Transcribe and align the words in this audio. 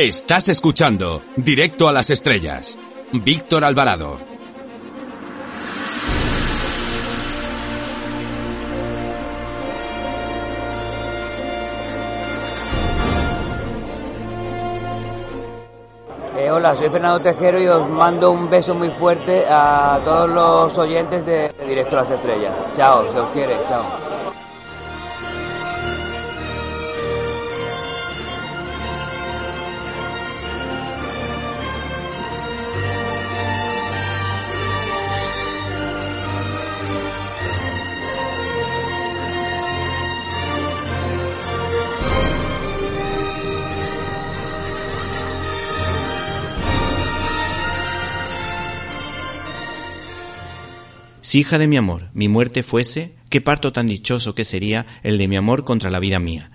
Estás 0.00 0.48
escuchando 0.48 1.22
Directo 1.36 1.88
a 1.88 1.92
las 1.92 2.10
Estrellas. 2.10 2.78
Víctor 3.12 3.64
Alvarado. 3.64 4.20
Eh, 16.36 16.48
hola, 16.48 16.76
soy 16.76 16.88
Fernando 16.90 17.20
Tejero 17.20 17.60
y 17.60 17.66
os 17.66 17.90
mando 17.90 18.30
un 18.30 18.48
beso 18.48 18.76
muy 18.76 18.90
fuerte 18.90 19.46
a 19.50 19.98
todos 20.04 20.30
los 20.30 20.78
oyentes 20.78 21.26
de 21.26 21.52
Directo 21.66 21.96
a 21.96 22.02
las 22.02 22.10
Estrellas. 22.12 22.54
Chao, 22.72 23.12
se 23.12 23.18
os 23.18 23.28
quiere, 23.30 23.56
chao. 23.68 24.07
Si 51.28 51.40
hija 51.40 51.58
de 51.58 51.66
mi 51.66 51.76
amor, 51.76 52.08
mi 52.14 52.26
muerte 52.26 52.62
fuese, 52.62 53.12
qué 53.28 53.42
parto 53.42 53.70
tan 53.70 53.86
dichoso 53.86 54.34
que 54.34 54.44
sería 54.44 54.86
el 55.02 55.18
de 55.18 55.28
mi 55.28 55.36
amor 55.36 55.64
contra 55.64 55.90
la 55.90 55.98
vida 55.98 56.18
mía. 56.18 56.50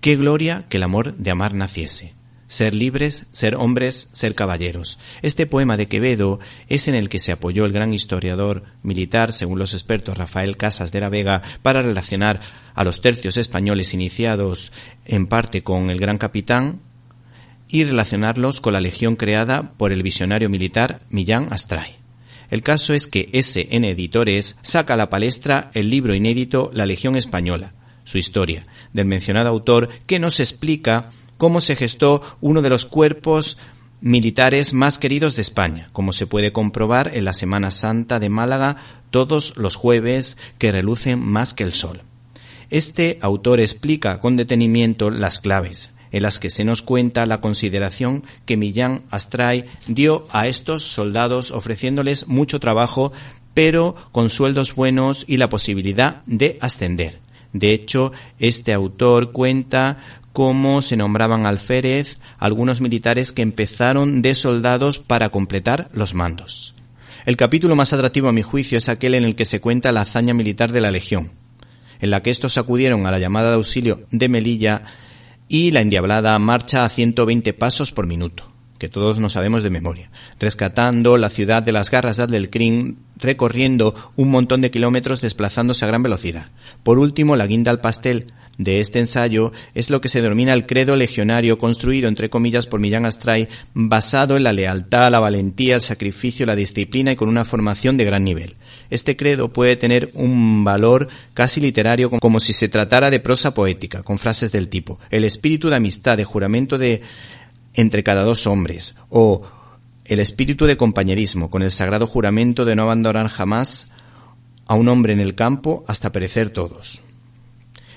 Qué 0.00 0.16
gloria 0.16 0.64
que 0.68 0.78
el 0.78 0.82
amor 0.82 1.14
de 1.14 1.30
amar 1.30 1.54
naciese. 1.54 2.12
Ser 2.48 2.74
libres, 2.74 3.26
ser 3.30 3.54
hombres, 3.54 4.08
ser 4.12 4.34
caballeros. 4.34 4.98
Este 5.22 5.46
poema 5.46 5.76
de 5.76 5.86
Quevedo 5.86 6.40
es 6.68 6.88
en 6.88 6.96
el 6.96 7.08
que 7.08 7.20
se 7.20 7.30
apoyó 7.30 7.66
el 7.66 7.72
gran 7.72 7.94
historiador 7.94 8.64
militar, 8.82 9.32
según 9.32 9.60
los 9.60 9.74
expertos 9.74 10.18
Rafael 10.18 10.56
Casas 10.56 10.90
de 10.90 10.98
la 10.98 11.08
Vega, 11.08 11.42
para 11.62 11.80
relacionar 11.80 12.40
a 12.74 12.82
los 12.82 13.00
tercios 13.00 13.36
españoles 13.36 13.94
iniciados 13.94 14.72
en 15.04 15.28
parte 15.28 15.62
con 15.62 15.90
el 15.90 16.00
gran 16.00 16.18
capitán 16.18 16.80
y 17.68 17.84
relacionarlos 17.84 18.60
con 18.60 18.72
la 18.72 18.80
legión 18.80 19.14
creada 19.14 19.70
por 19.76 19.92
el 19.92 20.02
visionario 20.02 20.50
militar 20.50 21.02
Millán 21.10 21.52
Astray. 21.52 22.03
El 22.50 22.62
caso 22.62 22.94
es 22.94 23.06
que 23.06 23.30
SN 23.32 23.84
Editores 23.84 24.56
saca 24.62 24.94
a 24.94 24.96
la 24.96 25.10
palestra 25.10 25.70
el 25.74 25.90
libro 25.90 26.14
inédito 26.14 26.70
La 26.72 26.86
Legión 26.86 27.16
Española, 27.16 27.74
su 28.04 28.18
historia, 28.18 28.66
del 28.92 29.06
mencionado 29.06 29.48
autor 29.48 29.88
que 30.06 30.18
nos 30.18 30.40
explica 30.40 31.10
cómo 31.36 31.60
se 31.60 31.76
gestó 31.76 32.22
uno 32.40 32.62
de 32.62 32.70
los 32.70 32.86
cuerpos 32.86 33.58
militares 34.00 34.74
más 34.74 34.98
queridos 34.98 35.34
de 35.34 35.42
España, 35.42 35.88
como 35.92 36.12
se 36.12 36.26
puede 36.26 36.52
comprobar 36.52 37.16
en 37.16 37.24
la 37.24 37.32
Semana 37.32 37.70
Santa 37.70 38.20
de 38.20 38.28
Málaga 38.28 38.76
todos 39.10 39.56
los 39.56 39.76
jueves 39.76 40.36
que 40.58 40.72
relucen 40.72 41.20
más 41.20 41.54
que 41.54 41.64
el 41.64 41.72
sol. 41.72 42.02
Este 42.68 43.18
autor 43.22 43.60
explica 43.60 44.20
con 44.20 44.36
detenimiento 44.36 45.10
las 45.10 45.40
claves, 45.40 45.93
en 46.14 46.22
las 46.22 46.38
que 46.38 46.48
se 46.48 46.64
nos 46.64 46.80
cuenta 46.80 47.26
la 47.26 47.40
consideración 47.40 48.22
que 48.46 48.56
Millán 48.56 49.02
Astray 49.10 49.64
dio 49.88 50.28
a 50.30 50.46
estos 50.46 50.84
soldados 50.84 51.50
ofreciéndoles 51.50 52.28
mucho 52.28 52.60
trabajo, 52.60 53.12
pero 53.52 53.96
con 54.12 54.30
sueldos 54.30 54.76
buenos 54.76 55.24
y 55.26 55.38
la 55.38 55.48
posibilidad 55.48 56.22
de 56.26 56.56
ascender. 56.60 57.18
De 57.52 57.72
hecho, 57.72 58.12
este 58.38 58.72
autor 58.72 59.32
cuenta 59.32 59.98
cómo 60.32 60.82
se 60.82 60.96
nombraban 60.96 61.46
alférez 61.46 62.20
algunos 62.38 62.80
militares 62.80 63.32
que 63.32 63.42
empezaron 63.42 64.22
de 64.22 64.36
soldados 64.36 65.00
para 65.00 65.30
completar 65.30 65.90
los 65.92 66.14
mandos. 66.14 66.76
El 67.26 67.36
capítulo 67.36 67.74
más 67.74 67.92
atractivo 67.92 68.28
a 68.28 68.32
mi 68.32 68.42
juicio 68.42 68.78
es 68.78 68.88
aquel 68.88 69.16
en 69.16 69.24
el 69.24 69.34
que 69.34 69.46
se 69.46 69.60
cuenta 69.60 69.90
la 69.90 70.02
hazaña 70.02 70.32
militar 70.32 70.70
de 70.70 70.80
la 70.80 70.92
Legión, 70.92 71.32
en 71.98 72.10
la 72.10 72.22
que 72.22 72.30
estos 72.30 72.56
acudieron 72.56 73.04
a 73.04 73.10
la 73.10 73.18
llamada 73.18 73.48
de 73.48 73.56
auxilio 73.56 74.06
de 74.12 74.28
Melilla 74.28 74.82
y 75.48 75.70
la 75.70 75.80
endiablada 75.80 76.38
marcha 76.38 76.84
a 76.84 76.88
120 76.88 77.52
pasos 77.52 77.92
por 77.92 78.06
minuto, 78.06 78.50
que 78.78 78.88
todos 78.88 79.20
no 79.20 79.28
sabemos 79.28 79.62
de 79.62 79.70
memoria, 79.70 80.10
rescatando 80.38 81.16
la 81.16 81.30
ciudad 81.30 81.62
de 81.62 81.72
las 81.72 81.90
garras 81.90 82.16
del 82.16 82.50
Crin, 82.50 82.98
recorriendo 83.16 83.94
un 84.16 84.30
montón 84.30 84.60
de 84.60 84.70
kilómetros 84.70 85.20
desplazándose 85.20 85.84
a 85.84 85.88
gran 85.88 86.02
velocidad. 86.02 86.46
Por 86.82 86.98
último, 86.98 87.36
la 87.36 87.46
guinda 87.46 87.70
al 87.70 87.80
pastel 87.80 88.32
de 88.58 88.80
este 88.80 89.00
ensayo 89.00 89.52
es 89.74 89.90
lo 89.90 90.00
que 90.00 90.08
se 90.08 90.22
denomina 90.22 90.52
el 90.52 90.66
credo 90.66 90.96
legionario 90.96 91.58
construido 91.58 92.08
entre 92.08 92.30
comillas 92.30 92.66
por 92.66 92.80
Millán 92.80 93.06
Astray 93.06 93.48
basado 93.74 94.36
en 94.36 94.44
la 94.44 94.52
lealtad, 94.52 95.10
la 95.10 95.20
valentía, 95.20 95.74
el 95.74 95.80
sacrificio, 95.80 96.46
la 96.46 96.56
disciplina 96.56 97.12
y 97.12 97.16
con 97.16 97.28
una 97.28 97.44
formación 97.44 97.96
de 97.96 98.04
gran 98.04 98.24
nivel. 98.24 98.54
Este 98.90 99.16
credo 99.16 99.52
puede 99.52 99.76
tener 99.76 100.10
un 100.14 100.62
valor 100.64 101.08
casi 101.32 101.60
literario 101.60 102.10
como 102.10 102.40
si 102.40 102.52
se 102.52 102.68
tratara 102.68 103.10
de 103.10 103.20
prosa 103.20 103.54
poética, 103.54 104.02
con 104.02 104.18
frases 104.18 104.52
del 104.52 104.68
tipo 104.68 104.98
el 105.10 105.24
espíritu 105.24 105.68
de 105.68 105.76
amistad, 105.76 106.16
de 106.16 106.24
juramento 106.24 106.78
de 106.78 107.02
entre 107.74 108.04
cada 108.04 108.22
dos 108.22 108.46
hombres 108.46 108.94
o 109.08 109.42
el 110.04 110.20
espíritu 110.20 110.66
de 110.66 110.76
compañerismo, 110.76 111.50
con 111.50 111.62
el 111.62 111.70
sagrado 111.70 112.06
juramento 112.06 112.64
de 112.64 112.76
no 112.76 112.82
abandonar 112.82 113.28
jamás 113.28 113.88
a 114.66 114.74
un 114.74 114.88
hombre 114.88 115.12
en 115.12 115.20
el 115.20 115.34
campo 115.34 115.84
hasta 115.88 116.12
perecer 116.12 116.50
todos. 116.50 117.03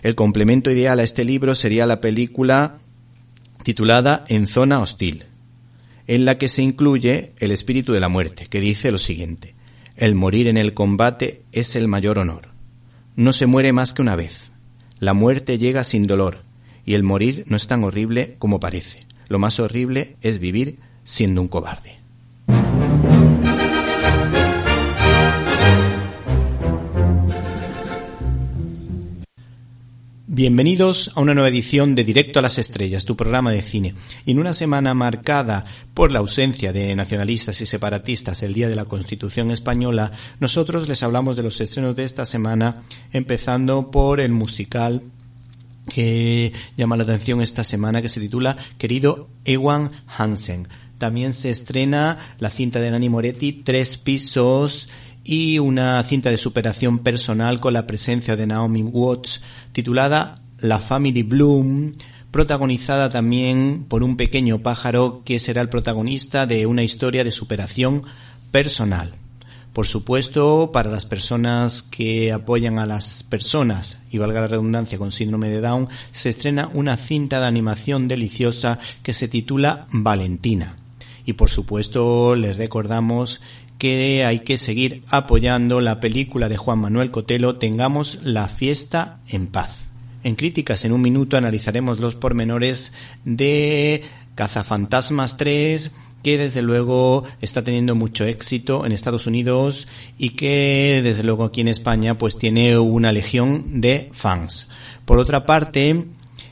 El 0.03 0.15
complemento 0.15 0.71
ideal 0.71 0.99
a 0.99 1.03
este 1.03 1.23
libro 1.23 1.55
sería 1.55 1.85
la 1.85 2.01
película 2.01 2.77
titulada 3.63 4.23
En 4.27 4.47
zona 4.47 4.79
hostil, 4.79 5.25
en 6.07 6.25
la 6.25 6.37
que 6.37 6.47
se 6.47 6.61
incluye 6.61 7.33
el 7.39 7.51
espíritu 7.51 7.93
de 7.93 7.99
la 7.99 8.09
muerte, 8.09 8.47
que 8.49 8.61
dice 8.61 8.91
lo 8.91 8.97
siguiente. 8.97 9.55
El 9.95 10.15
morir 10.15 10.47
en 10.47 10.57
el 10.57 10.73
combate 10.73 11.41
es 11.51 11.75
el 11.75 11.87
mayor 11.87 12.19
honor. 12.19 12.49
No 13.15 13.33
se 13.33 13.47
muere 13.47 13.73
más 13.73 13.93
que 13.93 14.01
una 14.01 14.15
vez. 14.15 14.51
La 14.99 15.13
muerte 15.13 15.57
llega 15.57 15.83
sin 15.83 16.07
dolor, 16.07 16.43
y 16.85 16.93
el 16.93 17.03
morir 17.03 17.43
no 17.47 17.57
es 17.57 17.67
tan 17.67 17.83
horrible 17.83 18.35
como 18.39 18.59
parece. 18.59 19.05
Lo 19.27 19.39
más 19.39 19.59
horrible 19.59 20.15
es 20.21 20.39
vivir 20.39 20.79
siendo 21.03 21.41
un 21.41 21.47
cobarde. 21.47 21.96
Bienvenidos 30.37 31.13
a 31.15 31.21
una 31.21 31.33
nueva 31.33 31.49
edición 31.49 31.95
de 31.95 32.03
Directo 32.03 32.37
a 32.37 32.43
las 32.43 32.59
Estrellas, 32.59 33.05
tu 33.05 33.15
programa 33.17 33.51
de 33.51 33.63
cine. 33.63 33.95
En 34.27 34.37
una 34.37 34.53
semana 34.53 34.93
marcada 34.93 35.65
por 35.95 36.11
la 36.11 36.19
ausencia 36.19 36.71
de 36.71 36.95
nacionalistas 36.95 37.59
y 37.61 37.65
separatistas 37.65 38.43
el 38.43 38.53
día 38.53 38.69
de 38.69 38.75
la 38.75 38.85
Constitución 38.85 39.49
española, 39.49 40.11
nosotros 40.39 40.87
les 40.87 41.01
hablamos 41.01 41.37
de 41.37 41.41
los 41.41 41.59
estrenos 41.59 41.95
de 41.95 42.03
esta 42.03 42.27
semana, 42.27 42.83
empezando 43.13 43.89
por 43.89 44.19
el 44.19 44.31
musical 44.31 45.01
que 45.91 46.53
llama 46.77 46.97
la 46.97 47.03
atención 47.03 47.41
esta 47.41 47.63
semana, 47.63 48.03
que 48.03 48.09
se 48.09 48.19
titula 48.19 48.57
Querido 48.77 49.29
Ewan 49.43 49.89
Hansen. 50.05 50.67
También 50.99 51.33
se 51.33 51.49
estrena 51.49 52.35
la 52.37 52.51
cinta 52.51 52.79
de 52.79 52.91
Nani 52.91 53.09
Moretti, 53.09 53.53
Tres 53.53 53.97
Pisos, 53.97 54.87
y 55.27 55.59
una 55.59 56.01
cinta 56.03 56.31
de 56.31 56.37
superación 56.37 56.99
personal 56.99 57.59
con 57.59 57.73
la 57.73 57.85
presencia 57.85 58.37
de 58.37 58.47
Naomi 58.47 58.81
Watts 58.81 59.41
titulada 59.77 60.41
La 60.57 60.79
Family 60.79 61.21
Bloom, 61.21 61.91
protagonizada 62.31 63.09
también 63.09 63.85
por 63.87 64.01
un 64.01 64.17
pequeño 64.17 64.63
pájaro 64.63 65.21
que 65.23 65.37
será 65.37 65.61
el 65.61 65.69
protagonista 65.69 66.47
de 66.47 66.65
una 66.65 66.81
historia 66.81 67.23
de 67.23 67.29
superación 67.29 68.01
personal. 68.49 69.13
Por 69.73 69.87
supuesto, 69.87 70.71
para 70.73 70.89
las 70.89 71.05
personas 71.05 71.83
que 71.83 72.31
apoyan 72.31 72.79
a 72.79 72.87
las 72.87 73.21
personas, 73.21 73.99
y 74.09 74.17
valga 74.17 74.41
la 74.41 74.47
redundancia, 74.47 74.97
con 74.97 75.11
síndrome 75.11 75.49
de 75.49 75.61
Down, 75.61 75.89
se 76.09 76.29
estrena 76.29 76.71
una 76.73 76.97
cinta 76.97 77.39
de 77.39 77.45
animación 77.45 78.07
deliciosa 78.07 78.79
que 79.03 79.13
se 79.13 79.27
titula 79.27 79.85
Valentina. 79.91 80.75
Y 81.23 81.33
por 81.33 81.51
supuesto, 81.51 82.33
les 82.33 82.57
recordamos 82.57 83.41
que 83.77 84.25
hay 84.25 84.39
que 84.39 84.57
seguir 84.57 85.03
apoyando 85.09 85.81
la 85.81 85.99
película 85.99 86.49
de 86.49 86.57
Juan 86.57 86.79
Manuel 86.79 87.11
Cotelo 87.11 87.57
Tengamos 87.57 88.19
la 88.23 88.47
fiesta 88.47 89.19
en 89.27 89.47
paz. 89.47 89.85
En 90.23 90.35
críticas 90.35 90.83
en 90.83 90.91
un 90.91 91.01
minuto 91.01 91.37
analizaremos 91.37 91.99
los 91.99 92.15
pormenores 92.15 92.91
de 93.23 94.03
Cazafantasmas 94.35 95.37
3, 95.37 95.91
que 96.23 96.37
desde 96.37 96.61
luego 96.61 97.23
está 97.41 97.63
teniendo 97.63 97.95
mucho 97.95 98.25
éxito 98.25 98.85
en 98.85 98.91
Estados 98.91 99.27
Unidos 99.27 99.87
y 100.17 100.31
que 100.31 101.01
desde 101.03 101.23
luego 101.23 101.45
aquí 101.45 101.61
en 101.61 101.67
España 101.67 102.17
pues 102.17 102.37
tiene 102.37 102.77
una 102.77 103.11
legión 103.11 103.79
de 103.79 104.09
fans. 104.11 104.69
Por 105.05 105.19
otra 105.19 105.45
parte, 105.45 106.05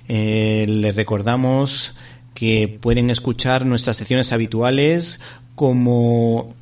eh, 0.07 0.66
les 0.68 0.95
recordamos 0.95 1.95
que 2.33 2.78
pueden 2.80 3.10
escuchar 3.10 3.66
nuestras 3.66 3.98
secciones 3.98 4.31
habituales 4.31 5.19
como 5.56 6.54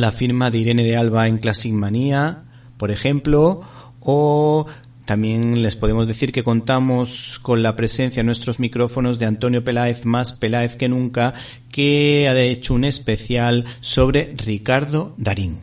la 0.00 0.12
firma 0.12 0.50
de 0.50 0.58
Irene 0.58 0.84
de 0.84 0.96
Alba 0.96 1.26
en 1.26 1.38
Classic 1.38 1.72
Manía, 1.72 2.44
por 2.76 2.90
ejemplo, 2.90 3.62
o 4.00 4.66
también 5.04 5.62
les 5.62 5.74
podemos 5.74 6.06
decir 6.06 6.32
que 6.32 6.44
contamos 6.44 7.38
con 7.40 7.62
la 7.62 7.74
presencia 7.76 8.20
en 8.20 8.26
nuestros 8.26 8.60
micrófonos 8.60 9.18
de 9.18 9.26
Antonio 9.26 9.64
Peláez, 9.64 10.04
más 10.04 10.34
Peláez 10.34 10.76
que 10.76 10.88
nunca, 10.88 11.34
que 11.70 12.28
ha 12.28 12.38
hecho 12.38 12.74
un 12.74 12.84
especial 12.84 13.64
sobre 13.80 14.34
Ricardo 14.36 15.14
Darín. 15.16 15.60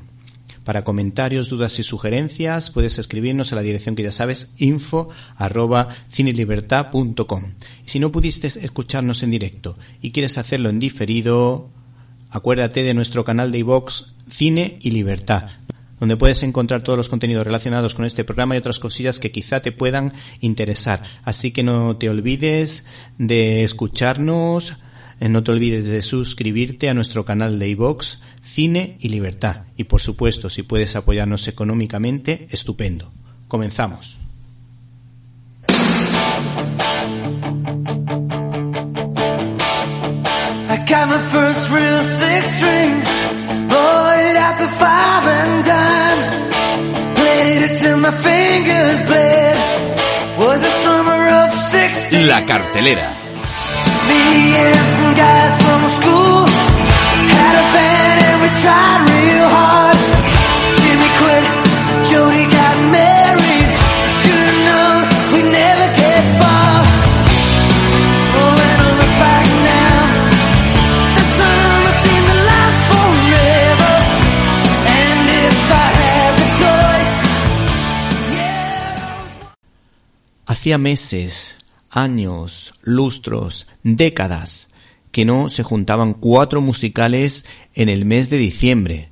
Para 0.63 0.83
comentarios, 0.83 1.49
dudas 1.49 1.77
y 1.77 1.83
sugerencias 1.83 2.71
puedes 2.71 2.97
escribirnos 2.97 3.53
a 3.53 3.55
la 3.55 3.61
dirección 3.61 3.95
que 3.95 4.01
ya 4.01 4.11
sabes, 4.11 4.49
info 4.57 5.09
arroba 5.37 5.89
cinelibertad.com. 6.11 7.43
Si 7.85 7.99
no 7.99 8.11
pudiste 8.11 8.47
escucharnos 8.47 9.21
en 9.21 9.29
directo 9.29 9.77
y 10.01 10.09
quieres 10.09 10.39
hacerlo 10.39 10.69
en 10.69 10.79
diferido, 10.79 11.69
acuérdate 12.35 12.83
de 12.83 12.93
nuestro 12.93 13.23
canal 13.23 13.51
de 13.51 13.59
iVox 13.59 14.13
Cine 14.27 14.77
y 14.81 14.91
Libertad 14.91 15.49
donde 15.99 16.17
puedes 16.17 16.43
encontrar 16.43 16.83
todos 16.83 16.97
los 16.97 17.07
contenidos 17.07 17.45
relacionados 17.45 17.95
con 17.95 18.03
este 18.03 18.25
programa 18.25 18.55
y 18.55 18.57
otras 18.57 18.79
cosillas 18.79 19.19
que 19.19 19.31
quizá 19.31 19.61
te 19.61 19.71
puedan 19.71 20.11
interesar. 20.41 21.03
Así 21.23 21.51
que 21.51 21.63
no 21.63 21.95
te 21.95 22.09
olvides 22.09 22.83
de 23.17 23.63
escucharnos, 23.63 24.75
eh, 25.19 25.29
no 25.29 25.43
te 25.43 25.51
olvides 25.51 25.87
de 25.87 26.01
suscribirte 26.01 26.89
a 26.89 26.93
nuestro 26.93 27.23
canal 27.23 27.59
de 27.59 27.69
iVox, 27.69 28.19
Cine 28.43 28.97
y 28.99 29.09
Libertad. 29.09 29.63
Y 29.77 29.85
por 29.85 30.01
supuesto, 30.01 30.49
si 30.49 30.63
puedes 30.63 30.95
apoyarnos 30.95 31.47
económicamente, 31.47 32.47
estupendo. 32.51 33.11
Comenzamos. 33.47 34.24
Got 40.85 41.09
my 41.09 41.17
first 41.17 41.69
real 41.71 42.03
six 42.03 42.57
string, 42.57 42.91
bought 43.69 44.19
it 44.19 44.37
at 44.47 44.55
the 44.61 44.69
five 44.81 45.23
and 45.39 45.65
dime. 45.65 47.15
Played 47.15 47.61
it 47.67 47.73
till 47.81 47.97
my 47.97 48.11
fingers 48.11 48.99
bled. 49.09 49.57
Was 50.37 50.61
the 50.61 50.73
summer 50.85 51.21
of 51.41 51.49
six. 51.71 51.91
La 52.29 52.39
cartelera. 52.49 53.09
Me 54.07 54.21
and 54.63 54.81
some 54.93 55.13
guys 55.23 55.55
from 55.65 55.81
school 55.97 56.39
had 57.33 57.53
a 57.61 57.65
band 57.73 58.17
and 58.29 58.37
we 58.43 58.49
tried 58.61 59.01
real 59.09 59.49
hard. 59.57 59.97
Jimmy 60.79 61.09
quit, 61.19 61.45
Jody 62.11 62.45
got 62.45 62.77
mad. 62.93 63.24
Hacía 80.55 80.77
meses, 80.77 81.57
años, 81.89 82.75
lustros, 82.81 83.67
décadas 83.83 84.69
que 85.11 85.25
no 85.25 85.49
se 85.49 85.63
juntaban 85.63 86.13
cuatro 86.13 86.61
musicales 86.61 87.45
en 87.73 87.89
el 87.89 88.05
mes 88.05 88.29
de 88.29 88.37
diciembre. 88.37 89.09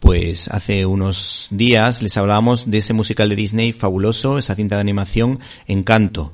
Pues 0.00 0.48
hace 0.48 0.84
unos 0.84 1.46
días 1.52 2.02
les 2.02 2.16
hablábamos 2.16 2.68
de 2.68 2.78
ese 2.78 2.94
musical 2.94 3.28
de 3.28 3.36
Disney 3.36 3.70
fabuloso, 3.70 4.38
esa 4.38 4.56
cinta 4.56 4.74
de 4.74 4.80
animación 4.80 5.38
Encanto. 5.68 6.32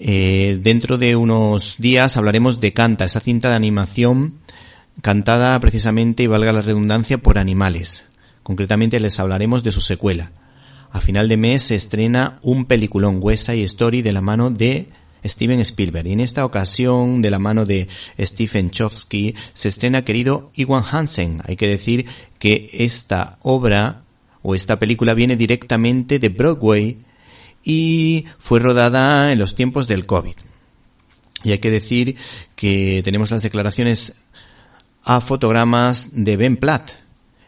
Eh, 0.00 0.58
dentro 0.60 0.98
de 0.98 1.14
unos 1.14 1.76
días 1.78 2.16
hablaremos 2.16 2.58
de 2.58 2.72
Canta, 2.72 3.04
esa 3.04 3.20
cinta 3.20 3.50
de 3.50 3.54
animación 3.54 4.40
cantada 5.00 5.58
precisamente, 5.60 6.24
y 6.24 6.26
valga 6.26 6.52
la 6.52 6.62
redundancia, 6.62 7.18
por 7.18 7.38
animales. 7.38 8.02
Concretamente 8.42 8.98
les 8.98 9.20
hablaremos 9.20 9.62
de 9.62 9.70
su 9.70 9.80
secuela. 9.80 10.32
A 10.92 11.00
final 11.00 11.28
de 11.28 11.36
mes 11.36 11.62
se 11.62 11.76
estrena 11.76 12.38
un 12.42 12.64
peliculón 12.64 13.18
West 13.20 13.46
Side 13.46 13.62
Story 13.62 14.02
de 14.02 14.12
la 14.12 14.20
mano 14.20 14.50
de 14.50 14.88
Steven 15.24 15.60
Spielberg. 15.60 16.08
Y 16.08 16.12
en 16.12 16.20
esta 16.20 16.44
ocasión, 16.44 17.22
de 17.22 17.30
la 17.30 17.38
mano 17.38 17.64
de 17.64 17.88
Stephen 18.18 18.70
Chofsky, 18.70 19.34
se 19.52 19.68
estrena 19.68 20.04
querido 20.04 20.50
Iwan 20.54 20.82
Hansen. 20.90 21.42
Hay 21.46 21.56
que 21.56 21.68
decir 21.68 22.06
que 22.38 22.70
esta 22.72 23.38
obra 23.42 24.02
o 24.42 24.54
esta 24.54 24.78
película 24.78 25.14
viene 25.14 25.36
directamente 25.36 26.18
de 26.18 26.28
Broadway 26.28 26.98
y 27.62 28.24
fue 28.38 28.58
rodada 28.58 29.32
en 29.32 29.38
los 29.38 29.54
tiempos 29.54 29.86
del 29.86 30.06
COVID. 30.06 30.34
Y 31.44 31.52
hay 31.52 31.58
que 31.58 31.70
decir 31.70 32.16
que 32.56 33.02
tenemos 33.04 33.30
las 33.30 33.42
declaraciones 33.42 34.14
a 35.04 35.20
fotogramas 35.20 36.08
de 36.12 36.36
Ben 36.36 36.56
Platt. 36.56 36.92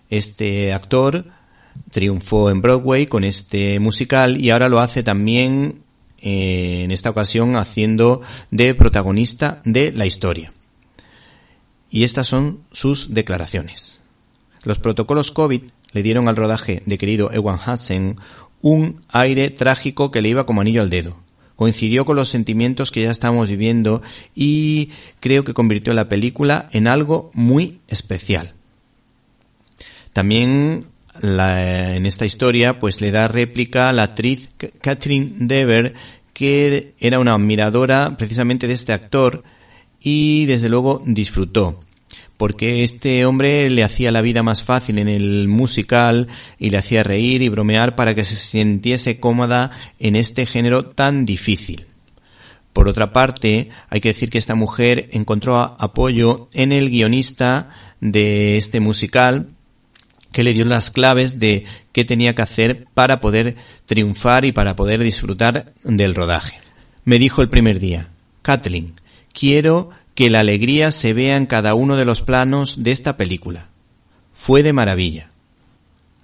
Este 0.08 0.72
actor 0.72 1.26
triunfó 1.90 2.50
en 2.50 2.62
Broadway 2.62 3.06
con 3.06 3.24
este 3.24 3.78
musical 3.80 4.40
y 4.40 4.50
ahora 4.50 4.68
lo 4.68 4.80
hace 4.80 5.02
también 5.02 5.82
eh, 6.20 6.82
en 6.84 6.90
esta 6.90 7.10
ocasión 7.10 7.56
haciendo 7.56 8.20
de 8.50 8.74
protagonista 8.74 9.60
de 9.64 9.92
la 9.92 10.06
historia. 10.06 10.52
Y 11.90 12.04
estas 12.04 12.26
son 12.26 12.60
sus 12.72 13.12
declaraciones. 13.12 14.00
Los 14.64 14.78
protocolos 14.78 15.30
COVID 15.32 15.62
le 15.92 16.02
dieron 16.02 16.28
al 16.28 16.36
rodaje 16.36 16.82
de 16.86 16.98
querido 16.98 17.30
Ewan 17.32 17.58
Hudson 17.58 18.16
un 18.62 19.00
aire 19.08 19.50
trágico 19.50 20.10
que 20.10 20.22
le 20.22 20.28
iba 20.28 20.46
como 20.46 20.60
anillo 20.60 20.80
al 20.80 20.90
dedo. 20.90 21.18
Coincidió 21.56 22.04
con 22.06 22.16
los 22.16 22.28
sentimientos 22.28 22.90
que 22.90 23.02
ya 23.02 23.10
estábamos 23.10 23.48
viviendo 23.48 24.00
y 24.34 24.90
creo 25.20 25.44
que 25.44 25.54
convirtió 25.54 25.92
la 25.92 26.08
película 26.08 26.68
en 26.72 26.88
algo 26.88 27.30
muy 27.34 27.80
especial. 27.88 28.54
También 30.12 30.86
en 31.20 32.06
esta 32.06 32.24
historia 32.24 32.78
pues 32.78 33.00
le 33.00 33.10
da 33.10 33.28
réplica 33.28 33.88
a 33.88 33.92
la 33.92 34.04
actriz 34.04 34.48
Catherine 34.80 35.32
Dever 35.38 35.94
que 36.32 36.94
era 36.98 37.18
una 37.18 37.34
admiradora 37.34 38.16
precisamente 38.16 38.66
de 38.66 38.72
este 38.72 38.92
actor 38.92 39.44
y 40.00 40.46
desde 40.46 40.68
luego 40.68 41.02
disfrutó 41.04 41.80
porque 42.42 42.82
este 42.82 43.24
hombre 43.24 43.70
le 43.70 43.84
hacía 43.84 44.10
la 44.10 44.20
vida 44.20 44.42
más 44.42 44.64
fácil 44.64 44.98
en 44.98 45.08
el 45.08 45.46
musical 45.46 46.26
y 46.58 46.70
le 46.70 46.78
hacía 46.78 47.04
reír 47.04 47.40
y 47.40 47.48
bromear 47.48 47.94
para 47.94 48.16
que 48.16 48.24
se 48.24 48.34
sintiese 48.34 49.20
cómoda 49.20 49.70
en 50.00 50.16
este 50.16 50.44
género 50.44 50.86
tan 50.86 51.24
difícil. 51.24 51.86
Por 52.72 52.88
otra 52.88 53.12
parte, 53.12 53.68
hay 53.88 54.00
que 54.00 54.08
decir 54.08 54.28
que 54.28 54.38
esta 54.38 54.56
mujer 54.56 55.08
encontró 55.12 55.56
apoyo 55.56 56.48
en 56.52 56.72
el 56.72 56.90
guionista 56.90 57.68
de 58.00 58.56
este 58.56 58.80
musical, 58.80 59.50
que 60.32 60.42
le 60.42 60.54
dio 60.54 60.64
las 60.64 60.90
claves 60.90 61.38
de 61.38 61.64
qué 61.92 62.04
tenía 62.04 62.34
que 62.34 62.42
hacer 62.42 62.86
para 62.94 63.20
poder 63.20 63.56
triunfar 63.86 64.44
y 64.44 64.52
para 64.52 64.74
poder 64.76 65.02
disfrutar 65.02 65.72
del 65.84 66.14
rodaje. 66.14 66.58
Me 67.04 67.18
dijo 67.18 67.42
el 67.42 67.48
primer 67.48 67.80
día, 67.80 68.08
Kathleen, 68.42 68.94
quiero 69.32 69.90
que 70.14 70.30
la 70.30 70.40
alegría 70.40 70.90
se 70.90 71.12
vea 71.12 71.36
en 71.36 71.46
cada 71.46 71.74
uno 71.74 71.96
de 71.96 72.04
los 72.04 72.22
planos 72.22 72.82
de 72.82 72.92
esta 72.92 73.16
película. 73.16 73.68
Fue 74.32 74.62
de 74.62 74.72
maravilla. 74.72 75.30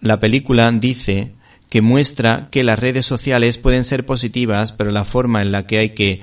La 0.00 0.20
película 0.20 0.70
dice 0.72 1.32
que 1.68 1.82
muestra 1.82 2.48
que 2.50 2.64
las 2.64 2.78
redes 2.78 3.06
sociales 3.06 3.58
pueden 3.58 3.84
ser 3.84 4.06
positivas, 4.06 4.72
pero 4.72 4.90
la 4.90 5.04
forma 5.04 5.42
en 5.42 5.52
la 5.52 5.66
que 5.66 5.78
hay 5.78 5.90
que 5.90 6.20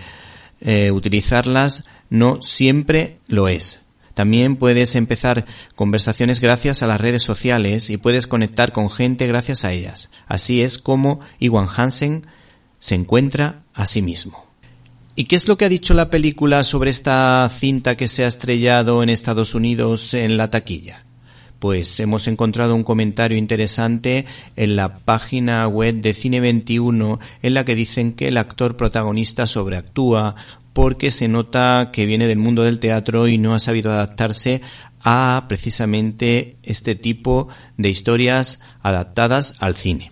eh, 0.62 0.92
utilizarlas 0.92 1.86
no 2.10 2.42
siempre 2.42 3.18
lo 3.28 3.48
es. 3.48 3.82
También 4.16 4.56
puedes 4.56 4.96
empezar 4.96 5.46
conversaciones 5.76 6.40
gracias 6.40 6.82
a 6.82 6.88
las 6.88 7.00
redes 7.00 7.22
sociales 7.22 7.90
y 7.90 7.98
puedes 7.98 8.26
conectar 8.26 8.72
con 8.72 8.90
gente 8.90 9.28
gracias 9.28 9.66
a 9.66 9.74
ellas. 9.74 10.10
Así 10.26 10.62
es 10.62 10.80
como 10.80 11.20
Iwan 11.40 11.68
Hansen 11.76 12.26
se 12.80 12.96
encuentra 12.96 13.64
a 13.74 13.86
sí 13.86 14.02
mismo. 14.02 14.46
¿Y 15.18 15.26
qué 15.26 15.36
es 15.36 15.48
lo 15.48 15.58
que 15.58 15.66
ha 15.66 15.70
dicho 15.70 15.94
la 15.94 16.10
película 16.10 16.64
sobre 16.64 16.92
esta 16.92 17.50
cinta 17.50 17.96
que 17.96 18.08
se 18.08 18.24
ha 18.24 18.28
estrellado 18.28 19.04
en 19.04 19.10
Estados 19.10 19.54
Unidos 19.54 20.14
en 20.14 20.38
la 20.38 20.50
taquilla? 20.50 21.06
Pues 21.60 22.00
hemos 22.00 22.28
encontrado 22.28 22.76
un 22.76 22.84
comentario 22.84 23.38
interesante 23.38 24.26
en 24.56 24.76
la 24.76 25.00
página 25.00 25.68
web 25.68 25.96
de 25.96 26.14
Cine 26.14 26.40
21 26.40 27.20
en 27.42 27.54
la 27.54 27.66
que 27.66 27.76
dicen 27.76 28.14
que 28.14 28.28
el 28.28 28.38
actor 28.38 28.78
protagonista 28.78 29.46
sobreactúa 29.46 30.36
porque 30.76 31.10
se 31.10 31.30
nota 31.30 31.90
que 31.94 32.06
viene 32.06 32.28
del 32.28 32.38
mundo 32.38 32.64
del 32.64 32.82
teatro 32.82 33.30
y 33.30 33.38
no 33.38 33.54
ha 33.54 33.60
sabido 33.60 33.94
adaptarse 33.94 34.62
a 35.00 35.46
precisamente 35.48 36.58
este 36.64 36.96
tipo 36.96 37.48
de 37.78 37.88
historias 37.88 38.60
adaptadas 38.82 39.56
al 39.60 39.76
cine. 39.76 40.12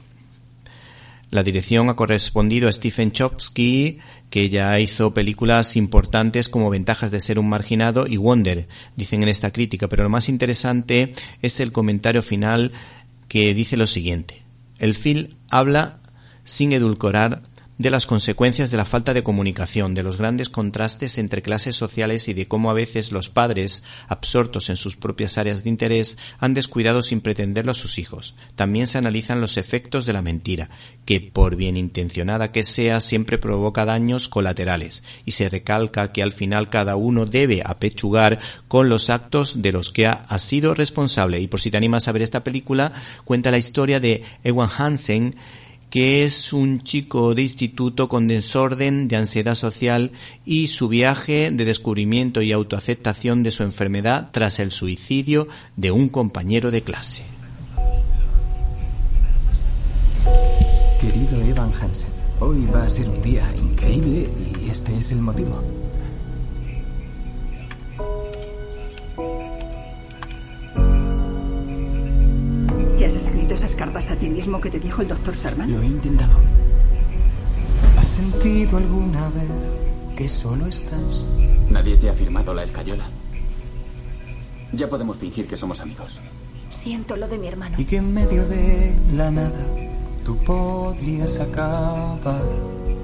La 1.32 1.44
dirección 1.44 1.90
ha 1.90 1.98
correspondido 1.98 2.70
a 2.70 2.72
Stephen 2.72 3.12
Chomsky, 3.12 4.00
que 4.30 4.48
ya 4.48 4.80
hizo 4.80 5.14
películas 5.14 5.76
importantes 5.76 6.48
como 6.48 6.70
Ventajas 6.70 7.12
de 7.12 7.20
ser 7.20 7.40
un 7.40 7.50
marginado 7.50 8.08
y 8.08 8.16
Wonder, 8.16 8.70
dicen 8.96 9.22
en 9.22 9.28
esta 9.28 9.52
crítica, 9.52 9.90
pero 9.90 10.04
lo 10.04 10.10
más 10.10 10.30
interesante 10.30 11.12
es 11.42 11.60
el 11.60 11.74
comentario 11.74 12.22
final 12.22 12.72
que 13.28 13.54
dice 13.54 13.76
lo 13.76 13.86
siguiente. 13.86 14.44
El 14.80 14.96
film 14.96 15.36
habla 15.50 16.00
sin 16.46 16.72
edulcorar 16.72 17.42
de 17.78 17.90
las 17.90 18.06
consecuencias 18.06 18.70
de 18.72 18.78
la 18.78 18.86
falta 18.86 19.14
de 19.14 19.24
comunicación, 19.24 19.94
de 19.94 20.04
los 20.04 20.18
grandes 20.18 20.50
contrastes 20.50 21.18
entre 21.18 21.42
clases 21.42 21.76
sociales 21.76 22.28
y 22.28 22.34
de 22.34 22.48
cómo 22.48 22.70
a 22.70 22.74
veces 22.74 23.12
los 23.12 23.30
padres, 23.30 23.84
absortos 24.08 24.70
en 24.70 24.76
sus 24.76 24.96
propias 24.96 25.38
áreas 25.38 25.64
de 25.64 25.70
interés, 25.70 26.18
han 26.40 26.54
descuidado 26.54 27.02
sin 27.02 27.22
pretenderlo 27.22 27.72
a 27.72 27.76
sus 27.76 27.98
hijos. 27.98 28.36
También 28.56 28.88
se 28.88 28.98
analizan 29.00 29.42
los 29.42 29.58
efectos 29.58 30.06
de 30.06 30.14
la 30.14 30.22
mentira, 30.22 30.70
que 31.06 31.20
por 31.20 31.56
bien 31.56 31.78
intencionada 31.78 32.52
que 32.52 32.64
sea, 32.64 33.00
siempre 33.00 33.38
provoca 33.38 33.86
daños 33.86 34.28
colaterales, 34.28 35.04
y 35.26 35.32
se 35.32 35.50
recalca 35.50 36.12
que 36.12 36.22
al 36.22 36.32
final 36.32 36.70
cada 36.70 36.96
uno 36.96 37.26
debe 37.26 37.64
apechugar 37.66 38.40
con 38.68 38.90
los 38.90 39.10
actos 39.10 39.62
de 39.62 39.72
los 39.72 39.92
que 39.92 40.08
ha, 40.08 40.26
sido 40.38 40.74
responsable. 40.74 41.40
Y 41.40 41.48
por 41.48 41.62
si 41.62 41.72
te 41.72 41.78
animas 41.78 42.08
a 42.08 42.12
ver 42.12 42.22
esta 42.22 42.44
película, 42.44 42.92
cuenta 43.24 43.52
la 43.52 43.58
historia 43.58 44.00
de 44.00 44.24
Ewan 44.44 44.70
Hansen, 44.76 45.36
que 45.94 46.26
es 46.26 46.54
un 46.54 46.82
chico 46.82 47.36
de 47.36 47.44
instituto 47.44 48.10
con 48.10 48.28
desorden 48.28 49.08
de 49.08 49.16
ansiedad 49.16 49.54
social 49.54 50.12
y 50.44 50.66
su 50.66 50.88
viaje 50.88 51.52
de 51.52 51.66
descubrimiento 51.66 52.42
y 52.42 52.52
autoaceptación 52.52 53.44
de 53.44 53.52
su 53.52 53.62
enfermedad 53.62 54.30
tras 54.32 54.58
el 54.58 54.72
suicidio 54.72 55.48
de 55.76 55.92
un 55.92 56.10
compañero 56.10 56.72
de 56.72 56.82
clase. 56.82 57.22
Querido 61.00 61.40
Evan 61.48 61.72
Hansen, 61.80 62.10
hoy 62.40 62.66
va 62.74 62.86
a 62.86 62.90
ser 62.90 63.08
un 63.08 63.22
día 63.22 63.54
increíble 63.56 64.28
y 64.66 64.72
este 64.72 64.98
es 64.98 65.12
el 65.12 65.22
motivo. 65.22 65.62
Esas 73.52 73.76
cartas 73.76 74.10
a 74.10 74.16
ti 74.16 74.30
mismo 74.30 74.60
que 74.62 74.70
te 74.70 74.80
dijo 74.80 75.02
el 75.02 75.08
doctor 75.08 75.36
Sherman? 75.36 75.72
Lo 75.72 75.82
he 75.82 75.86
intentado. 75.86 76.34
¿Has 77.98 78.08
sentido 78.08 78.78
alguna 78.78 79.30
vez 79.30 80.16
que 80.16 80.28
solo 80.30 80.68
estás? 80.68 81.26
Nadie 81.70 81.98
te 81.98 82.10
ha 82.10 82.14
firmado 82.14 82.54
la 82.54 82.64
escayola. 82.64 83.06
Ya 84.72 84.88
podemos 84.90 85.18
fingir 85.18 85.48
que 85.48 85.58
somos 85.58 85.80
amigos. 85.80 86.20
Siento 86.72 87.16
lo 87.16 87.28
de 87.28 87.38
mi 87.38 87.48
hermano. 87.48 87.76
Y 87.80 87.86
que 87.86 87.98
en 87.98 88.14
medio 88.14 88.48
de 88.48 88.94
la 89.14 89.30
nada 89.30 89.66
tú 90.26 90.38
podrías 90.38 91.40
acabar. 91.40 92.42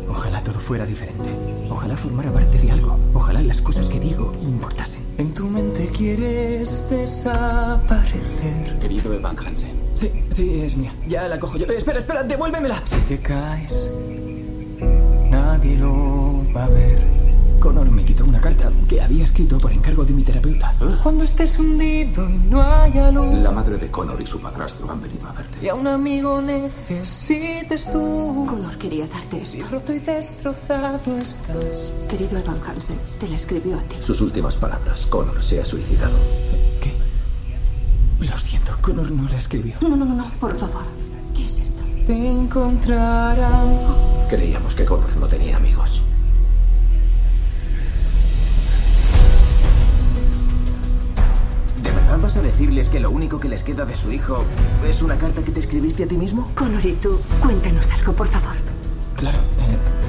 Ojalá 0.09 0.43
todo 0.43 0.59
fuera 0.59 0.85
diferente. 0.85 1.29
Ojalá 1.69 1.95
formara 1.95 2.31
parte 2.31 2.57
de 2.57 2.71
algo. 2.71 2.97
Ojalá 3.13 3.41
las 3.43 3.61
cosas 3.61 3.87
que 3.87 3.99
digo 3.99 4.33
importasen. 4.41 5.03
En 5.17 5.33
tu 5.33 5.47
mente 5.47 5.87
quieres 5.95 6.81
desaparecer. 6.89 8.79
Querido 8.79 9.13
Evan 9.13 9.37
Hansen. 9.37 9.78
Sí, 9.99 10.09
sí, 10.29 10.61
es 10.61 10.77
mía. 10.77 10.93
Ya 11.09 11.27
la 11.27 11.37
cojo 11.37 11.57
yo. 11.57 11.65
Eh, 11.65 11.75
espera, 11.75 11.99
espera, 11.99 12.23
devuélvemela. 12.23 12.81
Si 12.85 12.95
te 13.01 13.19
caes, 13.19 13.91
nadie 15.29 15.75
lo 15.77 16.41
va 16.55 16.63
a 16.63 16.69
ver. 16.69 17.19
Connor 17.59 17.91
me 17.91 18.05
quitó 18.05 18.23
una 18.23 18.39
carta 18.39 18.71
que 18.87 19.01
había 19.01 19.25
escrito 19.25 19.59
por 19.59 19.73
encargo 19.73 20.05
de 20.05 20.13
mi 20.13 20.23
terapeuta. 20.23 20.73
Cuando 21.03 21.25
estés 21.25 21.59
hundido 21.59 22.29
y 22.29 22.37
no 22.49 22.61
haya 22.61 23.11
luz. 23.11 23.39
La 23.39 23.51
madre 23.51 23.75
de 23.75 23.91
Connor 23.91 24.21
y 24.21 24.25
su 24.25 24.39
padrastro 24.39 24.89
han 24.89 25.01
venido 25.01 25.27
a 25.27 25.33
verte. 25.33 25.57
Y 25.61 25.67
a 25.67 25.75
un 25.75 25.85
amigo 25.85 26.41
necesites 26.41 27.91
tú. 27.91 28.45
Connor 28.47 28.77
quería 28.77 29.05
darte 29.07 29.41
esto. 29.41 29.65
Roto 29.69 29.91
y 29.91 29.99
destrozado 29.99 31.17
estás. 31.17 31.91
Querido 32.07 32.37
Evan 32.37 32.61
Hansen, 32.65 32.97
te 33.19 33.27
la 33.27 33.35
escribió 33.35 33.77
a 33.77 33.81
ti. 33.81 33.97
Sus 33.99 34.21
últimas 34.21 34.55
palabras. 34.55 35.05
Connor 35.07 35.43
se 35.43 35.59
ha 35.59 35.65
suicidado. 35.65 36.15
Lo 38.19 38.37
siento, 38.37 38.75
Connor 38.81 39.09
no 39.11 39.29
la 39.29 39.37
escribió. 39.37 39.75
No, 39.81 39.95
no, 39.95 40.03
no, 40.05 40.13
no, 40.13 40.29
por 40.39 40.57
favor. 40.57 40.83
¿Qué 41.35 41.45
es 41.45 41.57
esto? 41.57 41.81
Te 42.05 42.13
encontrarán. 42.13 43.77
Creíamos 44.29 44.75
que 44.75 44.83
Connor 44.83 45.15
no 45.17 45.27
tenía 45.27 45.55
amigos. 45.55 46.01
¿De 51.81 51.91
verdad 51.91 52.19
vas 52.19 52.35
a 52.35 52.41
decirles 52.41 52.89
que 52.89 52.99
lo 52.99 53.09
único 53.09 53.39
que 53.39 53.47
les 53.47 53.63
queda 53.63 53.85
de 53.85 53.95
su 53.95 54.11
hijo 54.11 54.43
es 54.85 55.01
una 55.01 55.15
carta 55.17 55.41
que 55.41 55.51
te 55.51 55.61
escribiste 55.61 56.03
a 56.03 56.07
ti 56.07 56.17
mismo? 56.17 56.51
Connor 56.55 56.85
y 56.85 56.93
tú, 56.93 57.19
cuéntanos 57.41 57.89
algo, 57.91 58.11
por 58.13 58.27
favor. 58.27 58.55
Claro, 59.15 59.39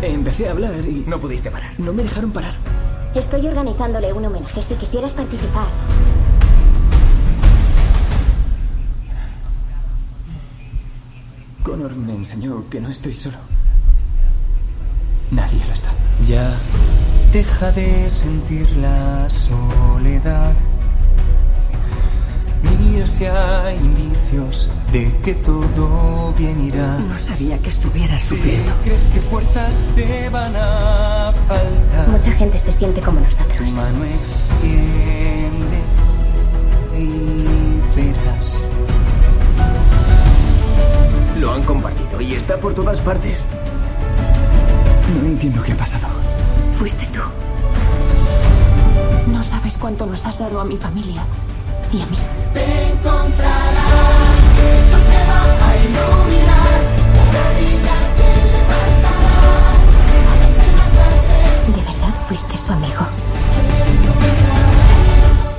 eh, 0.02 0.12
empecé 0.12 0.48
a 0.48 0.52
hablar 0.52 0.74
y... 0.84 1.04
No 1.06 1.18
pudiste 1.20 1.50
parar. 1.50 1.72
No 1.78 1.92
me 1.92 2.02
dejaron 2.02 2.32
parar. 2.32 2.54
Estoy 3.14 3.46
organizándole 3.46 4.12
un 4.12 4.24
homenaje 4.24 4.62
si 4.62 4.74
quisieras 4.74 5.12
participar. 5.14 5.66
Connor 11.62 11.94
me 11.94 12.14
enseñó 12.14 12.68
que 12.70 12.80
no 12.80 12.88
estoy 12.88 13.14
solo. 13.14 13.36
Nadie 15.30 15.64
lo 15.66 15.72
está. 15.72 15.92
Ya 16.26 16.56
deja 17.32 17.70
de 17.72 18.08
sentir 18.10 18.68
la 18.76 19.28
soledad. 19.30 20.52
Mira 22.62 23.06
si 23.06 23.24
hay 23.24 23.76
indicios 23.76 24.68
de 24.92 25.14
que 25.22 25.34
todo 25.34 26.32
bien 26.36 26.60
irá. 26.60 26.98
No 26.98 27.18
sabía 27.18 27.58
que 27.58 27.70
estuvieras 27.70 28.22
sufriendo. 28.24 28.72
¿Crees 28.82 29.04
que 29.04 29.20
fuerzas 29.20 29.88
te 29.94 30.28
van 30.30 30.54
a 30.56 31.32
faltar? 31.46 32.08
Mucha 32.08 32.32
gente 32.32 32.58
se 32.58 32.72
siente 32.72 33.00
como 33.00 33.20
nosotros. 33.20 33.56
Tu 33.56 33.64
mano 33.64 34.04
extiende 34.04 34.99
partes. 42.98 43.38
No 45.22 45.28
entiendo 45.28 45.62
qué 45.62 45.72
ha 45.72 45.76
pasado. 45.76 46.08
Fuiste 46.76 47.06
tú. 47.06 47.20
No 49.30 49.44
sabes 49.44 49.76
cuánto 49.78 50.06
nos 50.06 50.24
has 50.26 50.38
dado 50.38 50.60
a 50.60 50.64
mi 50.64 50.76
familia 50.76 51.22
y 51.92 52.02
a 52.02 52.06
mí. 52.06 52.16
Te 52.52 52.88
encontrarás, 52.88 53.28
eso 54.80 54.98
te 55.10 55.20
va 55.28 55.68
a 55.68 55.76
iluminar. 55.76 56.80
que 58.16 58.28
levantarás. 58.50 59.86
¿De 61.66 61.80
verdad 61.82 62.14
fuiste 62.26 62.58
su 62.58 62.72
amigo? 62.72 63.06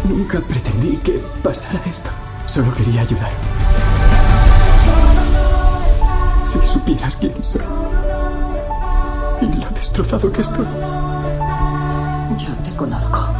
Nunca 0.03 0.39
pretendí 0.41 0.97
que 0.97 1.21
pasara 1.41 1.81
esto. 1.89 2.09
Solo 2.45 2.73
quería 2.75 3.01
ayudar. 3.01 3.50
Si 6.51 6.59
supieras 6.67 7.15
quién 7.15 7.33
soy 7.45 7.61
y 9.41 9.45
lo 9.55 9.69
destrozado 9.69 10.29
que 10.33 10.41
estoy. 10.41 10.65
Yo 12.37 12.53
te 12.63 12.75
conozco. 12.75 13.30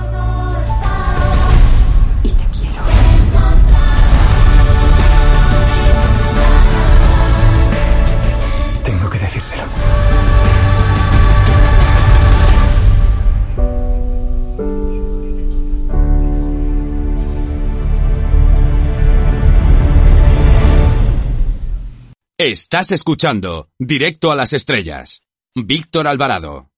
Estás 22.44 22.92
escuchando 22.92 23.70
Directo 23.78 24.32
a 24.32 24.36
las 24.36 24.52
Estrellas. 24.52 25.28
Víctor 25.54 26.08
Alvarado. 26.08 26.72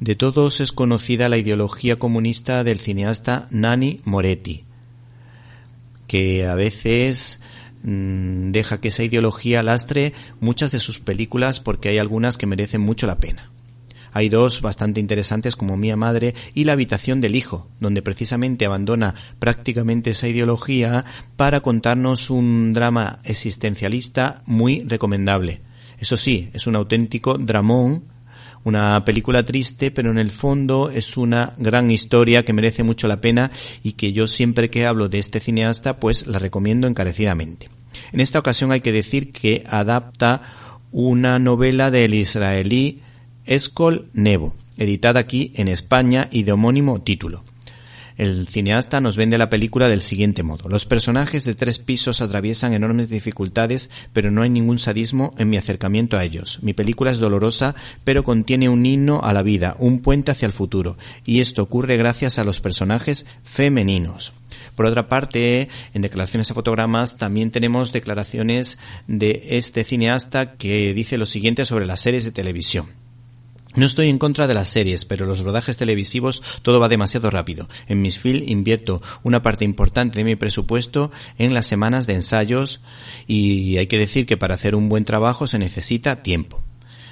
De 0.00 0.16
todos 0.16 0.58
es 0.58 0.72
conocida 0.72 1.28
la 1.28 1.38
ideología 1.38 2.00
comunista 2.00 2.64
del 2.64 2.80
cineasta 2.80 3.46
Nani 3.52 4.00
Moretti, 4.02 4.64
que 6.08 6.48
a 6.48 6.56
veces 6.56 7.38
mm, 7.84 8.50
deja 8.50 8.80
que 8.80 8.88
esa 8.88 9.04
ideología 9.04 9.62
lastre 9.62 10.14
muchas 10.40 10.72
de 10.72 10.80
sus 10.80 10.98
películas 10.98 11.60
porque 11.60 11.90
hay 11.90 11.98
algunas 11.98 12.36
que 12.36 12.46
merecen 12.46 12.80
mucho 12.80 13.06
la 13.06 13.20
pena. 13.20 13.52
Hay 14.12 14.28
dos 14.28 14.60
bastante 14.60 15.00
interesantes 15.00 15.56
como 15.56 15.76
Mía 15.76 15.96
Madre 15.96 16.34
y 16.54 16.64
La 16.64 16.72
habitación 16.72 17.20
del 17.20 17.36
hijo, 17.36 17.68
donde 17.80 18.02
precisamente 18.02 18.66
abandona 18.66 19.14
prácticamente 19.38 20.10
esa 20.10 20.28
ideología 20.28 21.04
para 21.36 21.60
contarnos 21.60 22.30
un 22.30 22.72
drama 22.72 23.20
existencialista 23.24 24.42
muy 24.46 24.84
recomendable. 24.84 25.60
Eso 25.98 26.16
sí, 26.16 26.50
es 26.52 26.66
un 26.66 26.76
auténtico 26.76 27.38
dramón, 27.38 28.04
una 28.64 29.04
película 29.04 29.44
triste, 29.44 29.90
pero 29.90 30.10
en 30.10 30.18
el 30.18 30.30
fondo 30.30 30.90
es 30.90 31.16
una 31.16 31.54
gran 31.58 31.90
historia 31.90 32.44
que 32.44 32.52
merece 32.52 32.82
mucho 32.82 33.08
la 33.08 33.20
pena 33.20 33.50
y 33.82 33.92
que 33.92 34.12
yo 34.12 34.26
siempre 34.26 34.70
que 34.70 34.86
hablo 34.86 35.08
de 35.08 35.18
este 35.18 35.40
cineasta 35.40 35.96
pues 35.96 36.26
la 36.26 36.38
recomiendo 36.38 36.86
encarecidamente. 36.86 37.68
En 38.12 38.20
esta 38.20 38.38
ocasión 38.38 38.72
hay 38.72 38.80
que 38.80 38.92
decir 38.92 39.32
que 39.32 39.64
adapta 39.68 40.42
una 40.92 41.38
novela 41.38 41.90
del 41.90 42.14
israelí 42.14 43.02
Eskol 43.48 44.10
Nebo, 44.12 44.54
editada 44.76 45.20
aquí 45.20 45.52
en 45.56 45.68
España 45.68 46.28
y 46.30 46.42
de 46.42 46.52
homónimo 46.52 47.00
título. 47.00 47.44
El 48.18 48.46
cineasta 48.48 49.00
nos 49.00 49.16
vende 49.16 49.38
la 49.38 49.48
película 49.48 49.88
del 49.88 50.02
siguiente 50.02 50.42
modo. 50.42 50.68
Los 50.68 50.84
personajes 50.84 51.44
de 51.44 51.54
tres 51.54 51.78
pisos 51.78 52.20
atraviesan 52.20 52.74
enormes 52.74 53.08
dificultades, 53.08 53.90
pero 54.12 54.30
no 54.30 54.42
hay 54.42 54.50
ningún 54.50 54.78
sadismo 54.78 55.34
en 55.38 55.48
mi 55.48 55.56
acercamiento 55.56 56.18
a 56.18 56.24
ellos. 56.24 56.58
Mi 56.60 56.74
película 56.74 57.10
es 57.10 57.20
dolorosa, 57.20 57.74
pero 58.04 58.24
contiene 58.24 58.68
un 58.68 58.84
himno 58.84 59.22
a 59.22 59.32
la 59.32 59.42
vida, 59.42 59.76
un 59.78 60.00
puente 60.00 60.32
hacia 60.32 60.46
el 60.46 60.52
futuro, 60.52 60.98
y 61.24 61.40
esto 61.40 61.62
ocurre 61.62 61.96
gracias 61.96 62.38
a 62.38 62.44
los 62.44 62.60
personajes 62.60 63.24
femeninos. 63.44 64.32
Por 64.74 64.84
otra 64.84 65.08
parte, 65.08 65.68
en 65.94 66.02
declaraciones 66.02 66.50
a 66.50 66.54
fotogramas 66.54 67.16
también 67.16 67.50
tenemos 67.50 67.92
declaraciones 67.92 68.78
de 69.06 69.46
este 69.50 69.84
cineasta 69.84 70.56
que 70.56 70.92
dice 70.92 71.16
lo 71.18 71.24
siguiente 71.24 71.64
sobre 71.64 71.86
las 71.86 72.00
series 72.00 72.24
de 72.24 72.32
televisión. 72.32 72.97
No 73.74 73.86
estoy 73.86 74.08
en 74.08 74.18
contra 74.18 74.46
de 74.46 74.54
las 74.54 74.68
series, 74.68 75.04
pero 75.04 75.26
los 75.26 75.40
rodajes 75.40 75.76
televisivos 75.76 76.42
todo 76.62 76.80
va 76.80 76.88
demasiado 76.88 77.30
rápido. 77.30 77.68
En 77.86 78.02
mis 78.02 78.18
film 78.18 78.42
invierto 78.48 79.02
una 79.22 79.42
parte 79.42 79.64
importante 79.64 80.18
de 80.18 80.24
mi 80.24 80.36
presupuesto 80.36 81.10
en 81.36 81.54
las 81.54 81.66
semanas 81.66 82.06
de 82.06 82.14
ensayos 82.14 82.80
y 83.26 83.76
hay 83.76 83.86
que 83.86 83.98
decir 83.98 84.26
que 84.26 84.36
para 84.36 84.54
hacer 84.54 84.74
un 84.74 84.88
buen 84.88 85.04
trabajo 85.04 85.46
se 85.46 85.58
necesita 85.58 86.22
tiempo. 86.22 86.62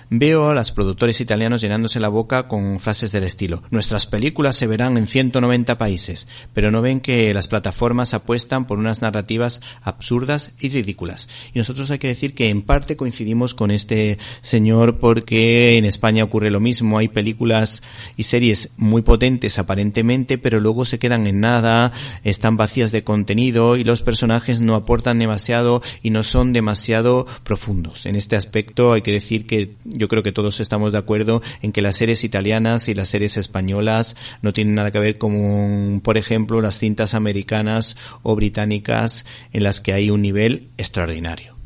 Veo 0.08 0.48
a 0.48 0.54
los 0.54 0.70
productores 0.70 1.20
italianos 1.20 1.60
llenándose 1.60 1.98
la 1.98 2.08
boca 2.08 2.46
con 2.46 2.78
frases 2.78 3.10
del 3.10 3.24
estilo 3.24 3.62
Nuestras 3.70 4.06
películas 4.06 4.56
se 4.56 4.66
verán 4.66 4.96
en 4.96 5.06
190 5.06 5.78
países, 5.78 6.28
pero 6.54 6.70
no 6.70 6.80
ven 6.80 7.00
que 7.00 7.34
las 7.34 7.48
plataformas 7.48 8.14
apuestan 8.14 8.66
por 8.66 8.78
unas 8.78 9.02
narrativas 9.02 9.60
absurdas 9.82 10.52
y 10.60 10.68
ridículas. 10.68 11.28
Y 11.52 11.58
nosotros 11.58 11.90
hay 11.90 11.98
que 11.98 12.08
decir 12.08 12.34
que 12.34 12.48
en 12.48 12.62
parte 12.62 12.96
coincidimos 12.96 13.54
con 13.54 13.70
este 13.70 14.18
señor 14.42 14.98
porque 14.98 15.76
en 15.76 15.84
España 15.84 16.24
ocurre 16.24 16.50
lo 16.50 16.60
mismo. 16.60 16.98
Hay 16.98 17.08
películas 17.08 17.82
y 18.16 18.22
series 18.24 18.70
muy 18.76 19.02
potentes 19.02 19.58
aparentemente, 19.58 20.38
pero 20.38 20.60
luego 20.60 20.84
se 20.84 20.98
quedan 20.98 21.26
en 21.26 21.40
nada, 21.40 21.92
están 22.24 22.56
vacías 22.56 22.92
de 22.92 23.02
contenido 23.02 23.76
y 23.76 23.84
los 23.84 24.02
personajes 24.02 24.60
no 24.60 24.74
aportan 24.74 25.18
demasiado 25.18 25.82
y 26.02 26.10
no 26.10 26.22
son 26.22 26.52
demasiado 26.52 27.26
profundos. 27.44 28.06
En 28.06 28.16
este 28.16 28.36
aspecto 28.36 28.92
hay 28.92 29.02
que 29.02 29.12
decir 29.12 29.46
que 29.46 29.74
yo 29.96 30.08
creo 30.08 30.22
que 30.22 30.32
todos 30.32 30.60
estamos 30.60 30.92
de 30.92 30.98
acuerdo 30.98 31.42
en 31.62 31.72
que 31.72 31.82
las 31.82 31.96
series 31.96 32.24
italianas 32.24 32.88
y 32.88 32.94
las 32.94 33.08
series 33.08 33.36
españolas 33.36 34.16
no 34.42 34.52
tienen 34.52 34.74
nada 34.74 34.90
que 34.90 34.98
ver 34.98 35.18
con, 35.18 36.00
por 36.02 36.18
ejemplo, 36.18 36.60
las 36.60 36.78
cintas 36.78 37.14
americanas 37.14 37.96
o 38.22 38.36
británicas 38.36 39.24
en 39.52 39.64
las 39.64 39.80
que 39.80 39.92
hay 39.92 40.10
un 40.10 40.22
nivel 40.22 40.68
extraordinario. 40.76 41.56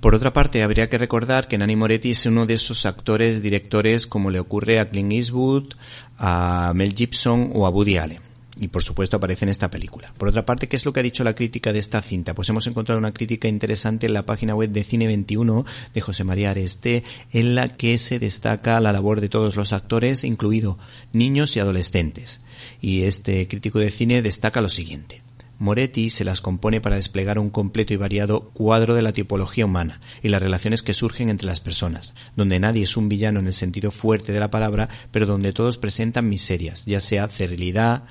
Por 0.00 0.14
otra 0.14 0.32
parte, 0.32 0.62
habría 0.62 0.88
que 0.88 0.98
recordar 0.98 1.48
que 1.48 1.58
Nani 1.58 1.74
Moretti 1.74 2.10
es 2.10 2.24
uno 2.26 2.46
de 2.46 2.54
esos 2.54 2.86
actores, 2.86 3.42
directores, 3.42 4.06
como 4.06 4.30
le 4.30 4.38
ocurre 4.38 4.78
a 4.78 4.88
Clint 4.88 5.12
Eastwood, 5.12 5.74
a 6.18 6.72
Mel 6.74 6.94
Gibson 6.94 7.50
o 7.52 7.66
a 7.66 7.70
Woody 7.70 7.96
Allen 7.96 8.27
y 8.60 8.68
por 8.68 8.82
supuesto 8.82 9.16
aparece 9.16 9.44
en 9.44 9.50
esta 9.50 9.70
película. 9.70 10.12
Por 10.16 10.28
otra 10.28 10.44
parte, 10.44 10.68
¿qué 10.68 10.76
es 10.76 10.84
lo 10.84 10.92
que 10.92 11.00
ha 11.00 11.02
dicho 11.02 11.24
la 11.24 11.34
crítica 11.34 11.72
de 11.72 11.78
esta 11.78 12.02
cinta? 12.02 12.34
Pues 12.34 12.48
hemos 12.48 12.66
encontrado 12.66 12.98
una 12.98 13.12
crítica 13.12 13.48
interesante 13.48 14.06
en 14.06 14.14
la 14.14 14.26
página 14.26 14.54
web 14.54 14.70
de 14.70 14.84
Cine 14.84 15.06
21 15.06 15.64
de 15.94 16.00
José 16.00 16.24
María 16.24 16.50
Areste, 16.50 17.04
en 17.32 17.54
la 17.54 17.68
que 17.68 17.98
se 17.98 18.18
destaca 18.18 18.80
la 18.80 18.92
labor 18.92 19.20
de 19.20 19.28
todos 19.28 19.56
los 19.56 19.72
actores, 19.72 20.24
incluido 20.24 20.78
niños 21.12 21.56
y 21.56 21.60
adolescentes. 21.60 22.40
Y 22.80 23.02
este 23.02 23.46
crítico 23.48 23.78
de 23.78 23.90
cine 23.90 24.22
destaca 24.22 24.60
lo 24.60 24.68
siguiente. 24.68 25.22
Moretti 25.60 26.08
se 26.10 26.24
las 26.24 26.40
compone 26.40 26.80
para 26.80 26.96
desplegar 26.96 27.38
un 27.38 27.50
completo 27.50 27.92
y 27.92 27.96
variado 27.96 28.40
cuadro 28.52 28.94
de 28.94 29.02
la 29.02 29.12
tipología 29.12 29.64
humana 29.64 30.00
y 30.22 30.28
las 30.28 30.40
relaciones 30.40 30.82
que 30.82 30.92
surgen 30.92 31.30
entre 31.30 31.48
las 31.48 31.58
personas, 31.58 32.14
donde 32.36 32.60
nadie 32.60 32.84
es 32.84 32.96
un 32.96 33.08
villano 33.08 33.40
en 33.40 33.48
el 33.48 33.54
sentido 33.54 33.90
fuerte 33.90 34.32
de 34.32 34.38
la 34.38 34.50
palabra, 34.50 34.88
pero 35.10 35.26
donde 35.26 35.52
todos 35.52 35.76
presentan 35.76 36.28
miserias, 36.28 36.86
ya 36.86 37.00
sea 37.00 37.26
cerilidad, 37.26 38.04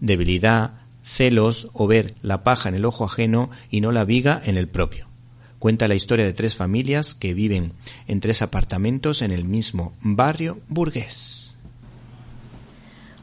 debilidad, 0.00 0.72
celos 1.02 1.68
o 1.72 1.86
ver 1.86 2.14
la 2.22 2.42
paja 2.42 2.68
en 2.68 2.74
el 2.74 2.84
ojo 2.84 3.04
ajeno 3.04 3.50
y 3.70 3.80
no 3.80 3.92
la 3.92 4.04
viga 4.04 4.40
en 4.44 4.56
el 4.56 4.68
propio. 4.68 5.06
Cuenta 5.58 5.88
la 5.88 5.94
historia 5.94 6.24
de 6.24 6.32
tres 6.32 6.54
familias 6.54 7.14
que 7.14 7.34
viven 7.34 7.72
en 8.06 8.20
tres 8.20 8.42
apartamentos 8.42 9.22
en 9.22 9.32
el 9.32 9.44
mismo 9.44 9.94
barrio 10.00 10.58
burgués. 10.68 11.58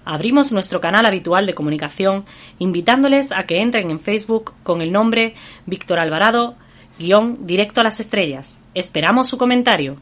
Abrimos 0.05 0.51
nuestro 0.51 0.81
canal 0.81 1.05
habitual 1.05 1.45
de 1.45 1.53
comunicación 1.53 2.25
invitándoles 2.59 3.31
a 3.31 3.45
que 3.45 3.61
entren 3.61 3.89
en 3.91 3.99
Facebook 3.99 4.53
con 4.63 4.81
el 4.81 4.91
nombre 4.91 5.35
Víctor 5.65 5.99
Alvarado, 5.99 6.55
guion 6.99 7.45
directo 7.47 7.81
a 7.81 7.85
las 7.85 7.99
estrellas. 7.99 8.59
Esperamos 8.73 9.27
su 9.27 9.37
comentario. 9.37 9.97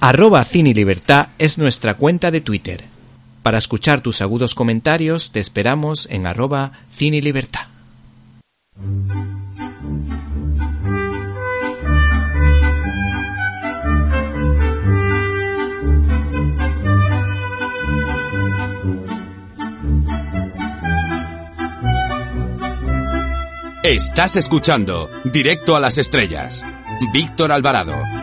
Arroba 0.00 0.44
Cine 0.44 0.72
Libertad 0.72 1.28
es 1.38 1.58
nuestra 1.58 1.94
cuenta 1.94 2.30
de 2.30 2.40
Twitter. 2.40 2.84
Para 3.42 3.58
escuchar 3.58 4.00
tus 4.00 4.20
agudos 4.20 4.54
comentarios 4.54 5.32
te 5.32 5.40
esperamos 5.40 6.06
en 6.10 6.26
arroba 6.26 6.72
Cine 6.92 7.20
Libertad. 7.20 7.68
Estás 23.84 24.36
escuchando 24.36 25.08
Directo 25.24 25.74
a 25.74 25.80
las 25.80 25.96
Estrellas. 25.96 26.62
Víctor 27.12 27.52
Alvarado. 27.52 28.17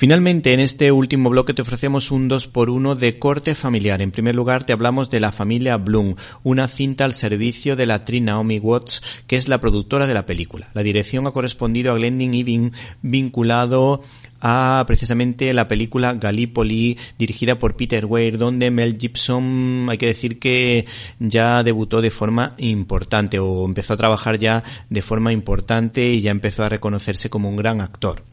Finalmente, 0.00 0.54
en 0.54 0.60
este 0.60 0.92
último 0.92 1.28
bloque 1.28 1.52
te 1.52 1.60
ofrecemos 1.60 2.10
un 2.10 2.26
2 2.26 2.46
por 2.46 2.70
1 2.70 2.94
de 2.94 3.18
corte 3.18 3.54
familiar. 3.54 4.00
En 4.00 4.12
primer 4.12 4.34
lugar, 4.34 4.64
te 4.64 4.72
hablamos 4.72 5.10
de 5.10 5.20
la 5.20 5.30
familia 5.30 5.76
Bloom, 5.76 6.14
una 6.42 6.68
cinta 6.68 7.04
al 7.04 7.12
servicio 7.12 7.76
de 7.76 7.84
la 7.84 7.96
actriz 7.96 8.22
Naomi 8.22 8.58
Watts, 8.58 9.02
que 9.26 9.36
es 9.36 9.46
la 9.46 9.60
productora 9.60 10.06
de 10.06 10.14
la 10.14 10.24
película. 10.24 10.70
La 10.72 10.82
dirección 10.82 11.26
ha 11.26 11.32
correspondido 11.32 11.92
a 11.92 11.96
Glendon 11.96 12.32
Eving, 12.32 12.72
vinculado 13.02 14.00
a 14.40 14.84
precisamente 14.86 15.52
la 15.52 15.68
película 15.68 16.14
Gallipoli 16.14 16.96
dirigida 17.18 17.58
por 17.58 17.76
Peter 17.76 18.06
Weir 18.06 18.38
donde 18.38 18.70
Mel 18.70 18.96
Gibson 18.98 19.86
hay 19.90 19.98
que 19.98 20.06
decir 20.06 20.38
que 20.38 20.86
ya 21.18 21.62
debutó 21.62 22.00
de 22.00 22.10
forma 22.10 22.54
importante 22.56 23.38
o 23.38 23.66
empezó 23.66 23.92
a 23.92 23.98
trabajar 23.98 24.38
ya 24.38 24.64
de 24.88 25.02
forma 25.02 25.30
importante 25.30 26.08
y 26.08 26.22
ya 26.22 26.30
empezó 26.30 26.64
a 26.64 26.70
reconocerse 26.70 27.28
como 27.28 27.50
un 27.50 27.56
gran 27.56 27.82
actor. 27.82 28.29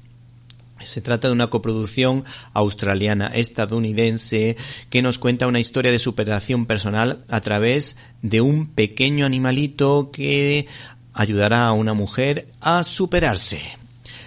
Se 0.84 1.02
trata 1.02 1.28
de 1.28 1.34
una 1.34 1.50
coproducción 1.50 2.24
australiana-estadounidense 2.54 4.56
que 4.90 5.02
nos 5.02 5.20
cuenta 5.20 5.48
una 5.48 5.60
historia 5.60 5.92
de 5.92 6.00
superación 6.00 6.66
personal 6.66 7.26
a 7.30 7.42
través 7.42 7.98
de 8.22 8.42
un 8.42 8.68
pequeño 8.68 9.26
animalito 9.26 10.12
que 10.12 10.68
ayudará 11.14 11.66
a 11.66 11.74
una 11.74 11.94
mujer 11.94 12.48
a 12.62 12.84
superarse. 12.84 13.62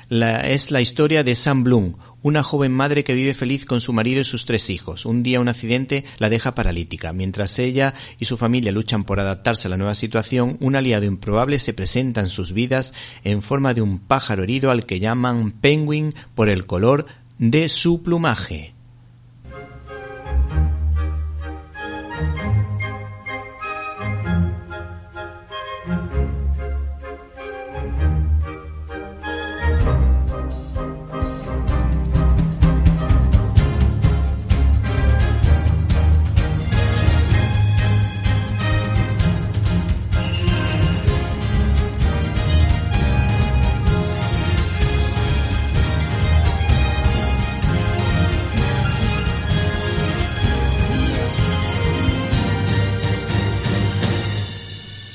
La, 0.09 0.41
es 0.41 0.73
la 0.73 0.81
historia 0.81 1.23
de 1.23 1.37
Sam 1.37 1.63
Bloom, 1.63 1.95
una 2.23 2.43
joven 2.43 2.73
madre 2.73 3.05
que 3.05 3.15
vive 3.15 3.35
feliz 3.35 3.65
con 3.65 3.81
su 3.81 3.93
marido 3.93 4.21
y 4.21 4.25
sus 4.25 4.47
tres 4.47 4.71
hijos. 4.71 5.07
Un 5.07 5.23
día 5.23 5.41
un 5.41 5.49
accidente 5.49 6.05
la 6.19 6.29
deja 6.29 6.55
paralítica. 6.55 7.13
Mientras 7.13 7.59
ella 7.59 7.95
y 8.19 8.25
su 8.25 8.37
familia 8.37 8.73
luchan 8.73 9.05
por 9.05 9.21
adaptarse 9.21 9.69
a 9.69 9.71
la 9.71 9.77
nueva 9.77 9.95
situación, 9.95 10.57
un 10.61 10.77
aliado 10.77 11.05
improbable 11.05 11.59
se 11.59 11.75
presenta 11.75 12.21
en 12.21 12.29
sus 12.29 12.53
vidas 12.53 12.93
en 13.25 13.43
forma 13.43 13.75
de 13.75 13.83
un 13.83 13.99
pájaro 13.99 14.43
herido 14.43 14.71
al 14.71 14.87
que 14.87 15.01
llaman 15.01 15.53
penguin 15.53 16.15
por 16.35 16.49
el 16.49 16.67
color 16.67 17.07
de 17.39 17.69
su 17.69 18.03
plumaje. 18.03 18.75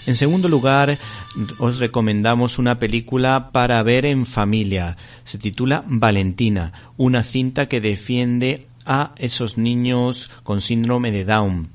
En 0.05 0.15
segundo 0.15 0.49
lugar, 0.49 0.99
os 1.57 1.79
recomendamos 1.79 2.59
una 2.59 2.77
película 2.77 3.51
para 3.51 3.81
ver 3.83 4.05
en 4.05 4.25
familia. 4.25 4.97
Se 5.23 5.37
titula 5.37 5.83
Valentina, 5.87 6.73
una 6.97 7.23
cinta 7.23 7.67
que 7.67 7.81
defiende 7.81 8.67
a 8.85 9.13
esos 9.17 9.57
niños 9.57 10.29
con 10.43 10.61
síndrome 10.61 11.11
de 11.11 11.25
Down 11.25 11.74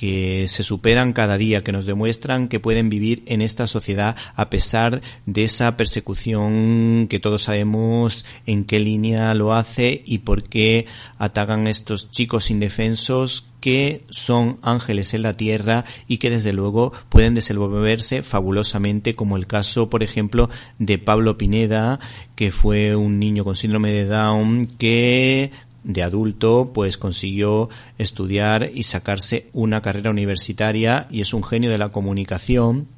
que 0.00 0.48
se 0.48 0.64
superan 0.64 1.12
cada 1.12 1.36
día, 1.36 1.62
que 1.62 1.72
nos 1.72 1.84
demuestran 1.84 2.48
que 2.48 2.58
pueden 2.58 2.88
vivir 2.88 3.22
en 3.26 3.42
esta 3.42 3.66
sociedad 3.66 4.16
a 4.34 4.48
pesar 4.48 5.02
de 5.26 5.44
esa 5.44 5.76
persecución 5.76 7.06
que 7.06 7.20
todos 7.20 7.42
sabemos 7.42 8.24
en 8.46 8.64
qué 8.64 8.78
línea 8.78 9.34
lo 9.34 9.52
hace 9.52 10.02
y 10.06 10.20
por 10.20 10.44
qué 10.44 10.86
atacan 11.18 11.66
estos 11.66 12.10
chicos 12.10 12.50
indefensos 12.50 13.44
que 13.60 14.06
son 14.08 14.58
ángeles 14.62 15.12
en 15.12 15.20
la 15.20 15.34
tierra 15.34 15.84
y 16.08 16.16
que 16.16 16.30
desde 16.30 16.54
luego 16.54 16.94
pueden 17.10 17.34
desenvolverse 17.34 18.22
fabulosamente 18.22 19.14
como 19.14 19.36
el 19.36 19.46
caso 19.46 19.90
por 19.90 20.02
ejemplo 20.02 20.48
de 20.78 20.96
Pablo 20.96 21.36
Pineda 21.36 22.00
que 22.36 22.52
fue 22.52 22.96
un 22.96 23.18
niño 23.18 23.44
con 23.44 23.54
síndrome 23.54 23.92
de 23.92 24.06
Down 24.06 24.64
que 24.78 25.50
de 25.84 26.02
adulto, 26.02 26.72
pues 26.74 26.98
consiguió 26.98 27.68
estudiar 27.98 28.70
y 28.74 28.82
sacarse 28.82 29.48
una 29.52 29.80
carrera 29.82 30.10
universitaria 30.10 31.06
y 31.10 31.20
es 31.20 31.32
un 31.32 31.42
genio 31.42 31.70
de 31.70 31.78
la 31.78 31.90
comunicación. 31.90 32.88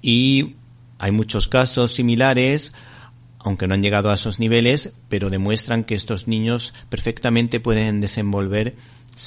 Y 0.00 0.56
hay 0.98 1.10
muchos 1.12 1.48
casos 1.48 1.92
similares, 1.92 2.72
aunque 3.38 3.66
no 3.66 3.74
han 3.74 3.82
llegado 3.82 4.10
a 4.10 4.14
esos 4.14 4.38
niveles, 4.38 4.94
pero 5.08 5.30
demuestran 5.30 5.84
que 5.84 5.94
estos 5.94 6.26
niños 6.26 6.74
perfectamente 6.88 7.60
pueden 7.60 8.00
desenvolver 8.00 8.76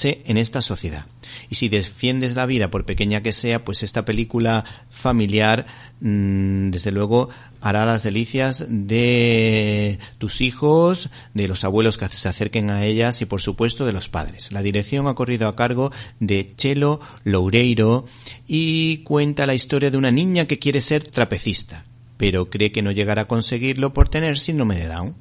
en 0.02 0.38
esta 0.38 0.62
sociedad. 0.62 1.06
Y 1.50 1.56
si 1.56 1.68
defiendes 1.68 2.34
la 2.34 2.46
vida, 2.46 2.70
por 2.70 2.86
pequeña 2.86 3.22
que 3.22 3.32
sea, 3.32 3.62
pues 3.62 3.82
esta 3.82 4.04
película 4.04 4.64
familiar, 4.90 5.66
mm, 6.00 6.70
desde 6.70 6.92
luego, 6.92 7.28
hará 7.60 7.84
las 7.84 8.02
delicias 8.02 8.64
de 8.68 9.98
tus 10.18 10.40
hijos, 10.40 11.10
de 11.34 11.46
los 11.46 11.62
abuelos 11.64 11.98
que 11.98 12.08
se 12.08 12.28
acerquen 12.28 12.70
a 12.70 12.84
ellas 12.84 13.20
y, 13.20 13.26
por 13.26 13.42
supuesto, 13.42 13.84
de 13.84 13.92
los 13.92 14.08
padres. 14.08 14.50
La 14.50 14.62
dirección 14.62 15.06
ha 15.06 15.14
corrido 15.14 15.46
a 15.46 15.56
cargo 15.56 15.92
de 16.20 16.52
Chelo 16.56 17.00
Loureiro 17.24 18.06
y 18.48 18.98
cuenta 18.98 19.46
la 19.46 19.54
historia 19.54 19.90
de 19.90 19.98
una 19.98 20.10
niña 20.10 20.46
que 20.46 20.58
quiere 20.58 20.80
ser 20.80 21.02
trapecista, 21.02 21.84
pero 22.16 22.48
cree 22.48 22.72
que 22.72 22.82
no 22.82 22.92
llegará 22.92 23.22
a 23.22 23.28
conseguirlo 23.28 23.92
por 23.92 24.08
tener 24.08 24.38
síndrome 24.38 24.76
de 24.76 24.86
Down. 24.86 25.16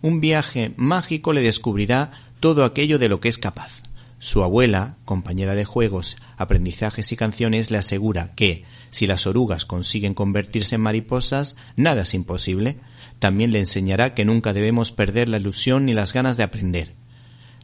Un 0.00 0.20
viaje 0.20 0.72
mágico 0.76 1.32
le 1.32 1.42
descubrirá 1.42 2.32
todo 2.40 2.64
aquello 2.64 2.98
de 2.98 3.08
lo 3.08 3.20
que 3.20 3.28
es 3.28 3.38
capaz. 3.38 3.83
Su 4.18 4.42
abuela, 4.42 4.96
compañera 5.04 5.54
de 5.54 5.64
juegos, 5.64 6.16
aprendizajes 6.36 7.12
y 7.12 7.16
canciones, 7.16 7.70
le 7.70 7.78
asegura 7.78 8.34
que, 8.34 8.64
si 8.90 9.06
las 9.06 9.26
orugas 9.26 9.64
consiguen 9.64 10.14
convertirse 10.14 10.76
en 10.76 10.80
mariposas, 10.80 11.56
nada 11.76 12.02
es 12.02 12.14
imposible. 12.14 12.78
También 13.18 13.52
le 13.52 13.58
enseñará 13.58 14.14
que 14.14 14.24
nunca 14.24 14.52
debemos 14.52 14.92
perder 14.92 15.28
la 15.28 15.38
ilusión 15.38 15.86
ni 15.86 15.94
las 15.94 16.12
ganas 16.12 16.36
de 16.36 16.42
aprender, 16.42 16.94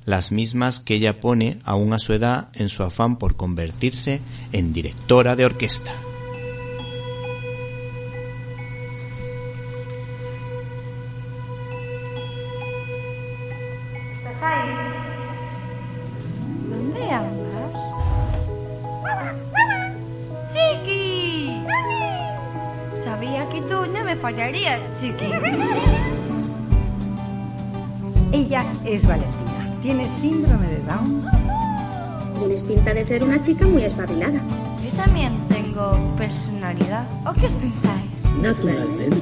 las 0.04 0.32
mismas 0.32 0.80
que 0.80 0.94
ella 0.94 1.20
pone 1.20 1.58
aún 1.64 1.92
a 1.92 1.98
su 1.98 2.12
edad 2.12 2.48
en 2.54 2.68
su 2.68 2.82
afán 2.82 3.16
por 3.16 3.36
convertirse 3.36 4.20
en 4.52 4.72
directora 4.72 5.36
de 5.36 5.44
orquesta. 5.44 6.09
Chiqui. 25.00 25.26
Ella 28.32 28.64
es 28.84 29.06
Valentina. 29.06 29.76
Tiene 29.82 30.08
síndrome 30.08 30.66
de 30.66 30.78
Down. 30.84 31.24
Tienes 32.38 32.62
pinta 32.62 32.94
de 32.94 33.04
ser 33.04 33.24
una 33.24 33.42
chica 33.42 33.66
muy 33.66 33.82
espabilada. 33.82 34.40
Yo 34.82 34.90
también 34.96 35.32
tengo 35.48 35.98
personalidad. 36.16 37.04
¿O 37.26 37.32
qué 37.32 37.46
os 37.46 37.52
pensáis? 37.54 38.10
Naturalmente. 38.40 39.20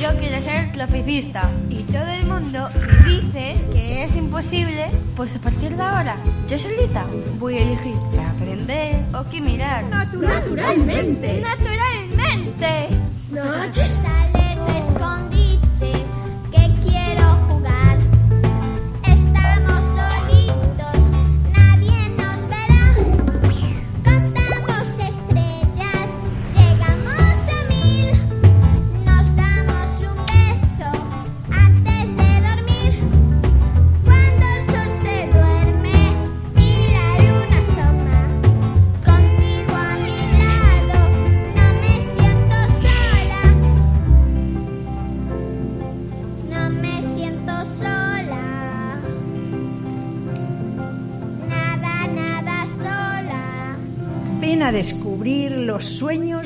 Yo 0.00 0.10
quiero 0.18 0.42
ser 0.42 0.72
trapecista 0.72 1.50
y 1.70 1.82
todo 1.84 2.06
el 2.06 2.26
mundo 2.26 2.68
dice 3.06 3.56
que 3.72 4.04
es 4.04 4.14
imposible, 4.14 4.86
pues 5.16 5.34
a 5.36 5.38
partir 5.38 5.74
de 5.74 5.82
ahora, 5.82 6.16
yo 6.48 6.58
solita 6.58 7.06
voy 7.38 7.56
a 7.56 7.62
elegir 7.62 7.94
qué 8.12 8.20
aprender 8.20 9.04
o 9.14 9.24
qué 9.30 9.40
mirar. 9.40 9.84
Naturalmente. 9.84 11.40
Naturalmente. 11.40 12.88
Sale 13.28 14.25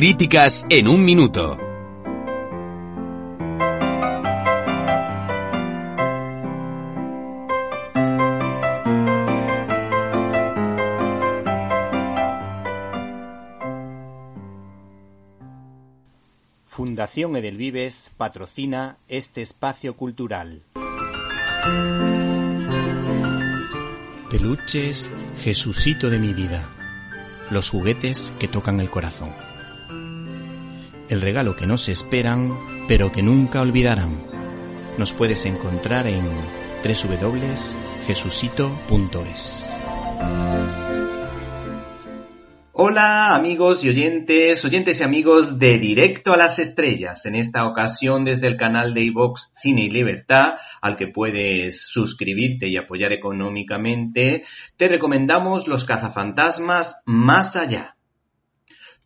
Críticas 0.00 0.64
en 0.70 0.86
un 0.86 1.04
minuto. 1.04 1.58
Fundación 16.64 17.34
Edelvives 17.34 18.12
patrocina 18.16 18.98
este 19.08 19.42
espacio 19.42 19.96
cultural. 19.96 20.62
Peluches, 24.30 25.10
Jesucito 25.42 26.08
de 26.08 26.20
mi 26.20 26.32
vida. 26.34 26.64
Los 27.50 27.68
juguetes 27.68 28.32
que 28.38 28.46
tocan 28.46 28.78
el 28.78 28.90
corazón. 28.90 29.47
El 31.08 31.22
regalo 31.22 31.56
que 31.56 31.66
no 31.66 31.78
se 31.78 31.92
esperan, 31.92 32.54
pero 32.86 33.10
que 33.10 33.22
nunca 33.22 33.62
olvidarán. 33.62 34.10
Nos 34.98 35.14
puedes 35.14 35.46
encontrar 35.46 36.06
en 36.06 36.22
www.jesucito.es. 36.84 39.70
Hola 42.72 43.34
amigos 43.34 43.84
y 43.84 43.88
oyentes, 43.88 44.62
oyentes 44.64 45.00
y 45.00 45.02
amigos 45.02 45.58
de 45.58 45.78
Directo 45.78 46.32
a 46.32 46.36
las 46.36 46.60
Estrellas, 46.60 47.26
en 47.26 47.34
esta 47.34 47.66
ocasión 47.66 48.24
desde 48.24 48.46
el 48.46 48.56
canal 48.56 48.94
de 48.94 49.02
iVox 49.02 49.50
Cine 49.54 49.82
y 49.84 49.90
Libertad, 49.90 50.54
al 50.80 50.94
que 50.94 51.08
puedes 51.08 51.82
suscribirte 51.82 52.68
y 52.68 52.76
apoyar 52.76 53.12
económicamente, 53.12 54.44
te 54.76 54.86
recomendamos 54.88 55.66
Los 55.66 55.84
cazafantasmas 55.84 57.02
Más 57.04 57.56
Allá. 57.56 57.97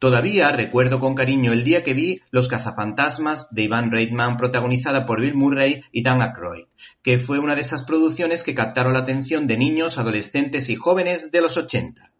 Todavía 0.03 0.51
recuerdo 0.51 0.99
con 0.99 1.15
cariño 1.15 1.53
el 1.53 1.63
día 1.63 1.85
que 1.85 1.95
vi 1.95 2.23
Los 2.33 2.49
cazafantasmas 2.49 3.55
de 3.55 3.63
Ivan 3.63 3.93
Reitman 3.93 4.37
protagonizada 4.37 5.07
por 5.07 5.21
Bill 5.21 5.37
Murray 5.37 5.81
y 5.93 6.03
Dan 6.03 6.21
Aykroyd, 6.21 6.65
que 7.03 7.21
fue 7.21 7.39
una 7.39 7.55
de 7.55 7.61
esas 7.61 7.85
producciones 7.85 8.43
que 8.43 8.53
captaron 8.53 8.95
la 8.95 8.99
atención 8.99 9.47
de 9.47 9.57
niños, 9.57 9.99
adolescentes 9.99 10.71
y 10.71 10.75
jóvenes 10.75 11.31
de 11.31 11.41
los 11.41 11.57
80. 11.57 12.11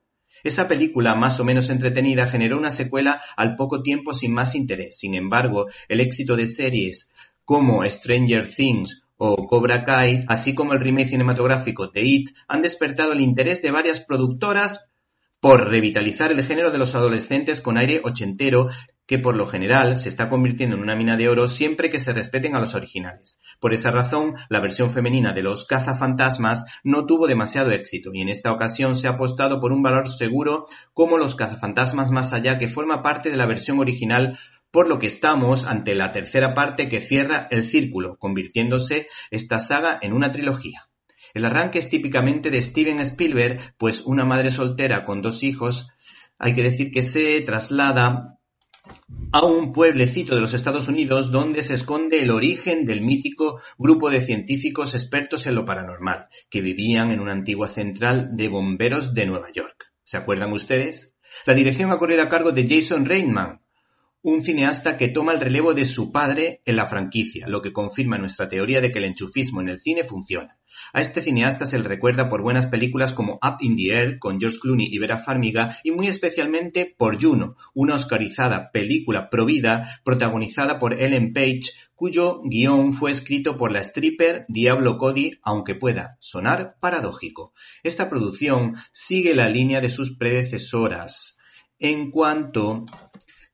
Esa 0.45 0.69
película, 0.69 1.17
más 1.17 1.41
o 1.41 1.45
menos 1.45 1.71
entretenida, 1.71 2.29
generó 2.29 2.57
una 2.57 2.71
secuela 2.71 3.21
al 3.37 3.57
poco 3.57 3.83
tiempo 3.83 4.15
sin 4.15 4.33
más 4.33 4.55
interés. 4.55 4.97
Sin 4.99 5.17
embargo, 5.17 5.67
el 5.89 5.99
éxito 5.99 6.37
de 6.37 6.47
series 6.47 7.11
como 7.45 7.85
Stranger 7.85 8.49
Things 8.49 9.03
o 9.17 9.49
Cobra 9.49 9.85
Kai, 9.85 10.25
así 10.29 10.55
como 10.55 10.73
el 10.73 10.79
remake 10.79 11.09
cinematográfico 11.09 11.89
de 11.89 12.03
It, 12.03 12.31
han 12.47 12.63
despertado 12.63 13.11
el 13.11 13.21
interés 13.21 13.61
de 13.61 13.73
varias 13.73 13.99
productoras 13.99 14.92
por 15.43 15.69
revitalizar 15.69 16.31
el 16.31 16.45
género 16.45 16.71
de 16.71 16.79
los 16.79 16.95
adolescentes 16.95 17.61
con 17.61 17.77
aire 17.77 18.01
ochentero 18.05 18.69
que 19.07 19.19
por 19.19 19.35
lo 19.35 19.45
general 19.49 19.97
se 19.97 20.09
está 20.09 20.29
convirtiendo 20.29 20.77
en 20.77 20.83
una 20.83 20.95
mina 20.95 21.17
de 21.17 21.29
oro 21.29 21.49
siempre 21.49 21.91
que 21.91 21.99
se 21.99 22.13
respeten 22.13 22.55
a 22.55 22.61
los 22.61 22.77
originales. 22.77 23.41
Por 23.59 23.75
esa 23.75 23.91
razón, 23.91 24.37
la 24.49 24.61
versión 24.61 24.93
femenina 24.93 25.33
de 25.33 25.43
los 25.43 25.67
cazafantasmas 25.67 26.65
no 26.85 27.07
tuvo 27.07 27.27
demasiado 27.27 27.73
éxito 27.73 28.11
y 28.15 28.21
en 28.21 28.29
esta 28.29 28.53
ocasión 28.53 28.95
se 28.95 29.09
ha 29.09 29.15
apostado 29.15 29.59
por 29.59 29.73
un 29.73 29.83
valor 29.83 30.09
seguro 30.09 30.67
como 30.95 31.19
los 31.19 31.35
cazafantasmas 31.35 32.13
más 32.13 32.33
allá 32.33 32.57
que 32.57 32.69
forma 32.69 33.03
parte 33.03 33.29
de 33.29 33.37
la 33.37 33.47
versión 33.47 33.81
original 33.81 34.39
por 34.71 34.87
lo 34.87 35.01
que 35.01 35.09
estamos 35.09 35.67
ante 35.67 35.97
la 35.97 36.13
tercera 36.13 36.55
parte 36.55 36.89
que 36.89 37.01
cierra 37.01 37.49
el 37.51 37.65
círculo, 37.65 38.17
convirtiéndose 38.17 39.09
esta 39.33 39.59
saga 39.59 39.99
en 40.01 40.13
una 40.13 40.31
trilogía. 40.31 40.89
El 41.35 41.45
arranque 41.45 41.79
es 41.79 41.89
típicamente 41.89 42.51
de 42.51 42.61
Steven 42.61 43.01
Spielberg, 43.01 43.75
pues 43.79 44.03
una 44.03 44.25
madre 44.25 44.51
soltera 44.51 45.05
con 45.05 45.23
dos 45.23 45.43
hijos, 45.43 45.91
hay 46.39 46.55
que 46.55 46.63
decir 46.63 46.91
que 46.91 47.03
se 47.03 47.41
traslada 47.43 48.39
a 49.33 49.45
un 49.45 49.73
pueblecito 49.73 50.35
de 50.35 50.41
los 50.41 50.55
Estados 50.55 50.89
Unidos 50.89 51.31
donde 51.31 51.63
se 51.63 51.75
esconde 51.75 52.21
el 52.21 52.31
origen 52.31 52.85
del 52.85 53.01
mítico 53.01 53.61
grupo 53.79 54.11
de 54.11 54.21
científicos 54.21 54.95
expertos 54.95 55.47
en 55.47 55.55
lo 55.55 55.65
paranormal, 55.65 56.27
que 56.51 56.61
vivían 56.61 57.11
en 57.11 57.21
una 57.21 57.33
antigua 57.33 57.69
central 57.69 58.31
de 58.33 58.49
bomberos 58.49 59.15
de 59.15 59.27
Nueva 59.27 59.51
York. 59.53 59.93
¿Se 60.05 60.17
acuerdan 60.17 60.53
ustedes? 60.53 61.15
La 61.47 61.55
dirección 61.55 61.91
ha 61.91 61.99
corrido 61.99 62.23
a 62.23 62.29
cargo 62.29 62.53
de 62.53 62.69
Jason 62.69 63.05
Reitman, 63.05 63.63
un 64.23 64.41
cineasta 64.41 64.97
que 64.97 65.09
toma 65.09 65.33
el 65.33 65.41
relevo 65.41 65.75
de 65.75 65.85
su 65.85 66.13
padre 66.13 66.63
en 66.65 66.77
la 66.77 66.87
franquicia, 66.87 67.49
lo 67.49 67.61
que 67.61 67.73
confirma 67.73 68.19
nuestra 68.19 68.49
teoría 68.49 68.81
de 68.81 68.93
que 68.93 69.01
el 69.01 69.07
enchufismo 69.07 69.61
en 69.61 69.69
el 69.69 69.81
cine 69.81 70.05
funciona. 70.05 70.59
A 70.93 71.01
este 71.01 71.23
cineasta 71.23 71.67
se 71.67 71.79
le 71.79 71.89
recuerda 71.89 72.29
por 72.29 72.41
buenas 72.41 72.69
películas 72.69 73.13
como 73.13 73.35
Up 73.35 73.57
in 73.61 73.77
the 73.77 73.95
Air 73.95 74.19
con 74.21 74.39
George 74.39 74.59
Clooney 74.61 74.87
y 74.91 74.99
Vera 74.99 75.19
Farmiga 75.19 75.77
y 75.83 75.91
muy 75.91 76.07
especialmente 76.07 76.95
por 76.97 77.21
Juno, 77.21 77.57
una 77.75 77.95
oscarizada 77.95 78.71
película 78.71 79.29
provida 79.29 80.01
protagonizada 80.05 80.79
por 80.79 80.95
Ellen 80.95 81.33
Page, 81.33 81.73
cuyo 81.97 82.43
guion 82.45 82.93
fue 82.93 83.11
escrito 83.11 83.57
por 83.57 83.73
la 83.73 83.81
stripper 83.81 84.47
Diablo 84.49 84.99
Cody, 84.99 85.39
aunque 85.43 85.75
pueda 85.75 86.17
sonar 86.21 86.77
paradójico. 86.81 87.53
Esta 87.83 88.09
producción 88.09 88.77
sigue 88.93 89.35
la 89.35 89.49
línea 89.49 89.81
de 89.81 89.91
sus 89.91 90.17
predecesoras. 90.17 91.39
En 91.79 92.13
cuanto 92.13 92.87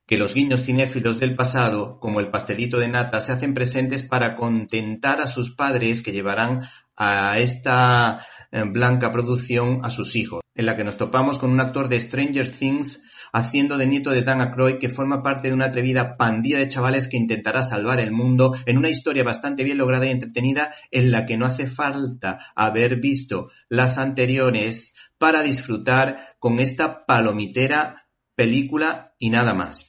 que 0.09 0.17
los 0.17 0.33
guiños 0.33 0.63
cinéfilos 0.63 1.19
del 1.19 1.35
pasado, 1.35 1.99
como 1.99 2.19
el 2.19 2.31
pastelito 2.31 2.79
de 2.79 2.87
nata, 2.87 3.21
se 3.21 3.31
hacen 3.31 3.53
presentes 3.53 4.01
para 4.01 4.35
contentar 4.35 5.21
a 5.21 5.27
sus 5.27 5.51
padres 5.51 6.01
que 6.01 6.11
llevarán 6.11 6.61
a 6.97 7.37
esta 7.37 8.25
eh, 8.51 8.63
blanca 8.63 9.11
producción 9.11 9.81
a 9.83 9.91
sus 9.91 10.15
hijos, 10.15 10.41
en 10.55 10.65
la 10.65 10.75
que 10.75 10.83
nos 10.83 10.97
topamos 10.97 11.37
con 11.37 11.51
un 11.51 11.59
actor 11.59 11.89
de 11.89 11.99
Stranger 11.99 12.51
Things 12.51 13.03
haciendo 13.31 13.77
de 13.77 13.85
nieto 13.85 14.09
de 14.09 14.23
Dan 14.23 14.41
Aykroyd 14.41 14.79
que 14.79 14.89
forma 14.89 15.21
parte 15.21 15.49
de 15.49 15.53
una 15.53 15.65
atrevida 15.65 16.17
pandilla 16.17 16.57
de 16.57 16.69
chavales 16.69 17.07
que 17.07 17.17
intentará 17.17 17.61
salvar 17.61 17.99
el 17.99 18.11
mundo 18.11 18.55
en 18.65 18.79
una 18.79 18.89
historia 18.89 19.23
bastante 19.23 19.63
bien 19.63 19.77
lograda 19.77 20.07
y 20.07 20.09
entretenida 20.09 20.73
en 20.89 21.11
la 21.11 21.27
que 21.27 21.37
no 21.37 21.45
hace 21.45 21.67
falta 21.67 22.39
haber 22.55 22.99
visto 22.99 23.51
las 23.67 23.99
anteriores 23.99 24.95
para 25.19 25.43
disfrutar 25.43 26.35
con 26.39 26.59
esta 26.59 27.05
palomitera 27.05 28.07
película 28.33 29.13
y 29.19 29.29
nada 29.29 29.53
más. 29.53 29.88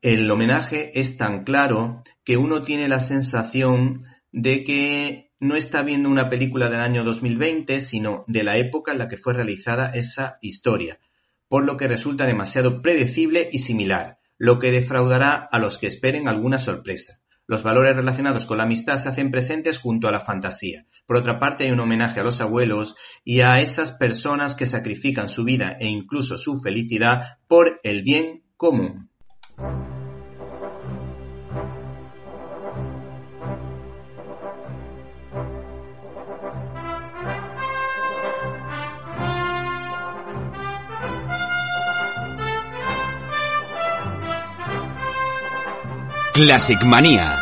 El 0.00 0.30
homenaje 0.30 1.00
es 1.00 1.16
tan 1.16 1.42
claro 1.42 2.04
que 2.24 2.36
uno 2.36 2.62
tiene 2.62 2.86
la 2.86 3.00
sensación 3.00 4.04
de 4.30 4.62
que 4.62 5.32
no 5.40 5.56
está 5.56 5.82
viendo 5.82 6.08
una 6.08 6.30
película 6.30 6.70
del 6.70 6.78
año 6.78 7.02
2020, 7.02 7.80
sino 7.80 8.24
de 8.28 8.44
la 8.44 8.58
época 8.58 8.92
en 8.92 8.98
la 8.98 9.08
que 9.08 9.16
fue 9.16 9.34
realizada 9.34 9.90
esa 9.90 10.38
historia, 10.40 11.00
por 11.48 11.64
lo 11.64 11.76
que 11.76 11.88
resulta 11.88 12.26
demasiado 12.26 12.80
predecible 12.80 13.50
y 13.50 13.58
similar, 13.58 14.20
lo 14.36 14.60
que 14.60 14.70
defraudará 14.70 15.34
a 15.34 15.58
los 15.58 15.78
que 15.78 15.88
esperen 15.88 16.28
alguna 16.28 16.60
sorpresa. 16.60 17.20
Los 17.48 17.64
valores 17.64 17.96
relacionados 17.96 18.46
con 18.46 18.58
la 18.58 18.64
amistad 18.64 18.98
se 18.98 19.08
hacen 19.08 19.32
presentes 19.32 19.78
junto 19.78 20.06
a 20.06 20.12
la 20.12 20.20
fantasía. 20.20 20.86
Por 21.06 21.16
otra 21.16 21.40
parte, 21.40 21.64
hay 21.64 21.72
un 21.72 21.80
homenaje 21.80 22.20
a 22.20 22.24
los 22.24 22.40
abuelos 22.40 22.94
y 23.24 23.40
a 23.40 23.60
esas 23.60 23.90
personas 23.90 24.54
que 24.54 24.66
sacrifican 24.66 25.28
su 25.28 25.42
vida 25.42 25.76
e 25.80 25.88
incluso 25.88 26.38
su 26.38 26.60
felicidad 26.60 27.38
por 27.48 27.80
el 27.82 28.04
bien 28.04 28.44
común. 28.56 29.08
Classic 46.38 46.80
Manía. 46.84 47.36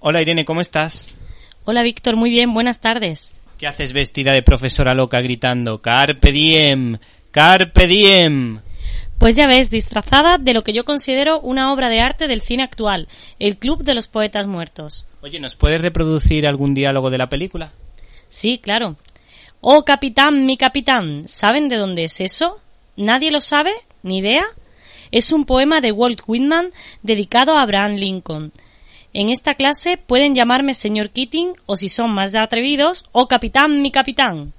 Hola 0.00 0.20
Irene, 0.20 0.44
¿cómo 0.44 0.60
estás? 0.60 1.14
Hola 1.64 1.82
Víctor, 1.82 2.16
muy 2.16 2.28
bien, 2.28 2.52
buenas 2.52 2.80
tardes. 2.80 3.34
¿Qué 3.56 3.66
haces 3.66 3.94
vestida 3.94 4.34
de 4.34 4.42
profesora 4.42 4.92
loca 4.92 5.22
gritando 5.22 5.80
Carpe 5.80 6.30
diem, 6.30 6.98
Carpe 7.30 7.86
diem? 7.86 8.60
Pues 9.22 9.36
ya 9.36 9.46
ves, 9.46 9.70
disfrazada 9.70 10.36
de 10.36 10.52
lo 10.52 10.64
que 10.64 10.72
yo 10.72 10.84
considero 10.84 11.38
una 11.38 11.72
obra 11.72 11.88
de 11.88 12.00
arte 12.00 12.26
del 12.26 12.40
cine 12.40 12.64
actual, 12.64 13.06
el 13.38 13.56
Club 13.56 13.84
de 13.84 13.94
los 13.94 14.08
Poetas 14.08 14.48
Muertos. 14.48 15.06
Oye, 15.20 15.38
¿nos 15.38 15.54
puedes 15.54 15.80
reproducir 15.80 16.44
algún 16.44 16.74
diálogo 16.74 17.08
de 17.08 17.18
la 17.18 17.28
película? 17.28 17.70
Sí, 18.28 18.58
claro. 18.58 18.96
Oh, 19.60 19.84
capitán, 19.84 20.44
mi 20.44 20.56
capitán, 20.56 21.28
¿saben 21.28 21.68
de 21.68 21.76
dónde 21.76 22.02
es 22.02 22.20
eso? 22.20 22.60
¿Nadie 22.96 23.30
lo 23.30 23.40
sabe? 23.40 23.70
¿Ni 24.02 24.18
idea? 24.18 24.42
Es 25.12 25.30
un 25.30 25.44
poema 25.44 25.80
de 25.80 25.92
Walt 25.92 26.22
Whitman 26.26 26.72
dedicado 27.04 27.56
a 27.56 27.62
Abraham 27.62 27.94
Lincoln. 27.94 28.50
En 29.12 29.28
esta 29.28 29.54
clase 29.54 29.98
pueden 29.98 30.34
llamarme 30.34 30.74
señor 30.74 31.10
Keating 31.10 31.52
o 31.66 31.76
si 31.76 31.88
son 31.88 32.10
más 32.10 32.34
atrevidos, 32.34 33.04
oh 33.12 33.28
capitán, 33.28 33.82
mi 33.82 33.92
capitán. 33.92 34.52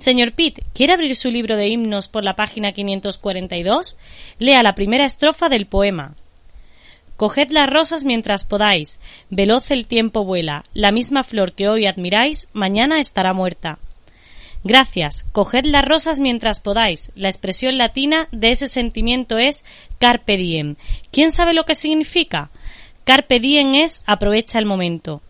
Señor 0.00 0.32
Pitt, 0.32 0.60
¿quiere 0.72 0.94
abrir 0.94 1.14
su 1.14 1.30
libro 1.30 1.56
de 1.56 1.68
himnos 1.68 2.08
por 2.08 2.24
la 2.24 2.34
página 2.34 2.72
542? 2.72 3.98
Lea 4.38 4.62
la 4.62 4.74
primera 4.74 5.04
estrofa 5.04 5.50
del 5.50 5.66
poema. 5.66 6.14
Coged 7.18 7.50
las 7.50 7.68
rosas 7.68 8.06
mientras 8.06 8.44
podáis, 8.44 8.98
veloz 9.28 9.70
el 9.70 9.86
tiempo 9.86 10.24
vuela, 10.24 10.64
la 10.72 10.90
misma 10.90 11.22
flor 11.22 11.52
que 11.52 11.68
hoy 11.68 11.86
admiráis, 11.86 12.48
mañana 12.54 12.98
estará 12.98 13.34
muerta. 13.34 13.78
Gracias. 14.64 15.26
Coged 15.32 15.66
las 15.66 15.84
rosas 15.84 16.18
mientras 16.18 16.60
podáis. 16.60 17.12
La 17.14 17.28
expresión 17.28 17.76
latina 17.76 18.26
de 18.32 18.52
ese 18.52 18.68
sentimiento 18.68 19.36
es 19.36 19.66
carpe 19.98 20.38
diem. 20.38 20.76
¿Quién 21.12 21.30
sabe 21.30 21.52
lo 21.52 21.66
que 21.66 21.74
significa? 21.74 22.50
Carpe 23.04 23.38
diem 23.38 23.74
es 23.74 24.02
aprovecha 24.06 24.58
el 24.58 24.64
momento. 24.64 25.20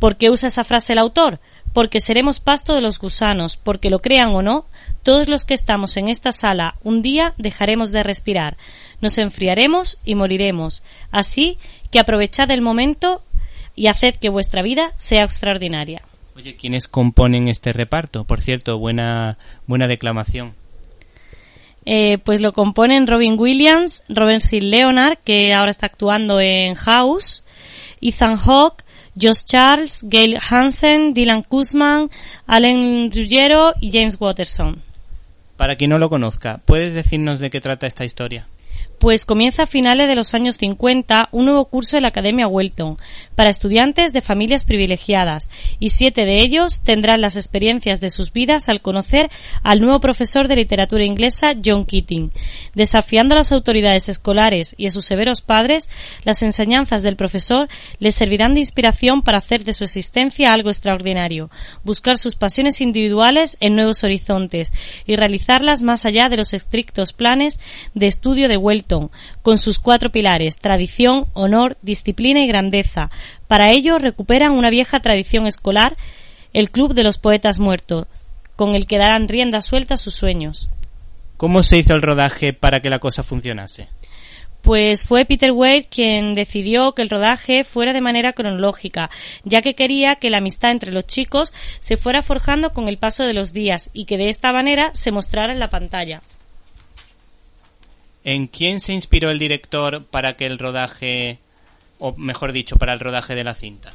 ¿Por 0.00 0.16
qué 0.16 0.30
usa 0.30 0.48
esa 0.48 0.64
frase 0.64 0.94
el 0.94 0.98
autor? 0.98 1.40
Porque 1.72 2.00
seremos 2.00 2.40
pasto 2.40 2.74
de 2.74 2.80
los 2.80 2.98
gusanos, 2.98 3.56
porque 3.56 3.90
lo 3.90 4.00
crean 4.00 4.34
o 4.34 4.42
no, 4.42 4.66
todos 5.02 5.28
los 5.28 5.44
que 5.44 5.54
estamos 5.54 5.96
en 5.96 6.08
esta 6.08 6.32
sala 6.32 6.76
un 6.82 7.02
día 7.02 7.34
dejaremos 7.36 7.90
de 7.90 8.02
respirar, 8.02 8.56
nos 9.00 9.18
enfriaremos 9.18 9.98
y 10.04 10.14
moriremos. 10.14 10.82
Así 11.10 11.58
que 11.90 12.00
aprovechad 12.00 12.50
el 12.50 12.62
momento 12.62 13.22
y 13.74 13.86
haced 13.86 14.16
que 14.16 14.28
vuestra 14.28 14.62
vida 14.62 14.92
sea 14.96 15.24
extraordinaria. 15.24 16.02
Oye, 16.36 16.56
¿quiénes 16.56 16.88
componen 16.88 17.48
este 17.48 17.72
reparto? 17.72 18.24
Por 18.24 18.40
cierto, 18.40 18.78
buena, 18.78 19.38
buena 19.66 19.86
declamación. 19.86 20.54
Eh, 21.84 22.18
pues 22.18 22.40
lo 22.40 22.52
componen 22.52 23.06
Robin 23.06 23.36
Williams, 23.38 24.04
Robert 24.08 24.40
C. 24.40 24.60
Leonard, 24.60 25.18
que 25.24 25.54
ahora 25.54 25.70
está 25.70 25.86
actuando 25.86 26.38
en 26.38 26.74
House, 26.74 27.42
Ethan 28.00 28.36
Hawke, 28.36 28.84
Josh 29.20 29.44
Charles, 29.44 30.00
Gail 30.02 30.38
Hansen, 30.38 31.14
Dylan 31.14 31.42
Kuzman, 31.42 32.10
Allen 32.46 33.10
Ruggiero 33.12 33.72
y 33.80 33.90
James 33.90 34.16
Watterson. 34.18 34.82
Para 35.56 35.76
quien 35.76 35.90
no 35.90 35.98
lo 35.98 36.08
conozca, 36.08 36.60
¿puedes 36.64 36.94
decirnos 36.94 37.40
de 37.40 37.50
qué 37.50 37.60
trata 37.60 37.86
esta 37.86 38.04
historia? 38.04 38.46
Pues 38.98 39.24
comienza 39.24 39.62
a 39.62 39.66
finales 39.66 40.08
de 40.08 40.16
los 40.16 40.34
años 40.34 40.56
50 40.56 41.28
un 41.30 41.44
nuevo 41.44 41.66
curso 41.66 41.96
en 41.96 42.02
la 42.02 42.08
Academia 42.08 42.48
Welton 42.48 42.96
para 43.34 43.50
estudiantes 43.50 44.12
de 44.12 44.20
familias 44.20 44.64
privilegiadas 44.64 45.48
y 45.78 45.90
siete 45.90 46.24
de 46.24 46.40
ellos 46.40 46.80
tendrán 46.80 47.20
las 47.20 47.36
experiencias 47.36 48.00
de 48.00 48.10
sus 48.10 48.32
vidas 48.32 48.68
al 48.68 48.80
conocer 48.80 49.30
al 49.62 49.80
nuevo 49.80 50.00
profesor 50.00 50.48
de 50.48 50.56
literatura 50.56 51.04
inglesa 51.04 51.54
John 51.64 51.84
Keating. 51.84 52.32
Desafiando 52.74 53.34
a 53.34 53.38
las 53.38 53.52
autoridades 53.52 54.08
escolares 54.08 54.74
y 54.76 54.86
a 54.86 54.90
sus 54.90 55.04
severos 55.04 55.40
padres, 55.40 55.88
las 56.24 56.42
enseñanzas 56.42 57.02
del 57.02 57.16
profesor 57.16 57.68
les 58.00 58.16
servirán 58.16 58.54
de 58.54 58.60
inspiración 58.60 59.22
para 59.22 59.38
hacer 59.38 59.62
de 59.62 59.72
su 59.72 59.84
existencia 59.84 60.52
algo 60.52 60.70
extraordinario, 60.70 61.50
buscar 61.84 62.18
sus 62.18 62.34
pasiones 62.34 62.80
individuales 62.80 63.56
en 63.60 63.76
nuevos 63.76 64.02
horizontes 64.02 64.72
y 65.06 65.14
realizarlas 65.14 65.82
más 65.82 66.04
allá 66.04 66.28
de 66.28 66.36
los 66.36 66.52
estrictos 66.54 67.12
planes 67.12 67.60
de 67.94 68.08
estudio 68.08 68.48
de 68.48 68.56
Welton 68.56 68.87
con 69.42 69.58
sus 69.58 69.78
cuatro 69.78 70.10
pilares, 70.10 70.56
tradición, 70.56 71.26
honor, 71.34 71.76
disciplina 71.82 72.40
y 72.40 72.46
grandeza. 72.46 73.10
Para 73.46 73.70
ello 73.70 73.98
recuperan 73.98 74.52
una 74.52 74.70
vieja 74.70 75.00
tradición 75.00 75.46
escolar, 75.46 75.96
el 76.52 76.70
Club 76.70 76.94
de 76.94 77.04
los 77.04 77.18
Poetas 77.18 77.58
Muertos, 77.58 78.06
con 78.56 78.74
el 78.74 78.86
que 78.86 78.98
darán 78.98 79.28
rienda 79.28 79.62
suelta 79.62 79.94
a 79.94 79.98
sus 79.98 80.14
sueños. 80.14 80.70
¿Cómo 81.36 81.62
se 81.62 81.78
hizo 81.78 81.94
el 81.94 82.02
rodaje 82.02 82.52
para 82.52 82.80
que 82.80 82.90
la 82.90 82.98
cosa 82.98 83.22
funcionase? 83.22 83.88
Pues 84.62 85.04
fue 85.04 85.24
Peter 85.24 85.52
Weir 85.52 85.86
quien 85.88 86.34
decidió 86.34 86.92
que 86.92 87.02
el 87.02 87.10
rodaje 87.10 87.62
fuera 87.62 87.92
de 87.92 88.00
manera 88.00 88.32
cronológica, 88.32 89.08
ya 89.44 89.62
que 89.62 89.74
quería 89.74 90.16
que 90.16 90.30
la 90.30 90.38
amistad 90.38 90.72
entre 90.72 90.90
los 90.90 91.06
chicos 91.06 91.52
se 91.78 91.96
fuera 91.96 92.22
forjando 92.22 92.70
con 92.70 92.88
el 92.88 92.98
paso 92.98 93.24
de 93.24 93.34
los 93.34 93.52
días 93.52 93.88
y 93.92 94.04
que 94.04 94.18
de 94.18 94.28
esta 94.28 94.52
manera 94.52 94.90
se 94.94 95.12
mostrara 95.12 95.52
en 95.52 95.60
la 95.60 95.70
pantalla. 95.70 96.22
¿En 98.30 98.46
quién 98.46 98.78
se 98.78 98.92
inspiró 98.92 99.30
el 99.30 99.38
director 99.38 100.04
para 100.04 100.34
que 100.34 100.44
el 100.44 100.58
rodaje, 100.58 101.38
o 101.98 102.14
mejor 102.18 102.52
dicho, 102.52 102.76
para 102.76 102.92
el 102.92 103.00
rodaje 103.00 103.34
de 103.34 103.42
la 103.42 103.54
cinta? 103.54 103.94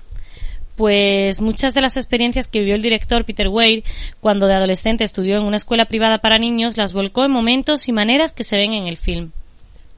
Pues 0.76 1.40
muchas 1.40 1.76
de 1.76 1.82
las 1.82 1.98
experiencias 1.98 2.48
que 2.48 2.58
vivió 2.58 2.74
el 2.74 2.82
director 2.82 3.26
Peter 3.26 3.48
Weir 3.48 3.84
cuando 4.22 4.48
de 4.48 4.56
adolescente 4.56 5.04
estudió 5.04 5.38
en 5.38 5.44
una 5.44 5.58
escuela 5.58 5.86
privada 5.86 6.18
para 6.18 6.40
niños 6.40 6.78
las 6.78 6.94
volcó 6.94 7.26
en 7.26 7.30
momentos 7.30 7.88
y 7.88 7.92
maneras 7.92 8.34
que 8.34 8.44
se 8.44 8.58
ven 8.58 8.74
en 8.74 8.88
el 8.88 8.98
film. 8.98 9.30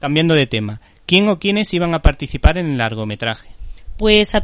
Cambiando 0.00 0.34
de 0.34 0.46
tema, 0.46 0.82
¿quién 1.06 1.30
o 1.30 1.38
quiénes 1.38 1.72
iban 1.72 1.94
a 1.94 2.02
participar 2.02 2.58
en 2.58 2.72
el 2.72 2.76
largometraje? 2.76 3.55
Pues 3.96 4.34
a, 4.34 4.42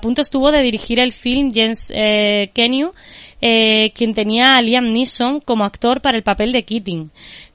punto 0.00 0.20
estuvo 0.20 0.50
de 0.50 0.62
dirigir 0.62 0.98
el 0.98 1.12
film 1.12 1.52
James 1.54 1.92
eh, 1.94 2.50
eh, 3.40 3.92
quien 3.94 4.14
tenía 4.14 4.56
a 4.56 4.62
Liam 4.62 4.90
Neeson 4.90 5.40
como 5.40 5.64
actor 5.64 6.00
para 6.00 6.16
el 6.16 6.24
papel 6.24 6.50
de 6.50 6.64
Keating. 6.64 7.10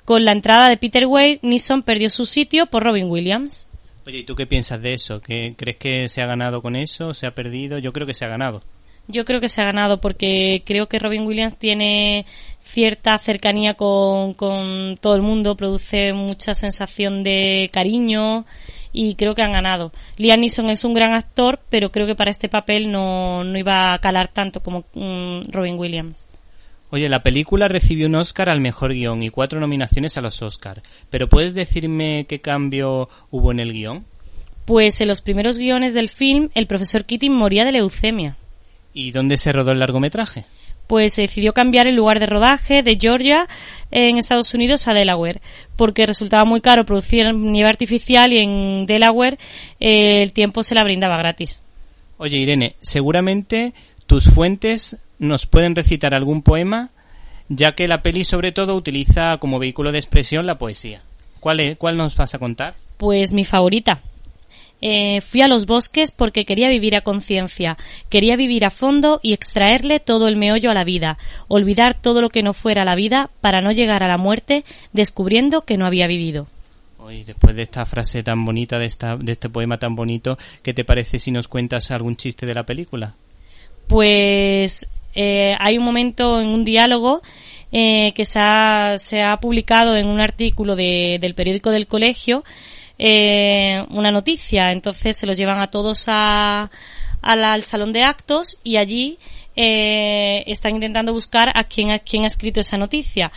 Con 0.06 0.24
la 0.24 0.32
entrada 0.32 0.70
de 0.70 0.78
Peter 0.78 1.06
Weir, 1.06 1.40
Neeson 1.42 1.84
perdió 1.84 2.10
su 2.10 2.26
sitio 2.26 2.68
por 2.68 2.84
Robin 2.84 3.10
Williams. 3.10 3.68
Oye, 4.06 4.20
¿y 4.20 4.26
tú 4.26 4.36
qué 4.36 4.46
piensas 4.46 4.82
de 4.82 4.94
eso? 4.94 5.22
¿Qué, 5.22 5.54
¿Crees 5.58 5.78
que 5.78 6.08
se 6.08 6.22
ha 6.22 6.26
ganado 6.26 6.62
con 6.62 6.76
eso? 6.76 7.14
¿Se 7.14 7.28
ha 7.28 7.32
perdido? 7.32 7.78
Yo 7.78 7.94
creo 7.94 8.08
que 8.08 8.14
se 8.14 8.26
ha 8.26 8.30
ganado. 8.30 8.62
Yo 9.08 9.26
creo 9.26 9.42
que 9.42 9.50
se 9.50 9.62
ha 9.62 9.66
ganado 9.66 10.00
porque 10.00 10.62
creo 10.66 10.88
que 10.88 11.00
Robin 11.00 11.24
Williams 11.24 11.58
tiene 11.58 12.26
cierta 12.62 13.18
cercanía 13.18 13.74
con, 13.74 14.34
con 14.34 14.98
todo 15.00 15.16
el 15.16 15.22
mundo, 15.22 15.58
produce 15.58 16.14
mucha 16.14 16.54
sensación 16.54 17.22
de 17.22 17.70
cariño 17.72 18.46
y 18.94 19.16
creo 19.16 19.36
que 19.36 19.42
han 19.42 19.52
ganado. 19.52 19.92
Liam 20.18 20.40
Neeson 20.40 20.70
es 20.70 20.86
un 20.86 20.94
gran 20.94 21.14
actor, 21.14 21.60
pero 21.70 21.92
creo 21.92 22.08
que 22.08 22.16
para 22.16 22.32
este 22.32 22.48
papel 22.48 22.92
no, 22.92 23.44
no 23.44 23.58
iba 23.58 23.94
a 23.94 24.00
calar 24.00 24.30
tanto 24.30 24.62
como 24.62 24.86
mm, 24.94 25.52
Robin 25.52 25.78
Williams. 25.78 26.26
Oye, 26.92 27.10
la 27.10 27.24
película 27.24 27.68
recibió 27.68 28.06
un 28.06 28.14
Oscar 28.14 28.50
al 28.50 28.62
mejor 28.62 28.94
guion 28.94 29.24
y 29.24 29.32
cuatro 29.32 29.60
nominaciones 29.60 30.16
a 30.16 30.22
los 30.22 30.44
Oscar. 30.44 30.84
¿Pero 31.10 31.28
puedes 31.28 31.56
decirme 31.56 32.26
qué 32.30 32.40
cambio 32.40 33.10
hubo 33.32 33.52
en 33.52 33.60
el 33.60 33.74
guion? 33.74 34.06
Pues 34.66 35.02
en 35.02 35.08
los 35.08 35.22
primeros 35.22 35.58
guiones 35.58 35.96
del 35.96 36.08
film, 36.08 36.50
el 36.54 36.68
profesor 36.68 37.04
Keating 37.04 37.34
moría 37.34 37.66
de 37.66 37.72
leucemia. 37.72 38.38
¿Y 38.94 39.10
dónde 39.10 39.38
se 39.38 39.52
rodó 39.52 39.72
el 39.72 39.80
largometraje? 39.80 40.46
Pues 40.88 41.14
se 41.14 41.22
decidió 41.22 41.54
cambiar 41.54 41.88
el 41.88 41.96
lugar 41.96 42.20
de 42.20 42.26
rodaje 42.26 42.84
de 42.84 42.98
Georgia 43.00 43.48
en 43.92 44.18
Estados 44.18 44.54
Unidos 44.54 44.88
a 44.88 44.94
Delaware, 44.94 45.42
porque 45.76 46.06
resultaba 46.06 46.46
muy 46.46 46.62
caro 46.62 46.86
producir 46.86 47.34
nieve 47.34 47.70
artificial 47.70 48.34
y 48.34 48.40
en 48.40 48.86
Delaware 48.86 49.38
eh, 49.80 50.22
el 50.22 50.34
tiempo 50.34 50.64
se 50.64 50.76
la 50.76 50.84
brindaba 50.84 51.18
gratis. 51.18 51.62
Oye, 52.18 52.38
Irene, 52.38 52.76
seguramente 52.82 53.74
tus 54.06 54.26
fuentes 54.26 54.98
nos 55.20 55.46
pueden 55.46 55.76
recitar 55.76 56.14
algún 56.14 56.42
poema, 56.42 56.92
ya 57.50 57.74
que 57.74 57.88
la 57.88 58.02
peli 58.02 58.24
sobre 58.24 58.52
todo 58.52 58.76
utiliza 58.76 59.38
como 59.38 59.60
vehículo 59.60 59.92
de 59.92 60.00
expresión 60.00 60.46
la 60.46 60.58
poesía. 60.58 61.02
¿Cuál, 61.40 61.60
es, 61.60 61.78
cuál 61.78 61.98
nos 61.98 62.16
vas 62.16 62.34
a 62.34 62.40
contar? 62.40 62.76
Pues 62.98 63.34
mi 63.34 63.44
favorita. 63.44 64.02
Eh, 64.86 65.22
fui 65.22 65.40
a 65.40 65.48
los 65.48 65.66
bosques 65.66 66.12
porque 66.12 66.44
quería 66.44 66.68
vivir 66.68 66.98
a 66.98 67.02
conciencia, 67.02 67.78
quería 68.10 68.36
vivir 68.36 68.66
a 68.66 68.70
fondo 68.70 69.22
y 69.24 69.32
extraerle 69.32 70.02
todo 70.02 70.28
el 70.28 70.36
meollo 70.36 70.70
a 70.70 70.74
la 70.74 70.84
vida, 70.84 71.18
olvidar 71.48 71.94
todo 72.02 72.20
lo 72.20 72.28
que 72.28 72.44
no 72.44 72.52
fuera 72.52 72.84
la 72.84 72.94
vida 72.94 73.30
para 73.40 73.62
no 73.62 73.72
llegar 73.72 74.04
a 74.04 74.10
la 74.10 74.18
muerte 74.18 74.66
descubriendo 74.92 75.62
que 75.62 75.78
no 75.78 75.86
había 75.86 76.06
vivido. 76.08 76.48
Hoy, 76.98 77.24
después 77.24 77.56
de 77.56 77.62
esta 77.62 77.86
frase 77.86 78.24
tan 78.24 78.44
bonita, 78.44 78.78
de, 78.78 78.88
esta, 78.88 79.16
de 79.16 79.32
este 79.32 79.48
poema 79.48 79.78
tan 79.78 79.96
bonito, 79.96 80.38
¿qué 80.62 80.74
te 80.74 80.84
parece 80.84 81.18
si 81.18 81.32
nos 81.32 81.48
cuentas 81.48 81.90
algún 81.90 82.18
chiste 82.18 82.46
de 82.46 82.54
la 82.54 82.66
película? 82.66 83.16
Pues 83.88 84.86
eh, 85.16 85.56
hay 85.60 85.78
un 85.78 85.86
momento 85.86 86.42
en 86.42 86.50
un 86.50 86.66
diálogo 86.66 87.22
eh, 87.72 88.12
que 88.16 88.26
se 88.26 88.40
ha, 88.42 88.98
se 88.98 89.22
ha, 89.22 89.38
publicado 89.38 89.96
en 89.96 90.08
un 90.08 90.20
artículo 90.20 90.76
de, 90.76 91.20
del 91.22 91.36
periódico 91.36 91.70
del 91.70 91.88
colegio 91.88 92.44
eh, 92.98 93.86
una 93.90 94.12
noticia. 94.12 94.72
Entonces 94.72 95.18
se 95.18 95.26
los 95.26 95.38
llevan 95.38 95.60
a 95.60 95.72
todos 95.72 96.06
a, 96.08 96.70
al 97.22 97.64
salón 97.64 97.92
de 97.92 98.04
actos 98.04 98.60
y 98.64 98.78
allí 98.78 99.20
eh, 99.56 100.44
están 100.48 100.76
intentando 100.76 101.14
buscar 101.14 101.52
a 101.56 101.64
quién, 101.64 101.92
a 101.92 102.00
quién 102.00 102.24
ha 102.24 102.28
escrito 102.28 102.60
esa 102.60 102.78
noticia. 102.78 103.32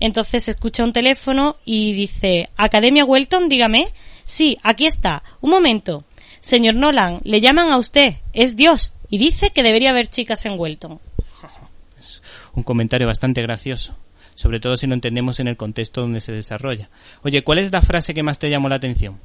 Entonces 0.00 0.48
escucha 0.48 0.84
un 0.84 0.92
teléfono 0.92 1.56
y 1.64 1.92
dice, 1.92 2.48
Academia 2.56 3.04
Welton, 3.04 3.48
dígame. 3.48 3.88
Sí, 4.24 4.58
aquí 4.62 4.86
está. 4.86 5.22
Un 5.40 5.50
momento. 5.50 6.04
Señor 6.40 6.74
Nolan, 6.74 7.20
le 7.22 7.40
llaman 7.40 7.70
a 7.70 7.78
usted. 7.78 8.14
Es 8.32 8.56
Dios. 8.56 8.94
Y 9.10 9.18
dice 9.18 9.50
que 9.50 9.62
debería 9.62 9.90
haber 9.90 10.08
chicas 10.08 10.44
en 10.46 10.58
Welton 10.58 10.98
un 12.54 12.62
comentario 12.62 13.06
bastante 13.06 13.42
gracioso, 13.42 13.96
sobre 14.42 14.58
todo 14.58 14.76
si 14.76 14.88
lo 14.88 14.94
entendemos 14.94 15.38
en 15.38 15.46
el 15.46 15.56
contexto 15.56 16.00
donde 16.00 16.18
se 16.18 16.32
desarrolla. 16.32 16.90
Oye, 17.22 17.44
¿cuál 17.44 17.58
es 17.58 17.70
la 17.70 17.80
frase 17.80 18.12
que 18.12 18.24
más 18.24 18.40
te 18.40 18.50
llamó 18.50 18.68
la 18.68 18.74
atención? 18.74 19.20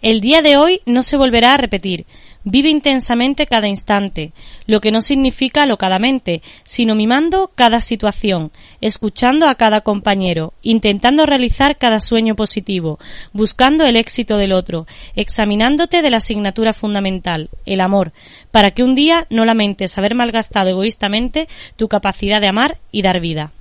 El 0.00 0.22
día 0.22 0.40
de 0.40 0.56
hoy 0.56 0.80
no 0.86 1.02
se 1.02 1.18
volverá 1.18 1.52
a 1.52 1.58
repetir. 1.58 2.06
Vive 2.42 2.70
intensamente 2.70 3.46
cada 3.46 3.68
instante, 3.68 4.32
lo 4.66 4.80
que 4.80 4.92
no 4.92 5.02
significa 5.02 5.62
alocadamente, 5.62 6.40
sino 6.62 6.94
mimando 6.94 7.50
cada 7.54 7.82
situación, 7.82 8.50
escuchando 8.80 9.46
a 9.46 9.56
cada 9.56 9.82
compañero, 9.82 10.54
intentando 10.62 11.26
realizar 11.26 11.76
cada 11.76 12.00
sueño 12.00 12.34
positivo, 12.34 12.98
buscando 13.34 13.84
el 13.84 13.96
éxito 13.96 14.38
del 14.38 14.52
otro, 14.52 14.86
examinándote 15.16 16.00
de 16.00 16.10
la 16.10 16.16
asignatura 16.16 16.72
fundamental, 16.72 17.50
el 17.66 17.82
amor, 17.82 18.12
para 18.50 18.70
que 18.70 18.84
un 18.84 18.94
día 18.94 19.26
no 19.28 19.44
lamentes 19.44 19.98
haber 19.98 20.14
malgastado 20.14 20.70
egoístamente 20.70 21.46
tu 21.76 21.88
capacidad 21.88 22.40
de 22.40 22.48
amar 22.48 22.78
y 22.90 23.02
dar 23.02 23.20
vida. 23.20 23.52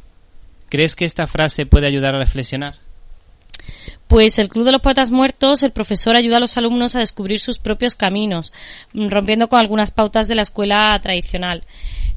¿Crees 0.74 0.96
que 0.96 1.06
esta 1.06 1.28
frase 1.28 1.68
puede 1.68 1.86
ayudar 1.86 2.16
a 2.16 2.18
reflexionar? 2.18 2.78
Pues 4.08 4.40
el 4.40 4.50
Club 4.50 4.66
de 4.66 4.72
los 4.72 4.82
Poetas 4.82 5.12
Muertos, 5.12 5.62
el 5.62 5.72
profesor 5.72 6.16
ayuda 6.16 6.38
a 6.38 6.40
los 6.40 6.58
alumnos 6.58 6.96
a 6.96 7.00
descubrir 7.00 7.40
sus 7.40 7.60
propios 7.60 7.96
caminos, 7.96 8.52
mm, 8.94 9.10
rompiendo 9.10 9.50
con 9.50 9.60
algunas 9.60 9.92
pautas 9.92 10.28
de 10.28 10.34
la 10.34 10.42
escuela 10.42 11.00
tradicional. 11.04 11.62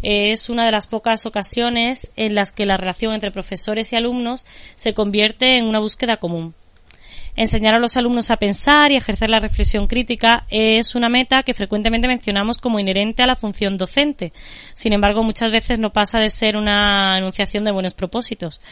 Es 0.01 0.49
una 0.49 0.65
de 0.65 0.73
las 0.73 0.87
pocas 0.87 1.27
ocasiones 1.27 2.11
en 2.17 2.35
las 2.35 2.51
que 2.51 2.65
la 2.65 2.79
relación 2.79 3.13
entre 3.13 3.31
profesores 3.31 3.93
y 3.93 3.97
alumnos 3.97 4.47
se 4.75 4.95
convierte 4.95 5.59
en 5.59 5.67
una 5.67 5.81
búsqueda 5.81 6.17
común. 6.17 6.55
Enseñar 7.37 7.75
a 7.75 7.79
los 7.79 7.99
alumnos 7.99 8.31
a 8.31 8.39
pensar 8.39 8.91
y 8.91 8.97
ejercer 8.97 9.29
la 9.29 9.41
reflexión 9.41 9.87
crítica 9.87 10.47
es 10.49 10.95
una 10.95 11.11
meta 11.11 11.43
que 11.43 11.53
frecuentemente 11.53 12.09
mencionamos 12.09 12.57
como 12.57 12.81
inherente 12.81 13.23
a 13.23 13.27
la 13.27 13.37
función 13.37 13.77
docente. 13.77 14.33
Sin 14.73 14.95
embargo, 14.95 15.23
muchas 15.23 15.53
veces 15.53 15.79
no 15.79 15.93
pasa 15.93 16.19
de 16.19 16.31
ser 16.31 16.57
una 16.57 17.19
enunciación 17.19 17.65
de 17.65 17.73
buenos 17.73 17.93
propósitos. 17.93 18.63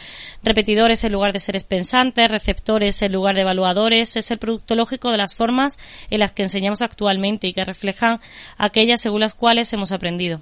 Repetidores 0.43 1.03
en 1.03 1.11
lugar 1.11 1.31
de 1.31 1.39
seres 1.39 1.63
pensantes, 1.63 2.31
receptores 2.31 2.99
en 3.03 3.13
lugar 3.13 3.35
de 3.35 3.41
evaluadores, 3.41 4.17
es 4.17 4.31
el 4.31 4.39
producto 4.39 4.75
lógico 4.75 5.11
de 5.11 5.17
las 5.17 5.35
formas 5.35 5.77
en 6.09 6.19
las 6.19 6.31
que 6.31 6.41
enseñamos 6.41 6.81
actualmente 6.81 7.47
y 7.47 7.53
que 7.53 7.65
reflejan 7.65 8.19
aquellas 8.57 8.99
según 8.99 9.21
las 9.21 9.35
cuales 9.35 9.71
hemos 9.73 9.91
aprendido. 9.91 10.41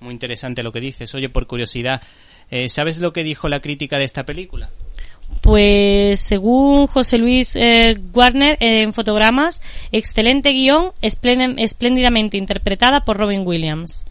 Muy 0.00 0.12
interesante 0.12 0.64
lo 0.64 0.72
que 0.72 0.80
dices. 0.80 1.14
Oye, 1.14 1.28
por 1.28 1.46
curiosidad, 1.46 2.02
eh, 2.50 2.68
¿sabes 2.68 2.98
lo 2.98 3.12
que 3.12 3.22
dijo 3.22 3.48
la 3.48 3.60
crítica 3.60 3.96
de 3.96 4.04
esta 4.04 4.24
película? 4.24 4.70
Pues 5.40 6.20
según 6.20 6.86
José 6.86 7.16
Luis 7.18 7.56
eh, 7.56 7.94
Warner 8.12 8.58
eh, 8.60 8.82
en 8.82 8.92
fotogramas, 8.92 9.62
excelente 9.90 10.50
guion, 10.50 10.92
esplénd- 11.02 11.54
espléndidamente 11.58 12.36
interpretada 12.36 13.00
por 13.04 13.16
Robin 13.16 13.42
Williams. 13.46 14.04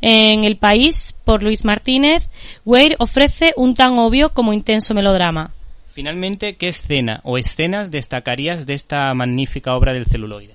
En 0.00 0.44
El 0.44 0.56
País, 0.56 1.16
por 1.24 1.42
Luis 1.42 1.64
Martínez, 1.64 2.28
Weir 2.64 2.94
ofrece 3.00 3.52
un 3.56 3.74
tan 3.74 3.98
obvio 3.98 4.32
como 4.32 4.52
intenso 4.52 4.94
melodrama. 4.94 5.50
Finalmente, 5.92 6.54
¿qué 6.54 6.68
escena 6.68 7.20
o 7.24 7.38
escenas 7.38 7.90
destacarías 7.90 8.64
de 8.66 8.74
esta 8.74 9.12
magnífica 9.14 9.74
obra 9.74 9.92
del 9.92 10.06
celuloide? 10.06 10.54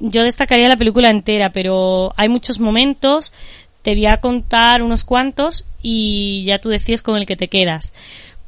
Yo 0.00 0.22
destacaría 0.24 0.68
la 0.68 0.78
película 0.78 1.10
entera, 1.10 1.50
pero 1.50 2.14
hay 2.16 2.30
muchos 2.30 2.58
momentos, 2.58 3.34
te 3.82 3.94
voy 3.94 4.06
a 4.06 4.16
contar 4.16 4.82
unos 4.82 5.04
cuantos 5.04 5.66
y 5.82 6.44
ya 6.46 6.58
tú 6.58 6.70
decides 6.70 7.02
con 7.02 7.16
el 7.18 7.26
que 7.26 7.36
te 7.36 7.48
quedas. 7.48 7.92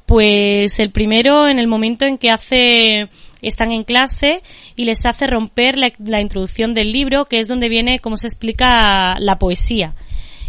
Pues 0.06 0.78
el 0.78 0.90
primero 0.90 1.48
en 1.48 1.58
el 1.58 1.66
momento 1.66 2.04
en 2.04 2.18
que 2.18 2.30
hace 2.30 3.08
están 3.40 3.72
en 3.72 3.84
clase 3.84 4.42
y 4.76 4.84
les 4.84 5.04
hace 5.06 5.26
romper 5.26 5.76
la, 5.78 6.20
introducción 6.20 6.74
del 6.74 6.92
libro, 6.92 7.26
que 7.26 7.38
es 7.38 7.48
donde 7.48 7.68
viene 7.68 7.98
cómo 7.98 8.16
se 8.16 8.26
explica 8.26 9.16
la 9.18 9.38
poesía. 9.38 9.94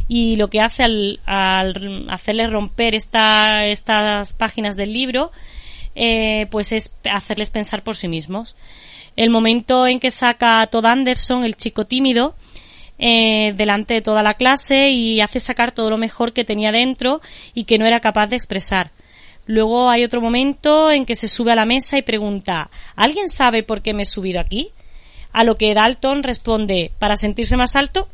Y 0.08 0.36
lo 0.36 0.50
que 0.50 0.62
hace 0.62 0.84
al, 0.84 1.20
al 1.26 2.08
hacerles 2.10 2.52
romper 2.52 2.96
esta, 2.96 3.66
estas 3.66 4.34
páginas 4.34 4.76
del 4.76 4.94
libro, 4.94 5.32
eh, 5.96 6.48
pues 6.52 6.72
es 6.72 6.94
hacerles 7.10 7.50
pensar 7.50 7.84
por 7.84 7.96
sí 7.96 8.08
mismos. 8.08 8.56
El 9.16 9.30
momento 9.30 9.88
en 9.88 10.00
que 10.00 10.12
saca 10.12 10.62
a 10.62 10.68
Todd 10.68 10.86
Anderson, 10.86 11.46
el 11.46 11.56
chico 11.56 11.86
tímido, 11.86 12.36
eh, 12.98 13.54
delante 13.56 13.94
de 13.94 14.02
toda 14.02 14.24
la 14.24 14.36
clase 14.36 14.92
y 14.92 15.22
hace 15.22 15.40
sacar 15.40 15.72
todo 15.72 15.90
lo 15.90 15.98
mejor 15.98 16.34
que 16.34 16.46
tenía 16.46 16.72
dentro 16.72 17.22
y 17.54 17.64
que 17.64 17.78
no 17.78 17.86
era 17.86 18.00
capaz 18.00 18.28
de 18.28 18.36
expresar. 18.36 18.92
Luego 19.46 19.90
hay 19.90 20.04
otro 20.04 20.22
momento 20.22 20.92
en 20.92 21.06
que 21.06 21.16
se 21.16 21.30
sube 21.30 21.52
a 21.52 21.56
la 21.56 21.66
mesa 21.66 21.98
y 21.98 22.02
pregunta, 22.02 22.70
¿alguien 22.96 23.30
sabe 23.30 23.64
por 23.64 23.82
qué 23.82 23.94
me 23.94 24.04
he 24.04 24.06
subido 24.06 24.40
aquí? 24.40 24.70
A 25.32 25.44
lo 25.44 25.56
que 25.56 25.74
Dalton 25.74 26.24
responde, 26.24 26.92
¿para 26.98 27.18
sentirse 27.18 27.58
más 27.58 27.76
alto? 27.76 28.08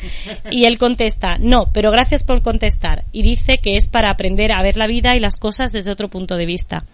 y 0.50 0.64
él 0.64 0.78
contesta, 0.78 1.36
no, 1.40 1.70
pero 1.72 1.90
gracias 1.90 2.22
por 2.22 2.42
contestar. 2.42 3.04
Y 3.12 3.22
dice 3.22 3.58
que 3.58 3.76
es 3.76 3.88
para 3.88 4.10
aprender 4.10 4.52
a 4.52 4.62
ver 4.62 4.76
la 4.76 4.86
vida 4.86 5.16
y 5.16 5.20
las 5.20 5.36
cosas 5.36 5.72
desde 5.72 5.90
otro 5.90 6.08
punto 6.08 6.36
de 6.36 6.46
vista. 6.46 6.84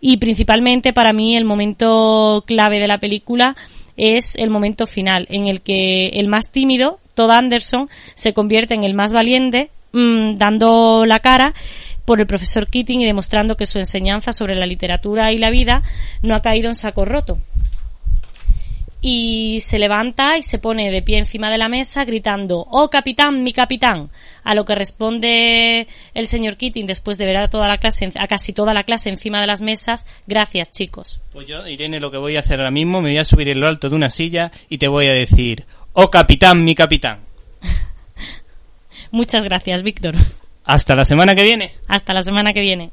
Y 0.00 0.16
principalmente 0.16 0.92
para 0.92 1.12
mí 1.12 1.36
el 1.36 1.44
momento 1.44 2.44
clave 2.46 2.80
de 2.80 2.88
la 2.88 2.98
película 2.98 3.56
es 3.96 4.34
el 4.36 4.48
momento 4.48 4.86
final, 4.86 5.26
en 5.28 5.46
el 5.46 5.60
que 5.60 6.08
el 6.08 6.26
más 6.26 6.50
tímido, 6.50 6.98
Todd 7.14 7.30
Anderson, 7.30 7.90
se 8.14 8.32
convierte 8.32 8.74
en 8.74 8.84
el 8.84 8.94
más 8.94 9.12
valiente, 9.12 9.70
mmm, 9.92 10.36
dando 10.36 11.04
la 11.04 11.18
cara 11.18 11.54
por 12.10 12.20
el 12.20 12.26
profesor 12.26 12.68
Keating 12.68 13.02
y 13.02 13.06
demostrando 13.06 13.56
que 13.56 13.66
su 13.66 13.78
enseñanza 13.78 14.32
sobre 14.32 14.56
la 14.56 14.66
literatura 14.66 15.30
y 15.30 15.38
la 15.38 15.50
vida 15.50 15.84
no 16.22 16.34
ha 16.34 16.42
caído 16.42 16.66
en 16.66 16.74
saco 16.74 17.04
roto. 17.04 17.38
Y 19.00 19.60
se 19.60 19.78
levanta 19.78 20.36
y 20.36 20.42
se 20.42 20.58
pone 20.58 20.90
de 20.90 21.02
pie 21.02 21.18
encima 21.18 21.52
de 21.52 21.58
la 21.58 21.68
mesa 21.68 22.04
gritando, 22.04 22.66
¡Oh 22.68 22.90
capitán, 22.90 23.44
mi 23.44 23.52
capitán! 23.52 24.10
A 24.42 24.56
lo 24.56 24.64
que 24.64 24.74
responde 24.74 25.86
el 26.12 26.26
señor 26.26 26.56
Keating 26.56 26.84
después 26.84 27.16
de 27.16 27.26
ver 27.26 27.36
a 27.36 27.48
toda 27.48 27.68
la 27.68 27.78
clase, 27.78 28.10
a 28.16 28.26
casi 28.26 28.52
toda 28.52 28.74
la 28.74 28.82
clase 28.82 29.08
encima 29.08 29.40
de 29.40 29.46
las 29.46 29.62
mesas, 29.62 30.04
gracias 30.26 30.72
chicos. 30.72 31.20
Pues 31.32 31.46
yo, 31.46 31.64
Irene, 31.64 32.00
lo 32.00 32.10
que 32.10 32.18
voy 32.18 32.34
a 32.34 32.40
hacer 32.40 32.58
ahora 32.58 32.72
mismo, 32.72 33.00
me 33.00 33.10
voy 33.10 33.18
a 33.18 33.24
subir 33.24 33.50
en 33.50 33.60
lo 33.60 33.68
alto 33.68 33.88
de 33.88 33.94
una 33.94 34.10
silla 34.10 34.50
y 34.68 34.78
te 34.78 34.88
voy 34.88 35.06
a 35.06 35.12
decir, 35.12 35.64
¡Oh 35.92 36.10
capitán, 36.10 36.64
mi 36.64 36.74
capitán! 36.74 37.20
Muchas 39.12 39.44
gracias, 39.44 39.84
Víctor. 39.84 40.16
Hasta 40.64 40.94
la 40.94 41.04
semana 41.04 41.34
que 41.34 41.42
viene. 41.42 41.72
Hasta 41.88 42.12
la 42.12 42.22
semana 42.22 42.52
que 42.52 42.60
viene. 42.60 42.92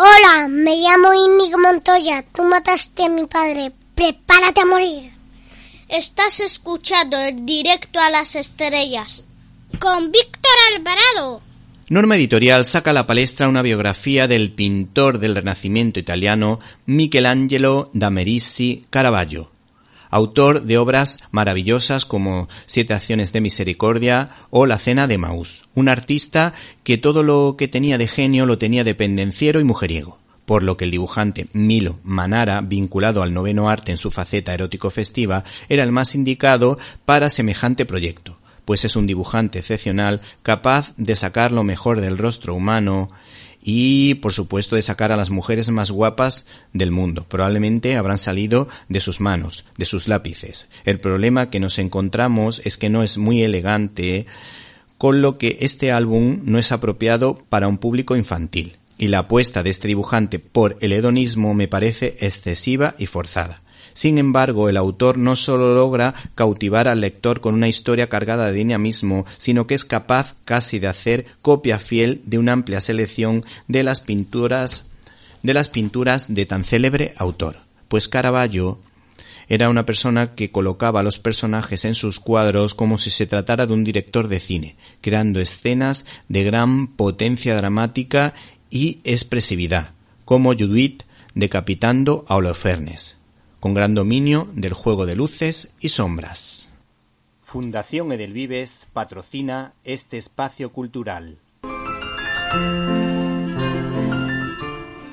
Hola, 0.00 0.46
me 0.46 0.76
llamo 0.76 1.12
Inigo 1.12 1.58
Montoya. 1.58 2.24
Tú 2.32 2.44
mataste 2.44 3.06
a 3.06 3.08
mi 3.08 3.26
padre. 3.26 3.72
Prepárate 3.96 4.60
a 4.60 4.64
morir. 4.64 5.10
Estás 5.88 6.38
escuchando 6.38 7.18
el 7.18 7.44
directo 7.44 7.98
a 7.98 8.08
las 8.08 8.36
estrellas 8.36 9.26
con 9.80 10.12
Víctor 10.12 10.52
Alvarado. 10.72 11.42
Norma 11.88 12.14
Editorial 12.14 12.64
saca 12.64 12.90
a 12.90 12.94
la 12.94 13.08
palestra 13.08 13.48
una 13.48 13.62
biografía 13.62 14.28
del 14.28 14.52
pintor 14.52 15.18
del 15.18 15.34
Renacimiento 15.34 15.98
italiano 15.98 16.60
Michelangelo 16.86 17.90
da 17.92 18.08
Merici 18.08 18.84
Caravaggio, 18.90 19.50
autor 20.10 20.62
de 20.62 20.78
obras 20.78 21.18
maravillosas 21.30 22.04
como 22.04 22.48
Siete 22.66 22.94
acciones 22.94 23.32
de 23.32 23.40
misericordia 23.40 24.30
o 24.50 24.66
La 24.66 24.78
cena 24.78 25.06
de 25.06 25.18
Maús, 25.18 25.68
un 25.74 25.88
artista 25.88 26.54
que 26.84 26.98
todo 26.98 27.22
lo 27.22 27.56
que 27.56 27.68
tenía 27.68 27.98
de 27.98 28.08
genio 28.08 28.46
lo 28.46 28.58
tenía 28.58 28.84
de 28.84 28.94
pendenciero 28.94 29.60
y 29.60 29.64
mujeriego, 29.64 30.18
por 30.44 30.62
lo 30.62 30.76
que 30.76 30.84
el 30.84 30.90
dibujante 30.90 31.48
Milo 31.52 31.98
Manara, 32.02 32.60
vinculado 32.60 33.22
al 33.22 33.34
noveno 33.34 33.68
arte 33.68 33.92
en 33.92 33.98
su 33.98 34.10
faceta 34.10 34.54
erótico 34.54 34.90
festiva, 34.90 35.44
era 35.68 35.82
el 35.82 35.92
más 35.92 36.14
indicado 36.14 36.78
para 37.04 37.28
semejante 37.28 37.84
proyecto 37.86 38.38
pues 38.68 38.84
es 38.84 38.96
un 38.96 39.06
dibujante 39.06 39.60
excepcional 39.60 40.20
capaz 40.42 40.92
de 40.98 41.16
sacar 41.16 41.52
lo 41.52 41.64
mejor 41.64 42.02
del 42.02 42.18
rostro 42.18 42.54
humano 42.54 43.10
y 43.62 44.14
por 44.14 44.32
supuesto 44.32 44.76
de 44.76 44.82
sacar 44.82 45.12
a 45.12 45.16
las 45.16 45.30
mujeres 45.30 45.70
más 45.70 45.90
guapas 45.90 46.46
del 46.72 46.90
mundo. 46.90 47.26
Probablemente 47.28 47.96
habrán 47.96 48.18
salido 48.18 48.68
de 48.88 49.00
sus 49.00 49.20
manos, 49.20 49.64
de 49.76 49.84
sus 49.84 50.08
lápices. 50.08 50.68
El 50.84 51.00
problema 51.00 51.50
que 51.50 51.60
nos 51.60 51.78
encontramos 51.78 52.62
es 52.64 52.78
que 52.78 52.88
no 52.88 53.02
es 53.02 53.18
muy 53.18 53.42
elegante, 53.42 54.26
con 54.96 55.22
lo 55.22 55.38
que 55.38 55.58
este 55.60 55.92
álbum 55.92 56.40
no 56.44 56.58
es 56.58 56.72
apropiado 56.72 57.38
para 57.48 57.68
un 57.68 57.78
público 57.78 58.16
infantil. 58.16 58.76
Y 58.96 59.08
la 59.08 59.20
apuesta 59.20 59.62
de 59.62 59.70
este 59.70 59.86
dibujante 59.86 60.40
por 60.40 60.76
el 60.80 60.92
hedonismo 60.92 61.54
me 61.54 61.68
parece 61.68 62.16
excesiva 62.20 62.96
y 62.98 63.06
forzada. 63.06 63.62
Sin 63.98 64.18
embargo, 64.18 64.68
el 64.68 64.76
autor 64.76 65.18
no 65.18 65.34
solo 65.34 65.74
logra 65.74 66.14
cautivar 66.36 66.86
al 66.86 67.00
lector 67.00 67.40
con 67.40 67.54
una 67.54 67.66
historia 67.66 68.08
cargada 68.08 68.46
de 68.46 68.52
dinamismo, 68.52 69.26
sino 69.38 69.66
que 69.66 69.74
es 69.74 69.84
capaz 69.84 70.36
casi 70.44 70.78
de 70.78 70.86
hacer 70.86 71.26
copia 71.42 71.80
fiel 71.80 72.22
de 72.24 72.38
una 72.38 72.52
amplia 72.52 72.80
selección 72.80 73.44
de 73.66 73.82
las 73.82 74.00
pinturas 74.00 74.84
de 75.42 76.46
tan 76.46 76.62
célebre 76.62 77.12
autor. 77.16 77.56
Pues 77.88 78.06
Caravaggio 78.06 78.78
era 79.48 79.68
una 79.68 79.84
persona 79.84 80.36
que 80.36 80.52
colocaba 80.52 81.00
a 81.00 81.02
los 81.02 81.18
personajes 81.18 81.84
en 81.84 81.96
sus 81.96 82.20
cuadros 82.20 82.76
como 82.76 82.98
si 82.98 83.10
se 83.10 83.26
tratara 83.26 83.66
de 83.66 83.72
un 83.72 83.82
director 83.82 84.28
de 84.28 84.38
cine, 84.38 84.76
creando 85.00 85.40
escenas 85.40 86.06
de 86.28 86.44
gran 86.44 86.86
potencia 86.86 87.56
dramática 87.56 88.34
y 88.70 89.00
expresividad, 89.02 89.90
como 90.24 90.54
Judith 90.54 91.02
decapitando 91.34 92.24
a 92.28 92.36
Holofernes 92.36 93.17
con 93.60 93.74
gran 93.74 93.94
dominio 93.94 94.48
del 94.54 94.72
juego 94.72 95.06
de 95.06 95.14
luces 95.16 95.70
y 95.80 95.90
sombras. 95.90 96.72
Fundación 97.42 98.12
Edelvives 98.12 98.86
patrocina 98.92 99.72
este 99.82 100.18
espacio 100.18 100.70
cultural. 100.70 101.38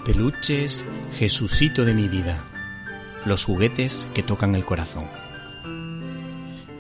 Peluches, 0.06 0.86
Jesucito 1.18 1.86
de 1.86 1.94
mi 1.94 2.08
vida. 2.08 2.44
Los 3.26 3.46
juguetes 3.46 4.08
que 4.14 4.22
tocan 4.22 4.54
el 4.54 4.66
corazón. 4.66 5.06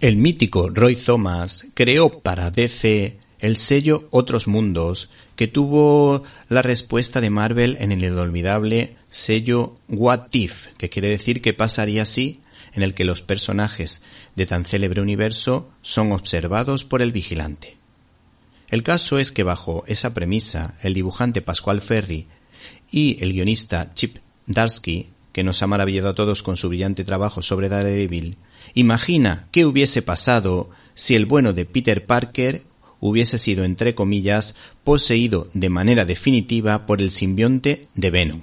El 0.00 0.16
mítico 0.16 0.68
Roy 0.68 0.96
Thomas 0.96 1.66
creó 1.74 2.20
para 2.20 2.50
DC 2.50 3.18
el 3.38 3.56
sello 3.56 4.08
Otros 4.10 4.48
Mundos, 4.48 5.10
que 5.36 5.46
tuvo 5.46 6.24
la 6.48 6.62
respuesta 6.62 7.20
de 7.20 7.30
Marvel 7.30 7.76
en 7.78 7.92
el 7.92 8.02
inolvidable 8.02 8.96
sello 9.10 9.76
What 9.88 10.28
If, 10.32 10.68
que 10.76 10.88
quiere 10.88 11.08
decir 11.08 11.40
que 11.40 11.54
pasaría 11.54 12.02
así, 12.02 12.40
en 12.72 12.82
el 12.82 12.94
que 12.94 13.04
los 13.04 13.22
personajes 13.22 14.02
de 14.34 14.46
tan 14.46 14.64
célebre 14.64 15.02
universo 15.02 15.70
son 15.82 16.10
observados 16.12 16.84
por 16.84 17.00
el 17.00 17.12
vigilante. 17.12 17.77
El 18.70 18.82
caso 18.82 19.18
es 19.18 19.32
que 19.32 19.42
bajo 19.42 19.84
esa 19.86 20.12
premisa, 20.12 20.74
el 20.82 20.94
dibujante 20.94 21.40
Pascual 21.40 21.80
Ferry 21.80 22.26
y 22.90 23.22
el 23.22 23.32
guionista 23.32 23.90
Chip 23.94 24.18
Darsky, 24.46 25.08
que 25.32 25.42
nos 25.42 25.62
ha 25.62 25.66
maravillado 25.66 26.10
a 26.10 26.14
todos 26.14 26.42
con 26.42 26.56
su 26.56 26.68
brillante 26.68 27.04
trabajo 27.04 27.42
sobre 27.42 27.68
Daredevil, 27.68 28.36
imagina 28.74 29.46
qué 29.52 29.64
hubiese 29.64 30.02
pasado 30.02 30.70
si 30.94 31.14
el 31.14 31.26
bueno 31.26 31.52
de 31.52 31.64
Peter 31.64 32.04
Parker 32.04 32.62
hubiese 33.00 33.38
sido, 33.38 33.64
entre 33.64 33.94
comillas, 33.94 34.54
poseído 34.84 35.48
de 35.54 35.68
manera 35.68 36.04
definitiva 36.04 36.86
por 36.86 37.00
el 37.00 37.10
simbionte 37.10 37.82
de 37.94 38.10
Venom, 38.10 38.42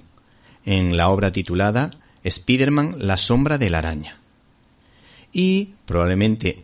en 0.65 0.97
la 0.97 1.09
obra 1.09 1.31
titulada 1.31 1.91
Spider-Man 2.23 2.95
la 2.99 3.17
sombra 3.17 3.57
de 3.57 3.69
la 3.69 3.79
araña. 3.79 4.17
Y 5.33 5.71
probablemente 5.85 6.63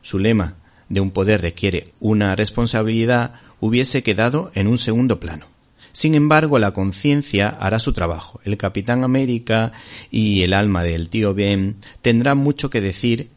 su 0.00 0.18
lema 0.18 0.56
de 0.90 1.00
un 1.00 1.12
poder 1.12 1.40
requiere 1.40 1.92
una 2.00 2.36
responsabilidad 2.36 3.34
hubiese 3.60 4.02
quedado 4.02 4.50
en 4.54 4.66
un 4.66 4.76
segundo 4.76 5.18
plano. 5.20 5.46
Sin 5.92 6.14
embargo, 6.14 6.58
la 6.58 6.72
conciencia 6.72 7.48
hará 7.48 7.78
su 7.78 7.92
trabajo. 7.92 8.40
El 8.44 8.56
Capitán 8.56 9.02
América 9.02 9.72
y 10.10 10.42
el 10.42 10.52
alma 10.52 10.84
del 10.84 11.08
tío 11.08 11.32
Ben 11.32 11.76
tendrán 12.02 12.38
mucho 12.38 12.70
que 12.70 12.80
decir 12.80 13.30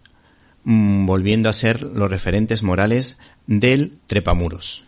mm, 0.66 1.06
volviendo 1.06 1.50
a 1.50 1.54
ser 1.54 1.82
los 1.82 2.10
referentes 2.10 2.62
morales 2.62 3.18
del 3.48 3.94
trepamuros. 4.08 4.84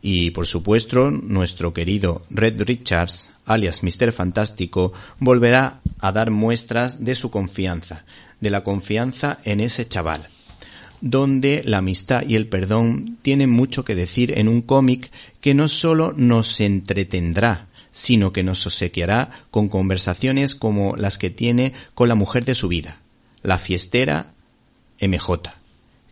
Y 0.00 0.30
por 0.32 0.46
supuesto, 0.46 1.10
nuestro 1.10 1.72
querido 1.72 2.22
Red 2.30 2.62
Richards, 2.62 3.30
alias 3.46 3.82
Mr. 3.82 4.12
Fantástico, 4.12 4.92
volverá 5.18 5.80
a 6.00 6.12
dar 6.12 6.30
muestras 6.30 7.04
de 7.04 7.14
su 7.14 7.30
confianza, 7.30 8.04
de 8.40 8.50
la 8.50 8.64
confianza 8.64 9.38
en 9.44 9.60
ese 9.60 9.86
chaval 9.86 10.28
donde 11.02 11.62
la 11.66 11.78
amistad 11.78 12.22
y 12.26 12.36
el 12.36 12.46
perdón 12.46 13.18
tienen 13.22 13.50
mucho 13.50 13.84
que 13.84 13.96
decir 13.96 14.38
en 14.38 14.48
un 14.48 14.62
cómic 14.62 15.10
que 15.40 15.52
no 15.52 15.68
solo 15.68 16.14
nos 16.16 16.60
entretendrá, 16.60 17.66
sino 17.90 18.32
que 18.32 18.44
nos 18.44 18.64
obsequiará 18.66 19.30
con 19.50 19.68
conversaciones 19.68 20.54
como 20.54 20.96
las 20.96 21.18
que 21.18 21.28
tiene 21.28 21.74
con 21.94 22.08
la 22.08 22.14
mujer 22.14 22.44
de 22.44 22.54
su 22.54 22.68
vida, 22.68 23.00
la 23.42 23.58
fiestera 23.58 24.32
MJ. 25.00 25.52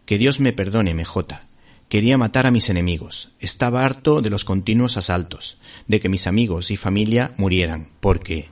Que 0.05 0.19
Dios 0.19 0.41
me 0.41 0.53
perdone, 0.53 0.93
MJ. 0.93 1.41
Quería 1.89 2.19
matar 2.19 2.47
a 2.47 2.51
mis 2.51 2.69
enemigos. 2.69 3.31
Estaba 3.39 3.85
harto 3.85 4.21
de 4.23 4.31
los 4.31 4.45
continuos 4.45 4.97
asaltos, 4.97 5.57
de 5.87 6.01
que 6.01 6.09
mis 6.09 6.27
amigos 6.27 6.73
y 6.73 6.77
familia 6.77 7.33
murieran, 7.37 7.89
porque 8.01 8.49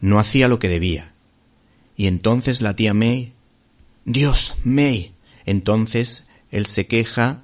no 0.00 0.18
hacía 0.18 0.48
lo 0.48 0.58
que 0.58 0.68
debía. 0.68 1.12
Y 1.96 2.08
entonces 2.08 2.62
la 2.62 2.74
tía 2.74 2.94
May. 2.94 3.32
Dios, 4.04 4.54
May, 4.64 5.12
entonces 5.50 6.24
él 6.50 6.66
se 6.66 6.86
queja 6.86 7.42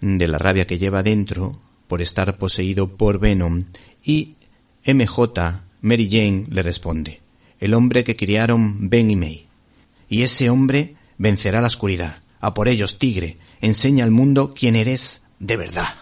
de 0.00 0.28
la 0.28 0.38
rabia 0.38 0.66
que 0.66 0.78
lleva 0.78 1.02
dentro 1.02 1.60
por 1.88 2.02
estar 2.02 2.38
poseído 2.38 2.96
por 2.96 3.18
Venom 3.18 3.64
y 4.04 4.36
MJ, 4.86 5.62
Mary 5.82 6.08
Jane, 6.10 6.46
le 6.48 6.62
responde, 6.62 7.20
el 7.58 7.74
hombre 7.74 8.04
que 8.04 8.16
criaron 8.16 8.88
Ben 8.88 9.10
y 9.10 9.16
May. 9.16 9.46
Y 10.08 10.22
ese 10.22 10.50
hombre 10.50 10.96
vencerá 11.18 11.60
la 11.60 11.66
oscuridad. 11.66 12.22
A 12.40 12.54
por 12.54 12.68
ellos, 12.68 12.98
tigre, 12.98 13.36
enseña 13.60 14.04
al 14.04 14.10
mundo 14.10 14.54
quién 14.54 14.76
eres 14.76 15.22
de 15.38 15.56
verdad. 15.56 15.94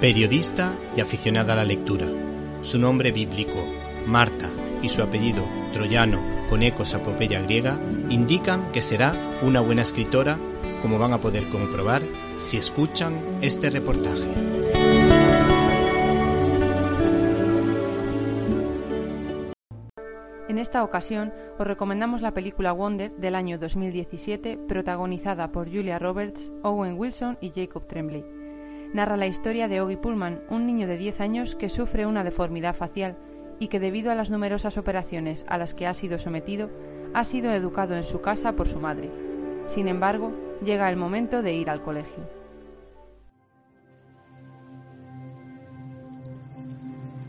Periodista 0.00 0.74
y 0.96 1.00
aficionada 1.00 1.54
a 1.54 1.56
la 1.56 1.64
lectura. 1.64 2.06
Su 2.62 2.78
nombre 2.78 3.12
bíblico, 3.12 3.64
Marta, 4.06 4.48
y 4.82 4.88
su 4.88 5.02
apellido, 5.02 5.44
troyano, 5.72 6.37
con 6.48 6.62
ecos 6.62 6.94
a 6.94 7.02
Popeya 7.02 7.40
griega, 7.42 7.78
indican 8.08 8.72
que 8.72 8.80
será 8.80 9.12
una 9.42 9.60
buena 9.60 9.82
escritora, 9.82 10.38
como 10.82 10.98
van 10.98 11.12
a 11.12 11.18
poder 11.18 11.44
comprobar 11.48 12.02
si 12.38 12.56
escuchan 12.56 13.14
este 13.40 13.70
reportaje. 13.70 14.26
En 20.48 20.58
esta 20.58 20.82
ocasión 20.82 21.32
os 21.58 21.66
recomendamos 21.66 22.22
la 22.22 22.32
película 22.32 22.72
Wonder 22.72 23.12
del 23.12 23.34
año 23.34 23.58
2017, 23.58 24.58
protagonizada 24.66 25.52
por 25.52 25.68
Julia 25.68 25.98
Roberts, 25.98 26.52
Owen 26.62 26.98
Wilson 26.98 27.38
y 27.40 27.52
Jacob 27.54 27.86
Tremblay. 27.86 28.24
Narra 28.94 29.18
la 29.18 29.26
historia 29.26 29.68
de 29.68 29.82
Oggy 29.82 29.96
Pullman, 29.96 30.40
un 30.48 30.66
niño 30.66 30.88
de 30.88 30.96
10 30.96 31.20
años 31.20 31.54
que 31.54 31.68
sufre 31.68 32.06
una 32.06 32.24
deformidad 32.24 32.74
facial 32.74 33.18
y 33.58 33.68
que 33.68 33.80
debido 33.80 34.10
a 34.10 34.14
las 34.14 34.30
numerosas 34.30 34.76
operaciones 34.76 35.44
a 35.48 35.58
las 35.58 35.74
que 35.74 35.86
ha 35.86 35.94
sido 35.94 36.18
sometido, 36.18 36.70
ha 37.14 37.24
sido 37.24 37.52
educado 37.52 37.96
en 37.96 38.04
su 38.04 38.20
casa 38.20 38.52
por 38.52 38.68
su 38.68 38.78
madre. 38.78 39.10
Sin 39.66 39.88
embargo, 39.88 40.32
llega 40.64 40.90
el 40.90 40.96
momento 40.96 41.42
de 41.42 41.54
ir 41.54 41.70
al 41.70 41.82
colegio. 41.82 42.28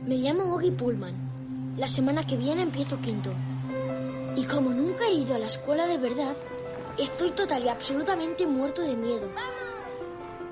Me 0.05 0.15
llamo 0.15 0.55
Oggy 0.55 0.71
Pullman. 0.71 1.13
La 1.77 1.88
semana 1.88 2.25
que 2.25 2.36
viene 2.36 2.63
empiezo 2.63 2.99
quinto. 2.99 3.32
Y 4.36 4.43
como 4.45 4.71
nunca 4.71 5.05
he 5.07 5.13
ido 5.13 5.36
a 5.36 5.39
la 5.39 5.45
escuela 5.45 5.86
de 5.86 5.97
verdad, 5.97 6.36
estoy 6.97 7.32
total 7.32 7.63
y 7.63 7.69
absolutamente 7.69 8.47
muerto 8.47 8.82
de 8.82 8.95
miedo. 8.95 9.30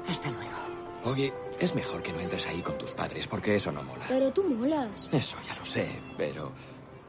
Hasta 0.08 0.30
luego. 0.30 0.58
Oggy, 1.06 1.32
es 1.60 1.76
mejor 1.76 2.02
que 2.04 2.14
no 2.14 2.20
entres 2.20 2.46
ahí 2.48 2.62
con 2.62 2.78
tus 2.78 2.92
padres, 2.92 3.28
porque 3.28 3.56
eso 3.56 3.72
no 3.72 3.84
mola. 3.84 4.06
Pero 4.08 4.32
tú 4.32 4.44
molas. 4.44 5.10
Eso 5.12 5.38
ya 5.48 5.56
lo 5.56 5.66
sé, 5.66 6.02
pero 6.18 6.52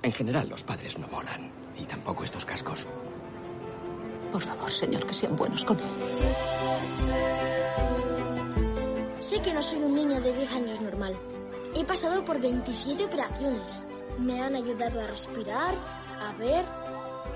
en 0.03 0.13
general 0.13 0.49
los 0.49 0.63
padres 0.63 0.99
no 0.99 1.09
molan. 1.09 1.51
Y 1.77 1.85
tampoco 1.85 2.25
estos 2.25 2.45
cascos. 2.45 2.87
Por 4.33 4.43
favor, 4.43 4.71
señor, 4.71 5.07
que 5.07 5.15
sean 5.15 5.37
buenos 5.37 5.65
con 5.65 5.79
él. 5.79 5.85
Sé 9.21 9.41
que 9.41 9.53
no 9.53 9.63
soy 9.63 9.79
un 9.79 9.95
niño 9.95 10.21
de 10.21 10.33
10 10.33 10.53
años 10.53 10.81
normal. 10.81 11.17
He 11.75 11.85
pasado 11.85 12.25
por 12.25 12.41
27 12.41 13.05
operaciones. 13.05 13.83
Me 14.19 14.43
han 14.43 14.55
ayudado 14.57 15.01
a 15.01 15.07
respirar, 15.07 15.75
a 16.21 16.33
ver, 16.39 16.65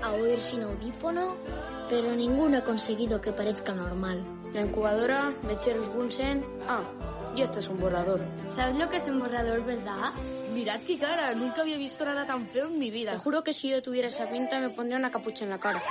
a 0.01 0.11
oír 0.13 0.41
sin 0.41 0.63
audífono, 0.63 1.35
pero 1.89 2.11
ninguno 2.15 2.57
ha 2.57 2.63
conseguido 2.63 3.21
que 3.21 3.31
parezca 3.31 3.73
normal. 3.73 4.23
La 4.53 4.61
incubadora, 4.61 5.33
mecheros 5.47 5.91
Bunsen. 5.93 6.45
Ah, 6.67 6.83
y 7.35 7.41
esto 7.41 7.59
es 7.59 7.67
un 7.67 7.79
borrador. 7.79 8.21
¿Sabes 8.49 8.77
lo 8.77 8.89
que 8.89 8.97
es 8.97 9.07
un 9.07 9.19
borrador, 9.19 9.63
verdad? 9.65 10.13
Mirad 10.53 10.81
qué 10.85 10.97
cara, 10.97 11.33
nunca 11.33 11.61
había 11.61 11.77
visto 11.77 12.05
nada 12.05 12.25
tan 12.25 12.47
feo 12.47 12.67
en 12.67 12.77
mi 12.77 12.91
vida. 12.91 13.11
Te 13.13 13.17
juro 13.17 13.43
que 13.43 13.53
si 13.53 13.69
yo 13.69 13.81
tuviera 13.81 14.07
esa 14.07 14.29
pinta 14.29 14.59
me 14.59 14.69
pondría 14.69 14.97
una 14.97 15.11
capucha 15.11 15.43
en 15.43 15.49
la 15.49 15.59
cara. 15.59 15.81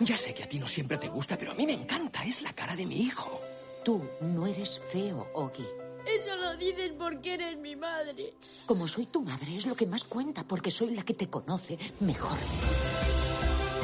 Ya 0.00 0.16
sé 0.16 0.32
que 0.34 0.44
a 0.44 0.48
ti 0.48 0.58
no 0.58 0.68
siempre 0.68 0.98
te 0.98 1.08
gusta, 1.08 1.36
pero 1.36 1.52
a 1.52 1.54
mí 1.54 1.66
me 1.66 1.72
encanta. 1.72 2.24
Es 2.24 2.42
la 2.42 2.52
cara 2.52 2.76
de 2.76 2.86
mi 2.86 2.96
hijo. 2.96 3.40
Tú 3.84 4.02
no 4.20 4.46
eres 4.46 4.80
feo, 4.90 5.28
Ogi. 5.34 5.66
Eso 6.06 6.36
lo 6.36 6.56
dices 6.56 6.92
porque 6.98 7.34
eres 7.34 7.58
mi 7.58 7.76
madre. 7.76 8.34
Como 8.66 8.86
soy 8.86 9.06
tu 9.06 9.22
madre 9.22 9.56
es 9.56 9.66
lo 9.66 9.74
que 9.74 9.86
más 9.86 10.04
cuenta, 10.04 10.44
porque 10.44 10.70
soy 10.70 10.94
la 10.94 11.02
que 11.02 11.14
te 11.14 11.28
conoce 11.28 11.78
mejor. 12.00 12.38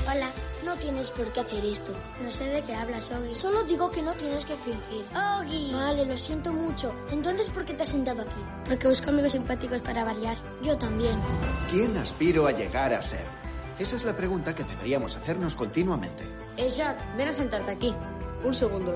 Hola, 0.09 0.31
no 0.65 0.77
tienes 0.77 1.11
por 1.11 1.33
qué 1.33 1.41
hacer 1.41 1.65
esto. 1.65 1.93
No 2.23 2.31
sé 2.31 2.45
de 2.45 2.63
qué 2.63 2.75
hablas, 2.75 3.11
Ogi. 3.11 3.35
Solo 3.35 3.65
digo 3.65 3.91
que 3.91 4.03
no 4.03 4.15
tienes 4.15 4.45
que 4.45 4.57
fingir. 4.57 5.05
Ogi. 5.41 5.73
Vale, 5.73 6.05
lo 6.05 6.17
siento 6.17 6.53
mucho. 6.53 6.95
Entonces, 7.11 7.49
¿por 7.51 7.65
qué 7.65 7.75
te 7.75 7.83
has 7.83 7.89
sentado 7.89 8.23
aquí? 8.23 8.41
Porque 8.65 8.89
busco 8.89 9.11
amigos 9.11 9.33
simpáticos 9.33 9.81
para 9.83 10.05
variar. 10.05 10.37
Yo 10.63 10.77
también. 10.77 11.19
¿Quién 11.71 11.97
aspiro 11.97 12.47
a 12.47 12.53
llegar 12.53 12.95
a 12.95 13.03
ser? 13.03 13.27
Esa 13.79 13.97
es 13.97 14.05
la 14.05 14.15
pregunta 14.17 14.55
que 14.55 14.65
deberíamos 14.65 15.17
hacernos 15.17 15.55
continuamente. 15.55 16.25
Eh, 16.57 16.69
Jack, 16.69 17.17
ven 17.17 17.29
a 17.29 17.33
sentarte 17.33 17.71
aquí. 17.71 17.95
Un 18.45 18.55
segundo. 18.55 18.95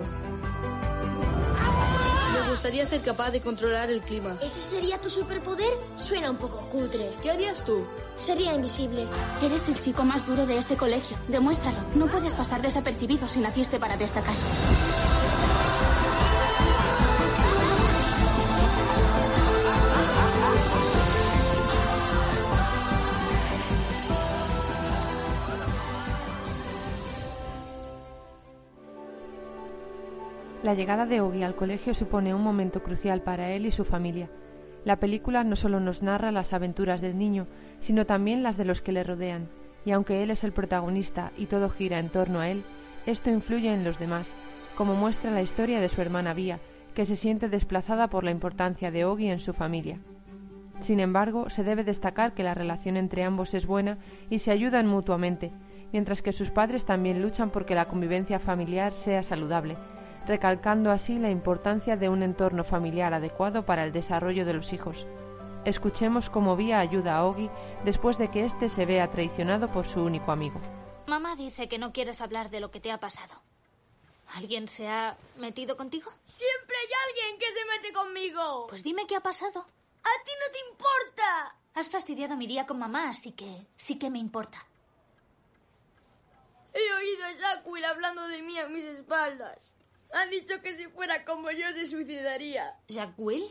Gustaría 2.65 2.87
ser 2.87 3.03
capaz 3.03 3.31
de 3.31 3.43
controlar 3.43 3.91
el 3.91 4.01
clima. 4.01 4.39
¿Ese 4.41 4.59
sería 4.59 4.99
tu 4.99 5.11
superpoder? 5.11 5.69
Suena 5.97 6.31
un 6.31 6.39
poco 6.39 6.67
cutre. 6.71 7.13
¿Qué 7.23 7.31
harías 7.31 7.63
tú? 7.63 7.87
Sería 8.17 8.55
invisible. 8.55 9.07
Eres 9.43 9.69
el 9.69 9.79
chico 9.79 10.03
más 10.03 10.25
duro 10.25 10.47
de 10.47 10.57
ese 10.57 10.75
colegio. 10.75 11.15
Demuéstralo. 11.29 11.77
No 11.95 12.07
puedes 12.07 12.33
pasar 12.33 12.63
desapercibido 12.63 13.29
si 13.29 13.41
naciste 13.41 13.79
para 13.79 13.99
destacar. 13.99 14.35
La 30.65 30.73
llegada 30.73 31.05
de 31.05 31.21
Ogi 31.21 31.43
al 31.43 31.57
colegio 31.57 31.93
supone 31.93 32.35
un 32.35 32.43
momento 32.43 32.83
crucial 32.83 33.21
para 33.21 33.51
él 33.51 33.67
y 33.67 33.71
su 33.71 33.85
familia. 33.85 34.31
La 34.87 34.97
película 34.97 35.45
no 35.45 35.57
solo 35.57 35.79
nos 35.79 36.03
narra 36.03 36.33
las 36.33 36.55
aventuras 36.55 37.03
del 37.03 37.19
niño, 37.19 37.49
sino 37.81 38.07
también 38.07 38.43
las 38.43 38.57
de 38.57 38.65
los 38.65 38.81
que 38.81 38.93
le 38.93 39.05
rodean, 39.05 39.51
y 39.85 39.91
aunque 39.91 40.23
él 40.23 40.31
es 40.31 40.43
el 40.43 40.53
protagonista 40.53 41.33
y 41.37 41.47
todo 41.47 41.69
gira 41.69 41.99
en 41.99 42.09
torno 42.09 42.41
a 42.41 42.49
él, 42.49 42.65
esto 43.05 43.29
influye 43.29 43.75
en 43.75 43.85
los 43.85 43.99
demás, 43.99 44.33
como 44.75 44.95
muestra 44.95 45.31
la 45.31 45.43
historia 45.43 45.81
de 45.81 45.91
su 45.91 46.01
hermana 46.01 46.33
Vía, 46.33 46.61
que 46.95 47.05
se 47.05 47.15
siente 47.15 47.51
desplazada 47.51 48.09
por 48.09 48.25
la 48.25 48.31
importancia 48.31 48.91
de 48.91 49.05
Ogi 49.05 49.29
en 49.29 49.41
su 49.41 49.53
familia. 49.53 49.99
Sin 50.81 50.99
embargo, 50.99 51.51
se 51.51 51.63
debe 51.63 51.85
destacar 51.85 52.33
que 52.33 52.43
la 52.43 52.55
relación 52.55 52.97
entre 52.97 53.23
ambos 53.23 53.53
es 53.53 53.67
buena 53.67 53.99
y 54.31 54.39
se 54.39 54.51
ayudan 54.51 54.87
mutuamente, 54.87 55.53
mientras 55.93 56.23
que 56.23 56.33
sus 56.33 56.51
padres 56.51 56.87
también 56.87 57.21
luchan 57.21 57.51
porque 57.51 57.75
la 57.75 57.85
convivencia 57.85 58.39
familiar 58.39 58.95
sea 58.95 59.23
saludable, 59.23 59.77
recalcando 60.27 60.91
así 60.91 61.19
la 61.19 61.31
importancia 61.31 61.97
de 61.97 62.09
un 62.09 62.23
entorno 62.23 62.65
familiar 62.65 63.15
adecuado 63.15 63.65
para 63.65 63.85
el 63.85 63.93
desarrollo 63.93 64.45
de 64.45 64.55
los 64.55 64.73
hijos. 64.73 65.07
Escuchemos 65.65 66.29
cómo 66.29 66.57
Vía 66.57 66.79
ayuda 66.79 67.17
a 67.17 67.25
Ogi 67.25 67.51
después 67.85 68.19
de 68.19 68.31
que 68.31 68.45
éste 68.45 68.69
se 68.69 68.85
vea 68.85 69.11
traicionado 69.11 69.73
por 69.73 69.87
su 69.87 70.03
único 70.03 70.31
amigo. 70.31 70.61
Mamá 71.07 71.37
dice 71.37 71.69
que 71.69 71.79
no 71.79 71.93
quieres 71.93 72.21
hablar 72.21 72.51
de 72.51 72.61
lo 72.61 72.71
que 72.71 72.81
te 72.81 72.93
ha 72.93 72.99
pasado. 72.99 73.35
¿Alguien 74.35 74.69
se 74.69 74.89
ha 74.89 75.17
metido 75.37 75.77
contigo? 75.77 76.11
Siempre 76.27 76.77
hay 76.77 76.93
alguien 77.09 77.39
que 77.39 77.53
se 77.53 77.65
mete 77.67 77.93
conmigo. 77.93 78.67
Pues 78.69 78.83
dime 78.83 79.07
qué 79.07 79.17
ha 79.17 79.21
pasado. 79.21 79.61
A 79.61 80.25
ti 80.25 80.33
no 80.41 80.53
te 80.53 80.59
importa. 80.71 81.57
Has 81.75 81.89
fastidiado 81.89 82.37
mi 82.37 82.47
día 82.47 82.67
con 82.67 82.79
mamá, 82.79 83.11
así 83.11 83.33
que 83.33 83.67
sí 83.77 83.99
que 83.99 84.11
me 84.11 84.19
importa. 84.19 84.67
He 86.73 86.93
oído 86.95 87.25
a 87.25 87.33
Jacqueline 87.33 87.85
hablando 87.85 88.27
de 88.29 88.43
mí 88.43 88.59
a 88.59 88.69
mis 88.69 88.85
espaldas. 88.85 89.75
Ha 90.15 90.27
dicho 90.27 90.61
que 90.63 90.77
si 90.77 90.87
fuera 90.87 91.25
como 91.25 91.51
yo 91.51 91.73
se 91.73 91.87
suicidaría. 91.87 92.79
¿Jack 92.87 93.15
Will? 93.17 93.51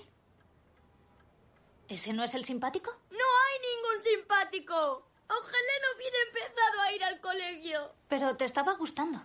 ¿Ese 1.89 2.13
no 2.13 2.23
es 2.23 2.33
el 2.35 2.45
simpático? 2.45 2.89
No 3.11 3.17
hay 3.17 3.59
ningún 3.59 4.01
simpático. 4.01 5.05
Ojalá 5.27 5.73
no 5.81 5.97
hubiera 5.97 6.17
empezado 6.25 6.81
a 6.81 6.91
ir 6.93 7.03
al 7.03 7.19
colegio. 7.19 7.93
Pero 8.07 8.37
te 8.37 8.45
estaba 8.45 8.75
gustando. 8.75 9.21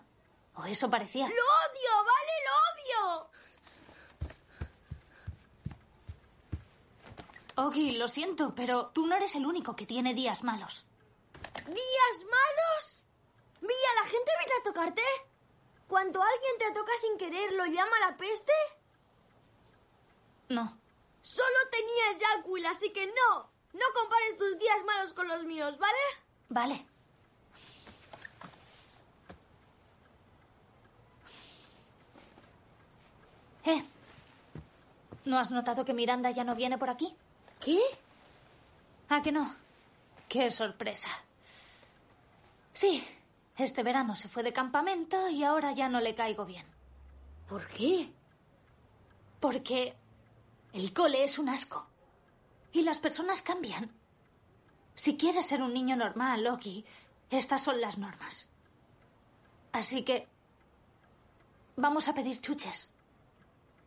O 0.55 0.65
eso 0.65 0.91
parecía. 0.91 1.29
¡Lo 1.29 1.33
odio! 1.33 2.05
¡Vale, 2.11 2.35
lo 2.45 2.53
odio! 2.73 3.31
Ogi, 7.69 7.93
lo 7.93 8.09
siento, 8.09 8.53
pero 8.57 8.89
tú 8.89 9.07
no 9.07 9.15
eres 9.15 9.37
el 9.37 9.47
único 9.47 9.77
que 9.77 9.87
tiene 9.87 10.13
días 10.13 10.43
malos. 10.43 10.87
¿Días 11.67 12.25
malos? 12.25 13.05
Mía, 13.61 13.91
¿la 14.03 14.09
gente 14.09 14.33
viene 14.41 14.55
a 14.59 14.65
tocarte? 14.65 15.03
¿Cuando 15.89 16.23
alguien 16.23 16.59
te 16.59 16.71
toca 16.79 16.93
sin 17.01 17.17
querer, 17.17 17.53
lo 17.53 17.65
llama 17.65 17.99
la 18.01 18.17
peste? 18.17 18.53
No. 20.51 20.79
Solo 21.23 21.57
tenía 21.71 22.19
Jack 22.19 22.47
Will, 22.47 22.67
así 22.67 22.93
que 22.93 23.07
no. 23.07 23.51
No 23.73 23.87
compares 23.95 24.37
tus 24.37 24.59
días 24.59 24.85
malos 24.85 25.15
con 25.15 25.29
los 25.29 25.45
míos, 25.45 25.79
¿vale? 25.79 25.99
Vale. 26.51 26.87
¿Eh? 33.65 33.85
¿No 35.25 35.39
has 35.39 35.51
notado 35.51 35.85
que 35.85 35.95
Miranda 35.95 36.31
ya 36.31 36.45
no 36.45 36.55
viene 36.55 36.77
por 36.79 36.91
aquí? 36.91 37.15
¿Qué? 37.61 37.81
¿A 39.09 39.23
que 39.23 39.33
no? 39.33 39.55
¡Qué 40.29 40.51
sorpresa! 40.51 41.09
Sí, 42.75 43.03
este 43.59 43.83
verano 43.83 44.15
se 44.15 44.29
fue 44.29 44.45
de 44.45 44.53
campamento 44.53 45.29
y 45.29 45.43
ahora 45.43 45.73
ya 45.73 45.89
no 45.89 46.01
le 46.01 46.15
caigo 46.15 46.47
bien. 46.47 46.65
¿Por 47.49 47.67
qué? 47.69 48.13
Porque 49.41 49.97
el 50.73 50.93
cole 50.93 51.25
es 51.25 51.39
un 51.39 51.49
asco. 51.49 51.87
Y 52.73 52.83
las 52.83 52.99
personas 52.99 53.43
cambian. 53.43 53.91
Si 54.95 55.17
quieres 55.17 55.47
ser 55.47 55.63
un 55.63 55.75
niño 55.75 55.97
normal, 55.97 56.45
Loki, 56.45 56.85
estas 57.31 57.63
son 57.63 57.81
las 57.81 57.99
normas. 57.99 58.47
Así 59.73 60.05
que... 60.05 60.29
Vamos 61.77 62.09
a 62.09 62.15
pedir 62.15 62.41
chuches. 62.41 62.91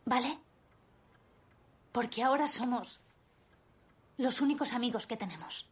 ¿Vale? 0.04 0.38
Porque 1.92 2.22
ahora 2.22 2.46
somos 2.46 3.00
los 4.18 4.40
únicos 4.40 4.72
amigos 4.72 5.06
que 5.06 5.16
tenemos. 5.16 5.71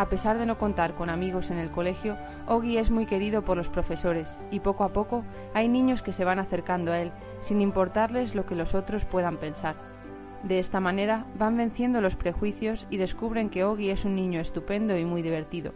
A 0.00 0.08
pesar 0.08 0.38
de 0.38 0.46
no 0.46 0.56
contar 0.56 0.94
con 0.94 1.10
amigos 1.10 1.50
en 1.50 1.58
el 1.58 1.70
colegio, 1.70 2.16
Ogi 2.46 2.78
es 2.78 2.90
muy 2.90 3.04
querido 3.04 3.44
por 3.44 3.58
los 3.58 3.68
profesores 3.68 4.38
y 4.50 4.60
poco 4.60 4.84
a 4.84 4.94
poco 4.94 5.24
hay 5.52 5.68
niños 5.68 6.00
que 6.00 6.14
se 6.14 6.24
van 6.24 6.38
acercando 6.38 6.90
a 6.90 7.00
él 7.00 7.12
sin 7.42 7.60
importarles 7.60 8.34
lo 8.34 8.46
que 8.46 8.54
los 8.54 8.74
otros 8.74 9.04
puedan 9.04 9.36
pensar. 9.36 9.76
De 10.42 10.58
esta 10.58 10.80
manera 10.80 11.26
van 11.38 11.58
venciendo 11.58 12.00
los 12.00 12.16
prejuicios 12.16 12.86
y 12.88 12.96
descubren 12.96 13.50
que 13.50 13.62
Ogi 13.62 13.90
es 13.90 14.06
un 14.06 14.14
niño 14.14 14.40
estupendo 14.40 14.96
y 14.96 15.04
muy 15.04 15.20
divertido. 15.20 15.74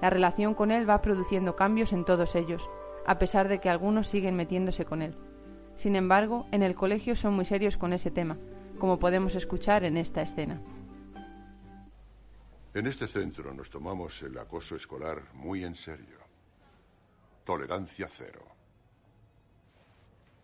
La 0.00 0.10
relación 0.10 0.54
con 0.54 0.70
él 0.70 0.88
va 0.88 1.02
produciendo 1.02 1.56
cambios 1.56 1.92
en 1.92 2.04
todos 2.04 2.36
ellos, 2.36 2.70
a 3.04 3.18
pesar 3.18 3.48
de 3.48 3.58
que 3.58 3.68
algunos 3.68 4.06
siguen 4.06 4.36
metiéndose 4.36 4.84
con 4.84 5.02
él. 5.02 5.16
Sin 5.74 5.96
embargo, 5.96 6.46
en 6.52 6.62
el 6.62 6.76
colegio 6.76 7.16
son 7.16 7.34
muy 7.34 7.46
serios 7.46 7.76
con 7.76 7.92
ese 7.94 8.12
tema, 8.12 8.38
como 8.78 9.00
podemos 9.00 9.34
escuchar 9.34 9.82
en 9.82 9.96
esta 9.96 10.22
escena. 10.22 10.60
En 12.72 12.86
este 12.86 13.08
centro 13.08 13.52
nos 13.52 13.68
tomamos 13.68 14.22
el 14.22 14.38
acoso 14.38 14.76
escolar 14.76 15.34
muy 15.34 15.64
en 15.64 15.74
serio. 15.74 16.18
Tolerancia 17.44 18.06
cero. 18.08 18.46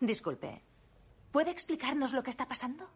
Disculpe, 0.00 0.60
¿puede 1.30 1.52
explicarnos 1.52 2.12
lo 2.12 2.24
que 2.24 2.30
está 2.30 2.48
pasando? 2.48 2.90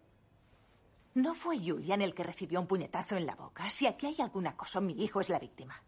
No 1.15 1.35
fue 1.35 1.59
Julian 1.59 2.03
el 2.03 2.13
que 2.13 2.25
recibió 2.25 2.61
un 2.61 2.67
puñetazo 2.67 3.17
en 3.17 3.27
la 3.27 3.37
boca. 3.37 3.71
Si 3.71 3.87
aquí 3.87 4.07
hay 4.07 4.17
algún 4.21 4.49
acoso, 4.49 4.81
mi 4.81 4.93
hijo 5.03 5.21
es 5.21 5.29
la 5.29 5.39
víctima. 5.39 5.81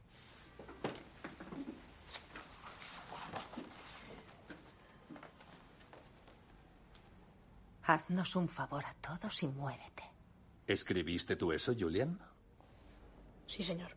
Haznos 7.82 8.36
un 8.36 8.48
favor 8.48 8.84
a 8.86 8.94
todos 8.94 9.42
y 9.42 9.48
muérete. 9.48 10.04
¿Escribiste 10.66 11.34
tú 11.34 11.52
eso, 11.52 11.74
Julian? 11.76 12.20
Sí, 13.52 13.62
señor. 13.62 13.94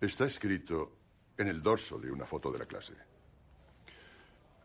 Está 0.00 0.24
escrito 0.24 0.92
en 1.36 1.48
el 1.48 1.62
dorso 1.62 1.98
de 1.98 2.10
una 2.10 2.24
foto 2.24 2.50
de 2.50 2.58
la 2.58 2.64
clase. 2.64 2.94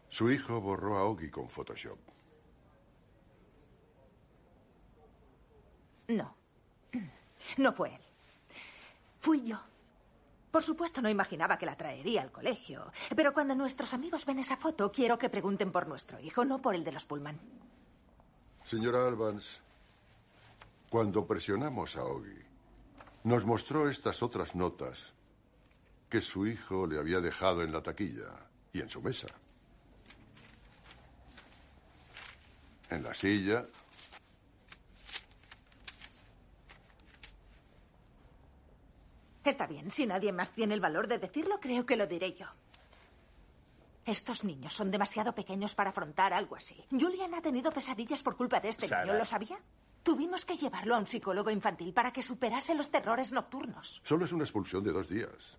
Su 0.08 0.32
hijo 0.32 0.62
borró 0.62 0.98
a 0.98 1.04
Ogi 1.04 1.30
con 1.30 1.50
Photoshop. 1.50 2.00
No. 6.08 6.38
No 7.58 7.74
fue 7.74 7.96
él. 7.96 8.02
Fui 9.20 9.44
yo. 9.44 9.60
Por 10.52 10.64
supuesto, 10.64 11.02
no 11.02 11.10
imaginaba 11.10 11.58
que 11.58 11.66
la 11.66 11.76
traería 11.76 12.22
al 12.22 12.32
colegio. 12.32 12.94
Pero 13.14 13.34
cuando 13.34 13.56
nuestros 13.56 13.94
amigos 13.94 14.26
ven 14.26 14.40
esa 14.40 14.56
foto, 14.56 14.90
quiero 14.90 15.18
que 15.18 15.28
pregunten 15.28 15.70
por 15.74 15.86
nuestro 15.86 16.18
hijo, 16.22 16.46
no 16.46 16.62
por 16.62 16.76
el 16.76 16.86
de 16.86 16.94
los 16.94 17.04
Pullman. 17.04 17.42
Señora 18.64 19.06
Albans, 19.06 19.60
cuando 20.90 21.28
presionamos 21.28 21.98
a 21.98 22.06
Ogi, 22.06 22.43
nos 23.24 23.46
mostró 23.46 23.90
estas 23.90 24.22
otras 24.22 24.56
notas 24.56 25.14
que 26.10 26.22
su 26.22 26.46
hijo 26.46 26.86
le 26.86 27.00
había 27.00 27.20
dejado 27.20 27.64
en 27.64 27.72
la 27.72 27.82
taquilla 27.82 28.30
y 28.72 28.82
en 28.82 28.90
su 28.90 29.02
mesa. 29.02 29.28
En 32.90 33.04
la 33.04 33.14
silla. 33.14 33.66
Está 39.44 39.68
bien, 39.68 39.90
si 39.90 40.06
nadie 40.06 40.32
más 40.32 40.52
tiene 40.54 40.74
el 40.74 40.80
valor 40.80 41.08
de 41.08 41.18
decirlo, 41.18 41.60
creo 41.60 41.86
que 41.86 41.98
lo 41.98 42.08
diré 42.08 42.34
yo. 42.34 42.46
Estos 44.06 44.44
niños 44.44 44.74
son 44.74 44.92
demasiado 44.92 45.34
pequeños 45.34 45.76
para 45.76 45.92
afrontar 45.92 46.34
algo 46.34 46.56
así. 46.56 46.84
Julian 46.92 47.34
ha 47.34 47.42
tenido 47.42 47.72
pesadillas 47.72 48.22
por 48.22 48.36
culpa 48.36 48.60
de 48.60 48.70
este 48.70 48.88
Sara. 48.88 49.06
niño, 49.06 49.18
¿lo 49.18 49.26
sabía? 49.26 49.58
Tuvimos 50.04 50.44
que 50.44 50.58
llevarlo 50.58 50.96
a 50.96 51.00
un 51.00 51.08
psicólogo 51.08 51.50
infantil 51.50 51.94
para 51.94 52.12
que 52.12 52.22
superase 52.22 52.76
los 52.76 52.92
terrores 52.92 53.32
nocturnos. 53.32 54.02
Solo 54.04 54.26
es 54.26 54.34
una 54.34 54.44
expulsión 54.44 54.84
de 54.84 54.92
dos 54.92 55.08
días. 55.08 55.58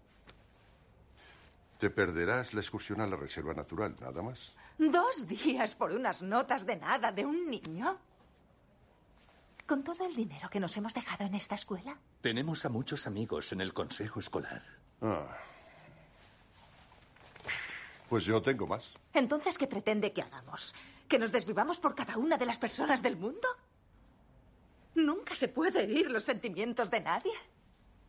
Te 1.78 1.88
perderás 1.90 2.52
la 2.52 2.60
excursión 2.60 3.00
a 3.00 3.06
la 3.06 3.16
reserva 3.16 3.54
natural, 3.54 3.96
nada 4.00 4.22
más. 4.22 4.54
¿Dos 4.78 5.26
días 5.26 5.74
por 5.74 5.92
unas 5.92 6.22
notas 6.22 6.66
de 6.66 6.76
nada 6.76 7.10
de 7.10 7.24
un 7.24 7.50
niño? 7.50 7.98
¿Con 9.66 9.82
todo 9.82 10.04
el 10.06 10.14
dinero 10.14 10.50
que 10.50 10.60
nos 10.60 10.76
hemos 10.76 10.92
dejado 10.92 11.24
en 11.24 11.34
esta 11.34 11.54
escuela? 11.54 11.96
Tenemos 12.20 12.66
a 12.66 12.68
muchos 12.68 13.06
amigos 13.06 13.50
en 13.52 13.62
el 13.62 13.72
consejo 13.72 14.20
escolar. 14.20 14.62
Ah. 15.00 15.38
Pues 18.10 18.26
yo 18.26 18.42
tengo 18.42 18.66
más. 18.66 18.92
Entonces, 19.14 19.56
¿qué 19.56 19.66
pretende 19.66 20.12
que 20.12 20.20
hagamos? 20.20 20.74
¿Que 21.08 21.18
nos 21.18 21.32
desvivamos 21.32 21.80
por 21.80 21.94
cada 21.94 22.18
una 22.18 22.36
de 22.36 22.44
las 22.44 22.58
personas 22.58 23.02
del 23.02 23.16
mundo? 23.16 23.48
Nunca 24.94 25.34
se 25.34 25.48
puede 25.48 25.82
herir 25.82 26.10
los 26.10 26.24
sentimientos 26.24 26.90
de 26.90 27.00
nadie. 27.00 27.32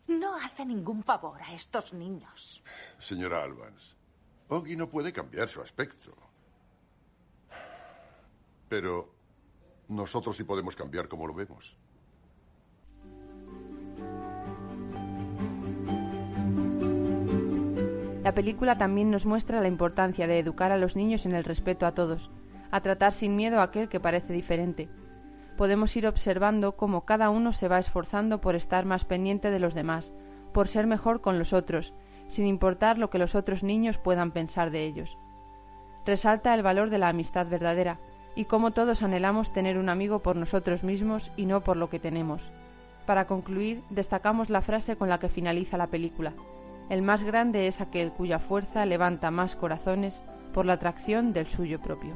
No 0.07 0.35
hace 0.35 0.65
ningún 0.65 1.03
favor 1.03 1.41
a 1.41 1.53
estos 1.53 1.93
niños. 1.93 2.63
Señora 2.99 3.43
Albans, 3.43 3.95
Oggy 4.49 4.75
no 4.75 4.89
puede 4.89 5.11
cambiar 5.11 5.47
su 5.47 5.61
aspecto. 5.61 6.15
Pero 8.69 9.15
nosotros 9.87 10.37
sí 10.37 10.43
podemos 10.43 10.75
cambiar 10.75 11.07
como 11.07 11.25
lo 11.25 11.33
vemos. 11.33 11.75
La 18.23 18.33
película 18.33 18.77
también 18.77 19.11
nos 19.11 19.25
muestra 19.25 19.61
la 19.61 19.67
importancia 19.67 20.25
de 20.27 20.39
educar 20.39 20.71
a 20.71 20.77
los 20.77 20.95
niños 20.95 21.27
en 21.27 21.35
el 21.35 21.43
respeto 21.43 21.85
a 21.85 21.93
todos, 21.93 22.31
a 22.71 22.81
tratar 22.81 23.13
sin 23.13 23.35
miedo 23.35 23.59
a 23.59 23.63
aquel 23.63 23.87
que 23.87 23.99
parece 23.99 24.33
diferente. 24.33 24.89
Podemos 25.57 25.95
ir 25.95 26.05
observando 26.07 26.75
cómo 26.75 27.05
cada 27.05 27.29
uno 27.29 27.53
se 27.53 27.67
va 27.67 27.79
esforzando 27.79 28.41
por 28.41 28.55
estar 28.55 28.85
más 28.85 29.05
pendiente 29.05 29.51
de 29.51 29.59
los 29.59 29.73
demás, 29.73 30.11
por 30.53 30.67
ser 30.67 30.87
mejor 30.87 31.21
con 31.21 31.39
los 31.39 31.53
otros, 31.53 31.93
sin 32.27 32.45
importar 32.45 32.97
lo 32.97 33.09
que 33.09 33.19
los 33.19 33.35
otros 33.35 33.63
niños 33.63 33.97
puedan 33.97 34.31
pensar 34.31 34.71
de 34.71 34.85
ellos. 34.85 35.17
Resalta 36.05 36.53
el 36.53 36.61
valor 36.61 36.89
de 36.89 36.97
la 36.97 37.09
amistad 37.09 37.47
verdadera, 37.47 37.99
y 38.35 38.45
cómo 38.45 38.71
todos 38.71 39.01
anhelamos 39.01 39.53
tener 39.53 39.77
un 39.77 39.89
amigo 39.89 40.19
por 40.19 40.35
nosotros 40.35 40.83
mismos 40.83 41.31
y 41.37 41.45
no 41.45 41.61
por 41.61 41.77
lo 41.77 41.89
que 41.89 41.99
tenemos. 41.99 42.51
Para 43.05 43.25
concluir, 43.25 43.81
destacamos 43.89 44.49
la 44.49 44.61
frase 44.61 44.97
con 44.97 45.09
la 45.09 45.19
que 45.19 45.29
finaliza 45.29 45.77
la 45.77 45.87
película. 45.87 46.33
El 46.89 47.01
más 47.01 47.23
grande 47.23 47.67
es 47.67 47.81
aquel 47.81 48.11
cuya 48.11 48.39
fuerza 48.39 48.85
levanta 48.85 49.31
más 49.31 49.55
corazones 49.55 50.21
por 50.53 50.65
la 50.65 50.73
atracción 50.73 51.33
del 51.33 51.47
suyo 51.47 51.79
propio. 51.79 52.15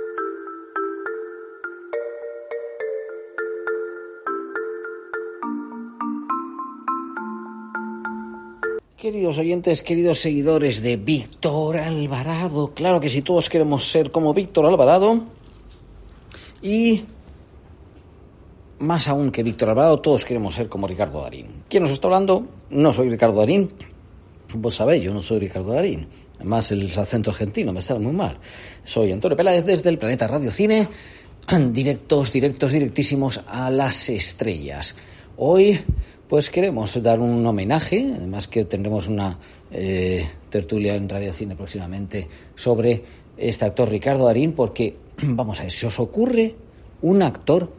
Queridos 9.01 9.39
oyentes, 9.39 9.81
queridos 9.81 10.19
seguidores 10.19 10.83
de 10.83 10.95
Víctor 10.95 11.77
Alvarado, 11.77 12.71
claro 12.75 12.99
que 12.99 13.09
si 13.09 13.23
todos 13.23 13.49
queremos 13.49 13.89
ser 13.89 14.11
como 14.11 14.31
Víctor 14.31 14.67
Alvarado 14.67 15.23
y 16.61 17.01
más 18.77 19.07
aún 19.07 19.31
que 19.31 19.41
Víctor 19.41 19.69
Alvarado, 19.69 20.01
todos 20.01 20.23
queremos 20.23 20.53
ser 20.53 20.69
como 20.69 20.85
Ricardo 20.85 21.19
Darín. 21.19 21.63
¿Quién 21.67 21.81
nos 21.81 21.93
está 21.93 22.09
hablando? 22.09 22.45
No 22.69 22.93
soy 22.93 23.09
Ricardo 23.09 23.39
Darín, 23.39 23.69
vos 24.53 24.75
sabéis, 24.75 25.01
yo 25.01 25.11
no 25.11 25.23
soy 25.23 25.39
Ricardo 25.39 25.73
Darín. 25.73 26.07
Además, 26.35 26.71
el 26.71 26.87
acento 26.95 27.31
argentino 27.31 27.73
me 27.73 27.81
sale 27.81 28.01
muy 28.01 28.13
mal. 28.13 28.37
Soy 28.83 29.11
Antonio 29.11 29.35
Peláez 29.35 29.65
desde 29.65 29.89
el 29.89 29.97
Planeta 29.97 30.27
Radio 30.27 30.51
Cine, 30.51 30.87
directos, 31.71 32.31
directos, 32.31 32.71
directísimos 32.71 33.41
a 33.47 33.71
las 33.71 34.09
estrellas. 34.09 34.93
Hoy 35.37 35.79
pues 36.31 36.49
queremos 36.49 37.03
dar 37.03 37.19
un 37.19 37.45
homenaje, 37.45 38.09
además 38.15 38.47
que 38.47 38.63
tendremos 38.63 39.09
una 39.09 39.37
eh, 39.69 40.25
tertulia 40.49 40.95
en 40.95 41.09
Radio 41.09 41.33
Cine 41.33 41.57
próximamente 41.57 42.25
sobre 42.55 43.03
este 43.35 43.65
actor 43.65 43.89
Ricardo 43.89 44.27
Darín, 44.27 44.53
porque, 44.53 44.95
vamos 45.23 45.59
a 45.59 45.63
ver, 45.63 45.73
si 45.73 45.85
os 45.85 45.99
ocurre 45.99 46.55
un 47.01 47.21
actor 47.21 47.73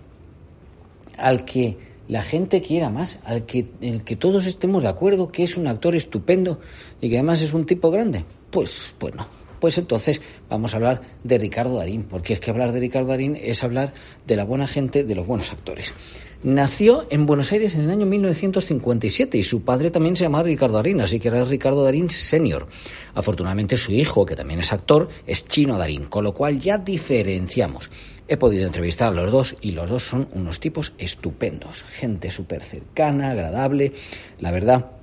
al 1.16 1.46
que 1.46 1.78
la 2.08 2.20
gente 2.20 2.60
quiera 2.60 2.90
más, 2.90 3.20
al 3.24 3.46
que, 3.46 3.70
el 3.80 4.04
que 4.04 4.16
todos 4.16 4.44
estemos 4.44 4.82
de 4.82 4.90
acuerdo 4.90 5.32
que 5.32 5.44
es 5.44 5.56
un 5.56 5.66
actor 5.66 5.96
estupendo 5.96 6.60
y 7.00 7.08
que 7.08 7.16
además 7.16 7.40
es 7.40 7.54
un 7.54 7.64
tipo 7.64 7.90
grande, 7.90 8.22
pues, 8.50 8.94
pues 8.98 9.14
no. 9.14 9.41
Pues 9.62 9.78
entonces 9.78 10.20
vamos 10.50 10.74
a 10.74 10.78
hablar 10.78 11.02
de 11.22 11.38
Ricardo 11.38 11.76
Darín, 11.76 12.02
porque 12.02 12.32
es 12.32 12.40
que 12.40 12.50
hablar 12.50 12.72
de 12.72 12.80
Ricardo 12.80 13.10
Darín 13.10 13.38
es 13.40 13.62
hablar 13.62 13.94
de 14.26 14.34
la 14.34 14.44
buena 14.44 14.66
gente, 14.66 15.04
de 15.04 15.14
los 15.14 15.24
buenos 15.24 15.52
actores. 15.52 15.94
Nació 16.42 17.06
en 17.10 17.26
Buenos 17.26 17.52
Aires 17.52 17.76
en 17.76 17.82
el 17.82 17.90
año 17.90 18.04
1957 18.04 19.38
y 19.38 19.44
su 19.44 19.62
padre 19.62 19.92
también 19.92 20.16
se 20.16 20.24
llamaba 20.24 20.42
Ricardo 20.42 20.74
Darín, 20.74 21.00
así 21.00 21.20
que 21.20 21.28
era 21.28 21.44
Ricardo 21.44 21.84
Darín 21.84 22.10
Senior. 22.10 22.66
Afortunadamente 23.14 23.76
su 23.76 23.92
hijo, 23.92 24.26
que 24.26 24.34
también 24.34 24.58
es 24.58 24.72
actor, 24.72 25.08
es 25.28 25.46
Chino 25.46 25.78
Darín, 25.78 26.06
con 26.06 26.24
lo 26.24 26.34
cual 26.34 26.58
ya 26.58 26.78
diferenciamos. 26.78 27.88
He 28.26 28.36
podido 28.36 28.66
entrevistar 28.66 29.12
a 29.12 29.14
los 29.14 29.30
dos 29.30 29.54
y 29.60 29.70
los 29.70 29.88
dos 29.88 30.04
son 30.04 30.26
unos 30.32 30.58
tipos 30.58 30.92
estupendos, 30.98 31.84
gente 31.84 32.32
súper 32.32 32.64
cercana, 32.64 33.30
agradable, 33.30 33.92
la 34.40 34.50
verdad 34.50 35.01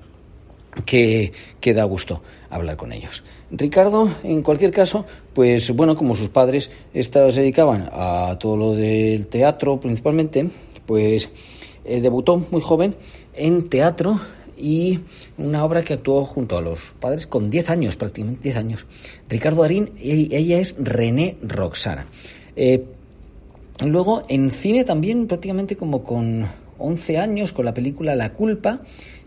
que, 0.85 1.31
que, 1.59 1.73
da 1.73 1.83
gusto 1.83 2.21
hablar 2.49 2.77
con 2.77 2.91
ellos. 2.91 3.23
Ricardo, 3.51 4.09
en 4.23 4.41
cualquier 4.41 4.71
caso, 4.71 5.05
pues 5.33 5.71
bueno, 5.71 5.95
como 5.95 6.15
sus 6.15 6.29
padres 6.29 6.69
se 6.93 7.19
dedicaban 7.31 7.89
a 7.91 8.37
todo 8.39 8.57
lo 8.57 8.73
del 8.73 9.27
teatro 9.27 9.79
principalmente, 9.79 10.49
pues 10.85 11.29
eh, 11.85 12.01
debutó 12.01 12.37
muy 12.51 12.61
joven 12.61 12.95
en 13.33 13.69
teatro 13.69 14.19
y 14.57 14.99
una 15.37 15.63
obra 15.63 15.83
que 15.83 15.93
actuó 15.93 16.25
junto 16.25 16.57
a 16.57 16.61
los 16.61 16.93
padres 16.99 17.25
con 17.25 17.49
10 17.49 17.69
años, 17.69 17.95
prácticamente 17.95 18.43
10 18.43 18.57
años. 18.57 18.85
Ricardo 19.29 19.61
Darín, 19.61 19.91
ella 19.99 20.59
es 20.59 20.75
René 20.77 21.37
Roxana. 21.41 22.07
Eh, 22.55 22.83
luego 23.85 24.25
en 24.27 24.51
cine 24.51 24.83
también 24.83 25.27
prácticamente 25.27 25.77
como 25.77 26.03
con 26.03 26.47
11 26.77 27.17
años 27.17 27.53
con 27.53 27.65
la 27.65 27.73
película 27.73 28.15
La 28.15 28.33
culpa 28.33 28.81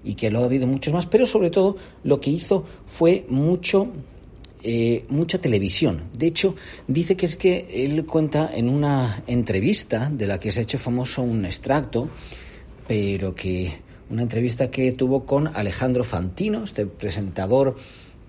y 0.05 0.15
que 0.15 0.31
lo 0.31 0.41
ha 0.41 0.45
habido 0.45 0.67
muchos 0.67 0.93
más, 0.93 1.07
pero 1.07 1.27
sobre 1.27 1.51
todo 1.51 1.77
lo 2.05 2.21
que 2.21 2.31
hizo 2.31 2.65
fue 2.87 3.25
mucho 3.29 3.93
eh, 4.65 5.05
mucha 5.09 5.39
televisión. 5.39 6.05
De 6.17 6.29
hecho, 6.29 6.55
dice 6.87 7.17
que 7.17 7.27
es 7.27 7.35
que 7.35 7.85
él 7.85 8.07
cuenta 8.07 8.49
en 8.55 8.69
una 8.69 9.25
entrevista 9.27 10.09
de 10.09 10.29
la 10.29 10.39
que 10.39 10.53
se 10.53 10.61
ha 10.61 10.63
hecho 10.63 10.79
famoso 10.79 11.23
un 11.23 11.45
extracto, 11.45 12.09
pero 12.87 13.35
que 13.35 13.73
una 14.09 14.23
entrevista 14.23 14.71
que 14.71 14.93
tuvo 14.93 15.27
con 15.27 15.49
Alejandro 15.49 16.05
Fantino, 16.05 16.63
este 16.63 16.87
presentador 16.87 17.75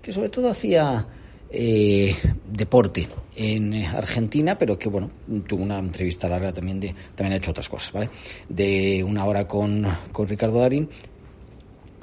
que 0.02 0.12
sobre 0.12 0.28
todo 0.28 0.50
hacía 0.50 1.06
eh, 1.50 2.16
deporte 2.50 3.06
en 3.36 3.72
Argentina, 3.84 4.58
pero 4.58 4.76
que 4.76 4.88
bueno, 4.88 5.10
tuvo 5.46 5.62
una 5.62 5.78
entrevista 5.78 6.28
larga 6.28 6.52
también 6.52 6.80
de, 6.80 6.94
también 7.14 7.34
ha 7.34 7.36
hecho 7.36 7.52
otras 7.52 7.68
cosas, 7.68 7.92
¿vale? 7.92 8.10
De 8.48 9.04
una 9.04 9.24
hora 9.24 9.46
con, 9.46 9.86
con 10.10 10.26
Ricardo 10.26 10.58
Darín. 10.58 10.88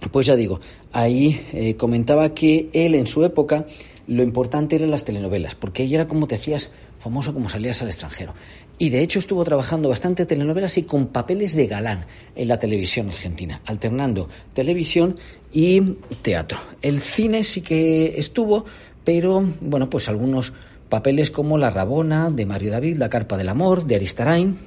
Pues 0.10 0.26
ya 0.26 0.36
digo, 0.36 0.60
ahí 0.92 1.46
eh, 1.54 1.76
comentaba 1.76 2.34
que 2.34 2.70
él 2.74 2.96
en 2.96 3.06
su 3.06 3.24
época 3.24 3.68
lo 4.08 4.24
importante 4.24 4.76
eran 4.76 4.92
las 4.92 5.06
telenovelas, 5.06 5.56
porque 5.56 5.84
ella 5.84 6.00
era 6.00 6.08
como 6.08 6.28
te 6.28 6.36
hacías 6.36 6.72
famoso 7.00 7.34
como 7.34 7.50
salías 7.50 7.82
al 7.82 7.88
extranjero. 7.88 8.34
Y 8.78 8.90
de 8.90 9.02
hecho 9.02 9.20
estuvo 9.20 9.44
trabajando 9.44 9.90
bastante 9.90 10.26
telenovelas 10.26 10.78
y 10.78 10.84
con 10.84 11.08
papeles 11.08 11.56
de 11.56 11.68
galán 11.68 12.06
en 12.36 12.48
la 12.48 12.58
televisión 12.58 13.10
argentina, 13.10 13.62
alternando 13.66 14.28
televisión 14.54 15.18
y 15.54 15.82
teatro. 16.22 16.58
El 16.82 17.00
cine 17.00 17.44
sí 17.44 17.62
que 17.62 18.20
estuvo, 18.20 18.66
pero 19.04 19.48
bueno, 19.62 19.90
pues 19.90 20.10
algunos 20.10 20.54
papeles 20.90 21.32
como 21.32 21.58
La 21.58 21.70
Rabona, 21.70 22.32
de 22.32 22.46
Mario 22.46 22.72
David, 22.72 22.98
La 22.98 23.10
Carpa 23.10 23.38
del 23.38 23.50
Amor, 23.50 23.86
de 23.86 23.96
Aristarain, 23.96 24.58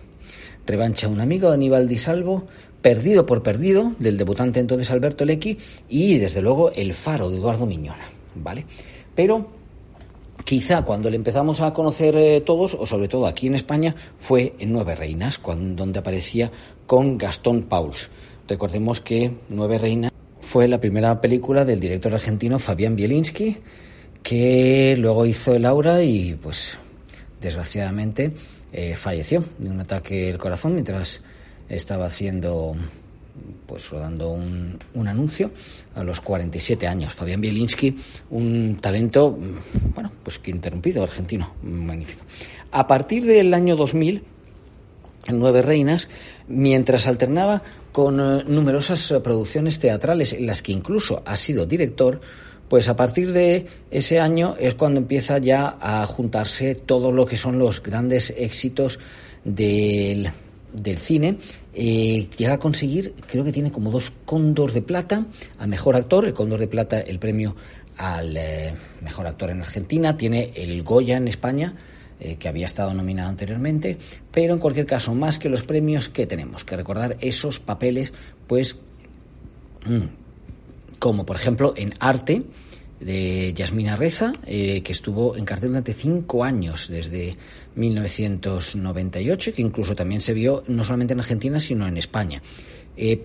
Revancha 0.66 1.07
a 1.07 1.11
un 1.11 1.20
amigo, 1.20 1.49
de 1.49 1.55
Aníbal 1.55 1.89
Di 1.89 1.99
Salvo, 1.99 2.47
Perdido 2.85 3.24
por 3.24 3.43
Perdido, 3.43 3.95
del 3.99 4.18
debutante 4.18 4.61
entonces 4.61 4.91
Alberto 4.91 5.24
Lecky, 5.24 5.57
y 5.89 6.18
desde 6.18 6.43
luego 6.43 6.70
El 6.70 6.93
Faro, 6.93 7.30
de 7.30 7.39
Eduardo 7.39 7.64
Miñona. 7.64 8.05
¿Vale? 8.35 8.66
Pero 9.14 9.49
quizá 10.45 10.82
cuando 10.82 11.09
le 11.09 11.16
empezamos 11.16 11.62
a 11.62 11.72
conocer 11.72 12.14
eh, 12.14 12.43
todos, 12.43 12.76
o 12.78 12.85
sobre 12.85 13.09
todo 13.09 13.26
aquí 13.26 13.47
en 13.47 13.55
España, 13.55 13.95
fue 14.18 14.53
en 14.59 14.70
Nueve 14.70 14.97
Reinas, 14.97 15.39
cuando, 15.39 15.82
donde 15.82 16.01
aparecía 16.01 16.53
con 16.87 17.16
Gastón 17.16 17.62
Pauls. 17.62 18.11
Recordemos 18.47 19.01
que 19.01 19.32
Nueve 19.49 19.78
Reinas 19.78 20.12
fue 20.41 20.68
la 20.68 20.78
primera 20.78 21.22
película 21.22 21.64
del 21.64 21.80
director 21.80 22.12
argentino 22.12 22.59
Fabián 22.59 22.97
Bielinski, 22.97 23.57
que 24.22 24.95
luego 24.99 25.24
hizo 25.24 25.55
El 25.55 25.64
Aura 25.64 26.03
y, 26.03 26.35
pues, 26.35 26.76
desgraciadamente, 27.41 28.35
eh, 28.74 28.95
falleció 28.95 29.43
de 29.57 29.70
un 29.70 29.80
ataque 29.80 30.30
al 30.30 30.37
corazón 30.37 30.74
mientras 30.74 31.22
estaba 31.69 32.07
haciendo 32.07 32.75
pues 33.67 33.91
rodando 33.91 34.31
un, 34.31 34.79
un, 34.95 35.09
anuncio 35.09 35.51
a 35.95 36.05
los 36.05 36.21
47 36.21 36.87
años. 36.87 37.15
Fabián 37.15 37.41
Bielinski, 37.41 37.97
un 38.31 38.79
talento, 38.81 39.37
bueno, 39.95 40.12
pues 40.23 40.39
que 40.39 40.51
interrumpido, 40.51 41.03
argentino, 41.03 41.55
magnífico. 41.62 42.23
A 42.71 42.87
partir 42.87 43.25
del 43.25 43.53
año 43.55 43.75
2000 43.75 44.23
Nueve 45.33 45.62
Reinas, 45.62 46.09
mientras 46.49 47.07
alternaba 47.07 47.62
con 47.93 48.21
eh, 48.21 48.45
numerosas 48.47 49.15
producciones 49.23 49.79
teatrales 49.79 50.33
en 50.33 50.47
las 50.47 50.62
que 50.62 50.73
incluso 50.73 51.23
ha 51.25 51.37
sido 51.37 51.67
director, 51.67 52.21
pues 52.69 52.89
a 52.89 52.97
partir 52.97 53.33
de 53.33 53.67
ese 53.91 54.21
año 54.21 54.57
es 54.59 54.75
cuando 54.75 55.01
empieza 55.01 55.39
ya 55.39 55.77
a 55.81 56.07
juntarse 56.07 56.75
todo 56.75 57.12
lo 57.12 57.27
que 57.27 57.37
son 57.37 57.59
los 57.59 57.83
grandes 57.83 58.35
éxitos 58.37 58.99
del, 59.45 60.31
del 60.75 60.99
cine. 60.99 61.39
Eh, 61.72 62.29
llega 62.37 62.55
a 62.55 62.59
conseguir, 62.59 63.14
creo 63.27 63.45
que 63.45 63.53
tiene 63.53 63.72
como 63.72 63.91
dos 63.91 64.12
cóndor 64.25 64.72
de 64.72 64.83
plata 64.83 65.27
al 65.59 65.68
mejor 65.68 65.97
actor, 65.97 66.25
el 66.25 66.35
cóndor 66.35 66.61
de 66.61 66.68
plata, 66.68 67.01
el 67.01 67.18
premio 67.18 67.57
al 67.97 68.37
eh, 68.37 68.75
mejor 69.03 69.27
actor 69.27 69.51
en 69.51 69.61
Argentina, 69.61 70.16
tiene 70.16 70.53
el 70.57 70.83
Goya 70.83 71.16
en 71.16 71.29
España, 71.29 71.75
eh, 72.20 72.37
que 72.37 72.49
había 72.49 72.66
estado 72.66 72.93
nominado 72.95 73.29
anteriormente, 73.29 73.99
pero 74.31 74.55
en 74.55 74.61
cualquier 74.61 74.87
caso, 74.87 75.14
más 75.14 75.39
que 75.39 75.49
los 75.49 75.62
premios 75.62 76.09
que 76.09 76.27
tenemos 76.27 76.64
que 76.64 76.77
recordar 76.77 77.16
esos 77.20 77.61
papeles, 77.61 78.12
pues, 78.47 78.77
mm, 79.87 80.99
como 80.99 81.25
por 81.25 81.37
ejemplo 81.37 81.75
en 81.77 81.95
arte, 82.01 82.43
de 83.01 83.53
Yasmina 83.55 83.97
Reza, 83.97 84.33
eh, 84.47 84.83
que 84.83 84.93
estuvo 84.93 85.37
en 85.37 85.45
cartel 85.45 85.70
durante 85.70 85.93
cinco 85.93 86.45
años, 86.45 86.89
desde 86.89 87.37
1998, 87.77 89.53
que 89.55 89.62
incluso 89.62 89.95
también 89.95 90.20
se 90.20 90.35
vio 90.35 90.62
no 90.68 90.85
solamente 90.85 91.14
en 91.14 91.20
Argentina, 91.20 91.59
sino 91.59 91.87
en 91.87 91.97
España. 91.97 92.43
Eh, 92.97 93.25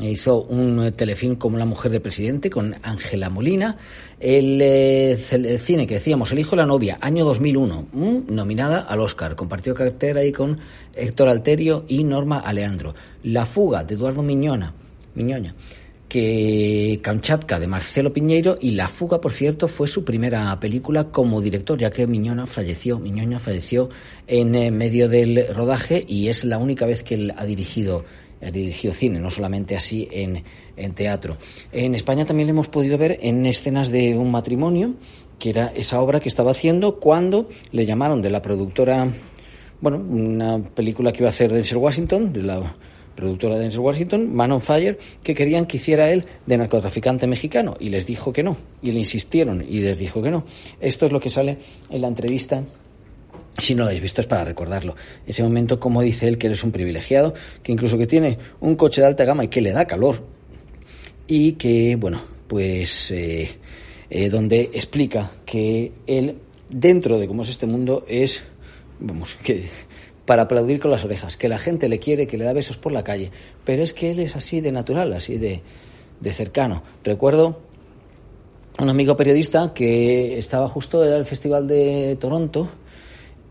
hizo 0.00 0.42
un 0.42 0.92
telefilm 0.92 1.36
como 1.36 1.56
La 1.58 1.64
mujer 1.64 1.90
del 1.90 2.02
presidente 2.02 2.50
con 2.50 2.76
Ángela 2.82 3.30
Molina. 3.30 3.76
El, 4.20 4.60
eh, 4.60 5.16
cine 5.58 5.86
que 5.86 5.94
decíamos, 5.94 6.32
El 6.32 6.38
hijo 6.38 6.50
de 6.50 6.62
la 6.62 6.66
novia, 6.66 6.98
año 7.00 7.24
2001, 7.24 7.86
mm, 7.92 8.18
nominada 8.28 8.80
al 8.80 9.00
Oscar. 9.00 9.36
Compartió 9.36 9.74
cartera 9.74 10.20
ahí 10.20 10.32
con 10.32 10.58
Héctor 10.94 11.28
Alterio 11.28 11.84
y 11.88 12.04
Norma 12.04 12.40
Aleandro. 12.40 12.94
La 13.22 13.46
fuga 13.46 13.84
de 13.84 13.94
Eduardo 13.94 14.22
Miñona, 14.22 14.74
Miñoña 15.14 15.54
que 16.16 16.98
Kamchatka 17.02 17.60
de 17.60 17.66
Marcelo 17.66 18.10
Piñeiro 18.10 18.56
y 18.58 18.70
La 18.70 18.88
fuga, 18.88 19.20
por 19.20 19.34
cierto, 19.34 19.68
fue 19.68 19.86
su 19.86 20.02
primera 20.02 20.58
película 20.58 21.10
como 21.10 21.42
director, 21.42 21.78
ya 21.78 21.90
que 21.90 22.06
Miñona 22.06 22.46
falleció, 22.46 22.98
falleció 23.38 23.90
en 24.26 24.54
eh, 24.54 24.70
medio 24.70 25.10
del 25.10 25.46
rodaje 25.54 26.02
y 26.08 26.28
es 26.28 26.46
la 26.46 26.56
única 26.56 26.86
vez 26.86 27.02
que 27.02 27.16
él 27.16 27.34
ha 27.36 27.44
dirigido 27.44 28.06
ha 28.40 28.94
cine, 28.94 29.20
no 29.20 29.30
solamente 29.30 29.76
así 29.76 30.08
en, 30.10 30.42
teatro. 30.94 31.36
En 31.70 31.94
España 31.94 32.24
también 32.24 32.46
le 32.46 32.52
hemos 32.52 32.68
podido 32.68 32.96
ver 32.96 33.18
en 33.20 33.44
escenas 33.44 33.90
de 33.90 34.16
un 34.16 34.30
matrimonio, 34.30 34.94
que 35.38 35.50
era 35.50 35.66
esa 35.76 36.00
obra 36.00 36.20
que 36.20 36.30
estaba 36.30 36.52
haciendo 36.52 36.98
cuando 36.98 37.50
le 37.72 37.84
llamaron 37.84 38.22
de 38.22 38.30
la 38.30 38.40
productora, 38.40 39.06
bueno, 39.82 39.98
una 39.98 40.64
película 40.64 41.12
que 41.12 41.18
iba 41.18 41.28
a 41.28 41.30
hacer 41.30 41.52
Denzel 41.52 41.76
Washington, 41.76 42.32
de 42.32 42.42
la 42.42 42.74
productora 43.16 43.56
de 43.56 43.62
Denzel 43.62 43.80
Washington, 43.80 44.32
Man 44.32 44.52
on 44.52 44.60
Fire, 44.60 44.98
que 45.22 45.34
querían 45.34 45.66
que 45.66 45.78
hiciera 45.78 46.12
él 46.12 46.26
de 46.46 46.56
narcotraficante 46.56 47.26
mexicano 47.26 47.76
y 47.80 47.88
les 47.88 48.06
dijo 48.06 48.32
que 48.32 48.44
no. 48.44 48.56
Y 48.82 48.92
le 48.92 49.00
insistieron 49.00 49.64
y 49.68 49.80
les 49.80 49.98
dijo 49.98 50.22
que 50.22 50.30
no. 50.30 50.44
Esto 50.80 51.06
es 51.06 51.12
lo 51.12 51.18
que 51.18 51.30
sale 51.30 51.58
en 51.90 52.02
la 52.02 52.08
entrevista. 52.08 52.62
Si 53.58 53.74
no 53.74 53.82
lo 53.82 53.86
habéis 53.86 54.02
visto 54.02 54.20
es 54.20 54.26
para 54.26 54.44
recordarlo. 54.44 54.94
Ese 55.26 55.42
momento, 55.42 55.80
como 55.80 56.02
dice 56.02 56.28
él, 56.28 56.36
que 56.36 56.46
eres 56.46 56.62
un 56.62 56.70
privilegiado, 56.70 57.34
que 57.62 57.72
incluso 57.72 57.96
que 57.96 58.06
tiene 58.06 58.38
un 58.60 58.76
coche 58.76 59.00
de 59.00 59.06
alta 59.06 59.24
gama 59.24 59.44
y 59.44 59.48
que 59.48 59.62
le 59.62 59.72
da 59.72 59.86
calor. 59.86 60.22
Y 61.26 61.52
que, 61.52 61.96
bueno, 61.96 62.22
pues 62.46 63.10
eh, 63.10 63.48
eh, 64.10 64.28
donde 64.28 64.70
explica 64.74 65.32
que 65.46 65.92
él, 66.06 66.36
dentro 66.68 67.18
de 67.18 67.26
cómo 67.26 67.42
es 67.42 67.48
este 67.48 67.66
mundo, 67.66 68.04
es, 68.06 68.42
vamos, 69.00 69.36
que 69.42 69.64
para 70.26 70.42
aplaudir 70.42 70.80
con 70.80 70.90
las 70.90 71.04
orejas, 71.04 71.36
que 71.36 71.48
la 71.48 71.58
gente 71.58 71.88
le 71.88 71.98
quiere, 71.98 72.26
que 72.26 72.36
le 72.36 72.44
da 72.44 72.52
besos 72.52 72.76
por 72.76 72.92
la 72.92 73.04
calle, 73.04 73.30
pero 73.64 73.82
es 73.82 73.92
que 73.92 74.10
él 74.10 74.18
es 74.18 74.36
así 74.36 74.60
de 74.60 74.72
natural, 74.72 75.12
así 75.12 75.38
de, 75.38 75.62
de 76.20 76.32
cercano. 76.32 76.82
Recuerdo 77.04 77.60
un 78.78 78.90
amigo 78.90 79.16
periodista 79.16 79.72
que 79.72 80.38
estaba 80.38 80.68
justo, 80.68 81.02
era 81.04 81.16
el 81.16 81.24
Festival 81.24 81.66
de 81.66 82.16
Toronto, 82.20 82.68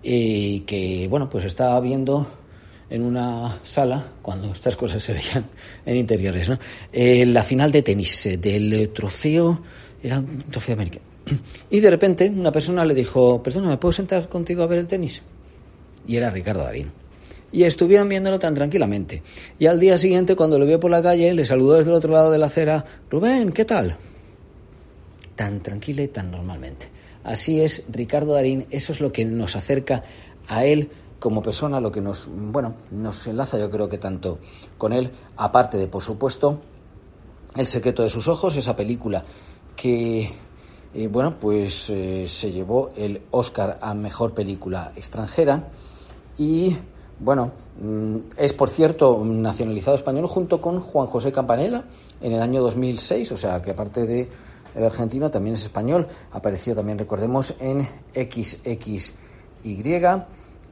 y 0.03 0.59
que, 0.61 1.07
bueno, 1.09 1.29
pues 1.29 1.45
estaba 1.45 1.79
viendo 1.79 2.27
en 2.89 3.01
una 3.01 3.59
sala, 3.63 4.11
cuando 4.21 4.51
estas 4.51 4.75
cosas 4.75 5.01
se 5.01 5.13
veían 5.13 5.47
en 5.85 5.95
interiores, 5.95 6.49
¿no? 6.49 6.59
Eh, 6.91 7.25
la 7.25 7.43
final 7.43 7.71
de 7.71 7.81
tenis 7.81 8.27
eh, 8.27 8.37
del 8.37 8.91
trofeo, 8.93 9.61
era 10.03 10.19
un 10.19 10.43
trofeo 10.51 10.73
americano. 10.73 11.05
Y 11.71 11.79
de 11.79 11.89
repente 11.89 12.29
una 12.29 12.51
persona 12.51 12.85
le 12.85 12.93
dijo, 12.93 13.41
perdona, 13.41 13.69
¿me 13.69 13.77
puedo 13.77 13.93
sentar 13.93 14.29
contigo 14.29 14.61
a 14.61 14.67
ver 14.67 14.79
el 14.79 14.87
tenis? 14.87 15.23
Y 16.07 16.17
era 16.17 16.29
Ricardo 16.29 16.63
Darín. 16.63 16.91
Y 17.51 17.63
estuvieron 17.63 18.09
viéndolo 18.09 18.39
tan 18.39 18.53
tranquilamente. 18.53 19.23
Y 19.57 19.67
al 19.67 19.79
día 19.79 19.97
siguiente, 19.97 20.35
cuando 20.35 20.59
lo 20.59 20.65
vio 20.65 20.79
por 20.79 20.91
la 20.91 21.01
calle, 21.01 21.33
le 21.33 21.45
saludó 21.45 21.75
desde 21.75 21.91
el 21.91 21.97
otro 21.97 22.11
lado 22.11 22.31
de 22.31 22.37
la 22.37 22.47
acera, 22.47 22.83
Rubén, 23.09 23.51
¿qué 23.53 23.65
tal? 23.65 23.95
Tan 25.35 25.61
tranquila 25.61 26.01
y 26.03 26.07
tan 26.09 26.31
normalmente. 26.31 26.89
Así 27.23 27.61
es 27.61 27.83
Ricardo 27.89 28.33
Darín, 28.33 28.67
eso 28.69 28.91
es 28.91 28.99
lo 28.99 29.11
que 29.11 29.25
nos 29.25 29.55
acerca 29.55 30.03
a 30.47 30.65
él 30.65 30.91
como 31.19 31.41
persona, 31.41 31.79
lo 31.79 31.91
que 31.91 32.01
nos, 32.01 32.29
bueno, 32.29 32.75
nos 32.91 33.25
enlaza 33.25 33.57
yo 33.57 33.71
creo 33.71 33.89
que 33.89 33.97
tanto 33.97 34.37
con 34.77 34.93
él, 34.93 35.11
aparte 35.37 35.77
de, 35.77 35.87
por 35.87 36.03
supuesto, 36.03 36.61
El 37.55 37.67
secreto 37.67 38.03
de 38.03 38.09
sus 38.09 38.27
ojos, 38.27 38.57
esa 38.57 38.75
película 38.75 39.23
que, 39.77 40.29
eh, 40.93 41.07
bueno, 41.07 41.39
pues 41.39 41.89
eh, 41.89 42.25
se 42.27 42.51
llevó 42.51 42.89
el 42.97 43.21
Oscar 43.31 43.79
a 43.81 43.93
Mejor 43.93 44.33
Película 44.33 44.91
Extranjera 44.97 45.71
y 46.37 46.75
bueno, 47.19 47.51
mm, 47.81 48.17
es 48.37 48.53
por 48.53 48.69
cierto 48.69 49.23
nacionalizado 49.23 49.95
español 49.95 50.27
junto 50.27 50.59
con 50.59 50.81
Juan 50.81 51.07
José 51.07 51.31
Campanella 51.31 51.85
en 52.21 52.33
el 52.33 52.41
año 52.41 52.61
2006, 52.61 53.31
o 53.31 53.37
sea 53.37 53.61
que 53.61 53.71
aparte 53.71 54.05
de 54.05 54.29
argentino 54.83 55.31
también 55.31 55.55
es 55.55 55.61
español, 55.61 56.07
apareció 56.31 56.75
también, 56.75 56.97
recordemos, 56.97 57.55
en 57.59 57.87
XXY. 58.13 59.13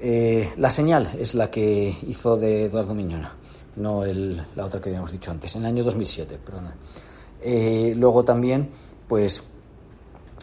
Eh, 0.06 0.52
la 0.58 0.70
señal 0.70 1.12
es 1.18 1.34
la 1.34 1.50
que 1.50 1.96
hizo 2.06 2.36
de 2.36 2.66
Eduardo 2.66 2.94
Miñona, 2.94 3.34
no 3.78 4.04
el, 4.04 4.46
la 4.56 4.66
otra 4.66 4.82
que 4.82 4.90
habíamos 4.90 5.12
dicho 5.12 5.32
antes, 5.32 5.56
en 5.56 5.62
el 5.62 5.68
año 5.68 5.84
2007, 5.86 6.40
perdona. 6.44 6.76
Eh, 7.42 7.94
luego 7.96 8.24
también, 8.24 8.70
pues 9.08 9.44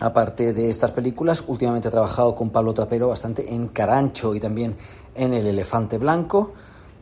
aparte 0.00 0.54
de 0.54 0.70
estas 0.70 0.92
películas, 0.92 1.44
últimamente 1.46 1.88
ha 1.88 1.90
trabajado 1.90 2.34
con 2.34 2.50
Pablo 2.50 2.72
Trapero 2.72 3.08
bastante 3.08 3.52
en 3.52 3.68
Carancho 3.68 4.34
y 4.34 4.40
también 4.40 4.76
en 5.14 5.34
El 5.34 5.46
Elefante 5.46 5.98
Blanco. 5.98 6.52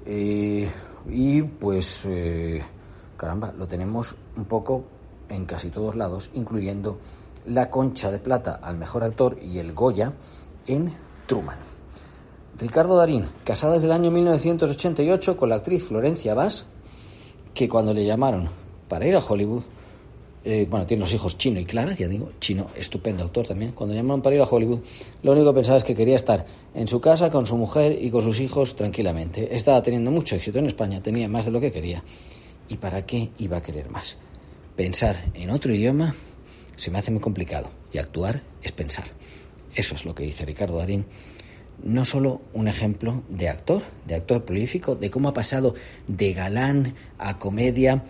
Eh, 0.04 0.68
y 1.08 1.42
pues, 1.42 2.06
eh, 2.06 2.62
caramba, 3.16 3.52
lo 3.56 3.66
tenemos 3.66 4.16
un 4.36 4.44
poco 4.44 4.84
en 5.28 5.44
casi 5.44 5.70
todos 5.70 5.94
lados, 5.94 6.30
incluyendo 6.34 6.98
la 7.46 7.70
Concha 7.70 8.10
de 8.10 8.18
Plata 8.18 8.60
al 8.62 8.78
Mejor 8.78 9.04
Actor 9.04 9.38
y 9.42 9.58
el 9.58 9.72
Goya 9.72 10.12
en 10.66 10.94
Truman. 11.26 11.58
Ricardo 12.58 12.96
Darín, 12.96 13.28
casado 13.44 13.74
desde 13.74 13.86
el 13.86 13.92
año 13.92 14.10
1988 14.10 15.36
con 15.36 15.48
la 15.48 15.56
actriz 15.56 15.84
Florencia 15.84 16.34
Bass, 16.34 16.66
que 17.54 17.68
cuando 17.68 17.94
le 17.94 18.04
llamaron 18.04 18.48
para 18.88 19.06
ir 19.06 19.14
a 19.14 19.20
Hollywood, 19.20 19.62
eh, 20.44 20.66
bueno, 20.68 20.86
tiene 20.86 21.00
los 21.00 21.12
hijos 21.12 21.36
Chino 21.36 21.60
y 21.60 21.64
Clara, 21.64 21.94
ya 21.94 22.08
digo, 22.08 22.30
Chino, 22.40 22.68
estupendo 22.76 23.24
actor 23.24 23.46
también. 23.46 23.72
Cuando 23.72 23.94
llamaron 23.94 24.22
para 24.22 24.36
ir 24.36 24.42
a 24.42 24.44
Hollywood, 24.44 24.80
lo 25.22 25.32
único 25.32 25.52
que 25.52 25.56
pensaba 25.56 25.78
es 25.78 25.84
que 25.84 25.94
quería 25.94 26.16
estar 26.16 26.46
en 26.74 26.88
su 26.88 27.00
casa 27.00 27.30
con 27.30 27.46
su 27.46 27.56
mujer 27.56 27.98
y 28.00 28.10
con 28.10 28.22
sus 28.22 28.40
hijos 28.40 28.76
tranquilamente. 28.76 29.54
Estaba 29.54 29.82
teniendo 29.82 30.10
mucho 30.10 30.36
éxito 30.36 30.58
en 30.58 30.66
España, 30.66 31.02
tenía 31.02 31.28
más 31.28 31.46
de 31.46 31.50
lo 31.50 31.60
que 31.60 31.72
quería. 31.72 32.02
¿Y 32.68 32.76
para 32.76 33.04
qué 33.04 33.30
iba 33.38 33.58
a 33.58 33.62
querer 33.62 33.90
más? 33.90 34.16
Pensar 34.76 35.30
en 35.34 35.50
otro 35.50 35.74
idioma 35.74 36.14
se 36.76 36.90
me 36.90 36.98
hace 36.98 37.10
muy 37.10 37.20
complicado 37.20 37.70
y 37.92 37.98
actuar 37.98 38.42
es 38.62 38.72
pensar. 38.72 39.04
Eso 39.74 39.94
es 39.94 40.04
lo 40.04 40.14
que 40.14 40.22
dice 40.22 40.44
Ricardo 40.44 40.78
Darín. 40.78 41.06
No 41.82 42.04
solo 42.04 42.40
un 42.54 42.68
ejemplo 42.68 43.22
de 43.28 43.48
actor, 43.48 43.82
de 44.06 44.16
actor 44.16 44.44
prolífico, 44.44 44.96
de 44.96 45.10
cómo 45.10 45.28
ha 45.28 45.34
pasado 45.34 45.74
de 46.08 46.32
galán 46.32 46.94
a 47.18 47.38
comedia, 47.38 48.04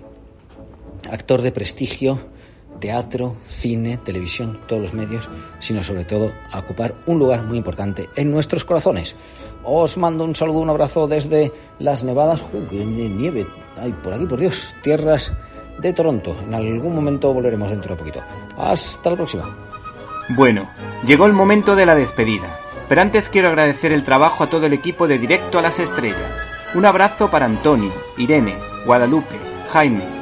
actor 1.11 1.43
de 1.43 1.53
prestigio, 1.53 2.21
teatro, 2.81 3.37
cine, 3.45 3.99
televisión, 3.99 4.61
todos 4.67 4.83
los 4.83 4.95
medios, 4.95 5.29
sino 5.59 5.83
sobre 5.83 6.05
todo 6.05 6.33
a 6.53 6.61
ocupar 6.61 6.95
un 7.07 7.19
lugar 7.19 7.43
muy 7.43 7.59
importante 7.59 8.09
en 8.17 8.31
nuestros 8.31 8.65
corazones. 8.65 9.17
Os 9.65 9.97
mando 9.97 10.25
un 10.25 10.35
saludo, 10.35 10.61
un 10.61 10.71
abrazo 10.71 11.07
desde 11.07 11.53
las 11.79 12.05
nevadas, 12.05 12.45
¡uh, 12.53 12.75
nieve! 12.75 13.47
¡Ay, 13.81 13.93
por 14.03 14.15
aquí, 14.15 14.27
por 14.27 14.39
Dios! 14.39 14.75
Tierras 14.83 15.33
de 15.79 15.93
Toronto. 15.93 16.37
En 16.47 16.55
algún 16.55 16.95
momento 16.95 17.33
volveremos 17.33 17.71
dentro 17.71 17.95
de 17.95 17.99
poquito. 17.99 18.23
Hasta 18.57 19.11
la 19.11 19.17
próxima. 19.17 19.57
Bueno, 20.31 20.69
llegó 21.07 21.27
el 21.27 21.33
momento 21.33 21.75
de 21.77 21.87
la 21.87 21.95
despedida. 21.95 22.59
Pero 22.89 23.03
antes 23.03 23.29
quiero 23.29 23.49
agradecer 23.49 23.93
el 23.93 24.05
trabajo 24.05 24.45
a 24.45 24.47
todo 24.49 24.67
el 24.67 24.73
equipo 24.73 25.07
de 25.07 25.19
Directo 25.19 25.59
a 25.59 25.63
las 25.63 25.79
Estrellas. 25.79 26.33
Un 26.75 26.87
abrazo 26.87 27.31
para 27.31 27.47
Antonio, 27.47 27.93
Irene, 28.17 28.57
Guadalupe, 28.87 29.37
Jaime, 29.71 30.18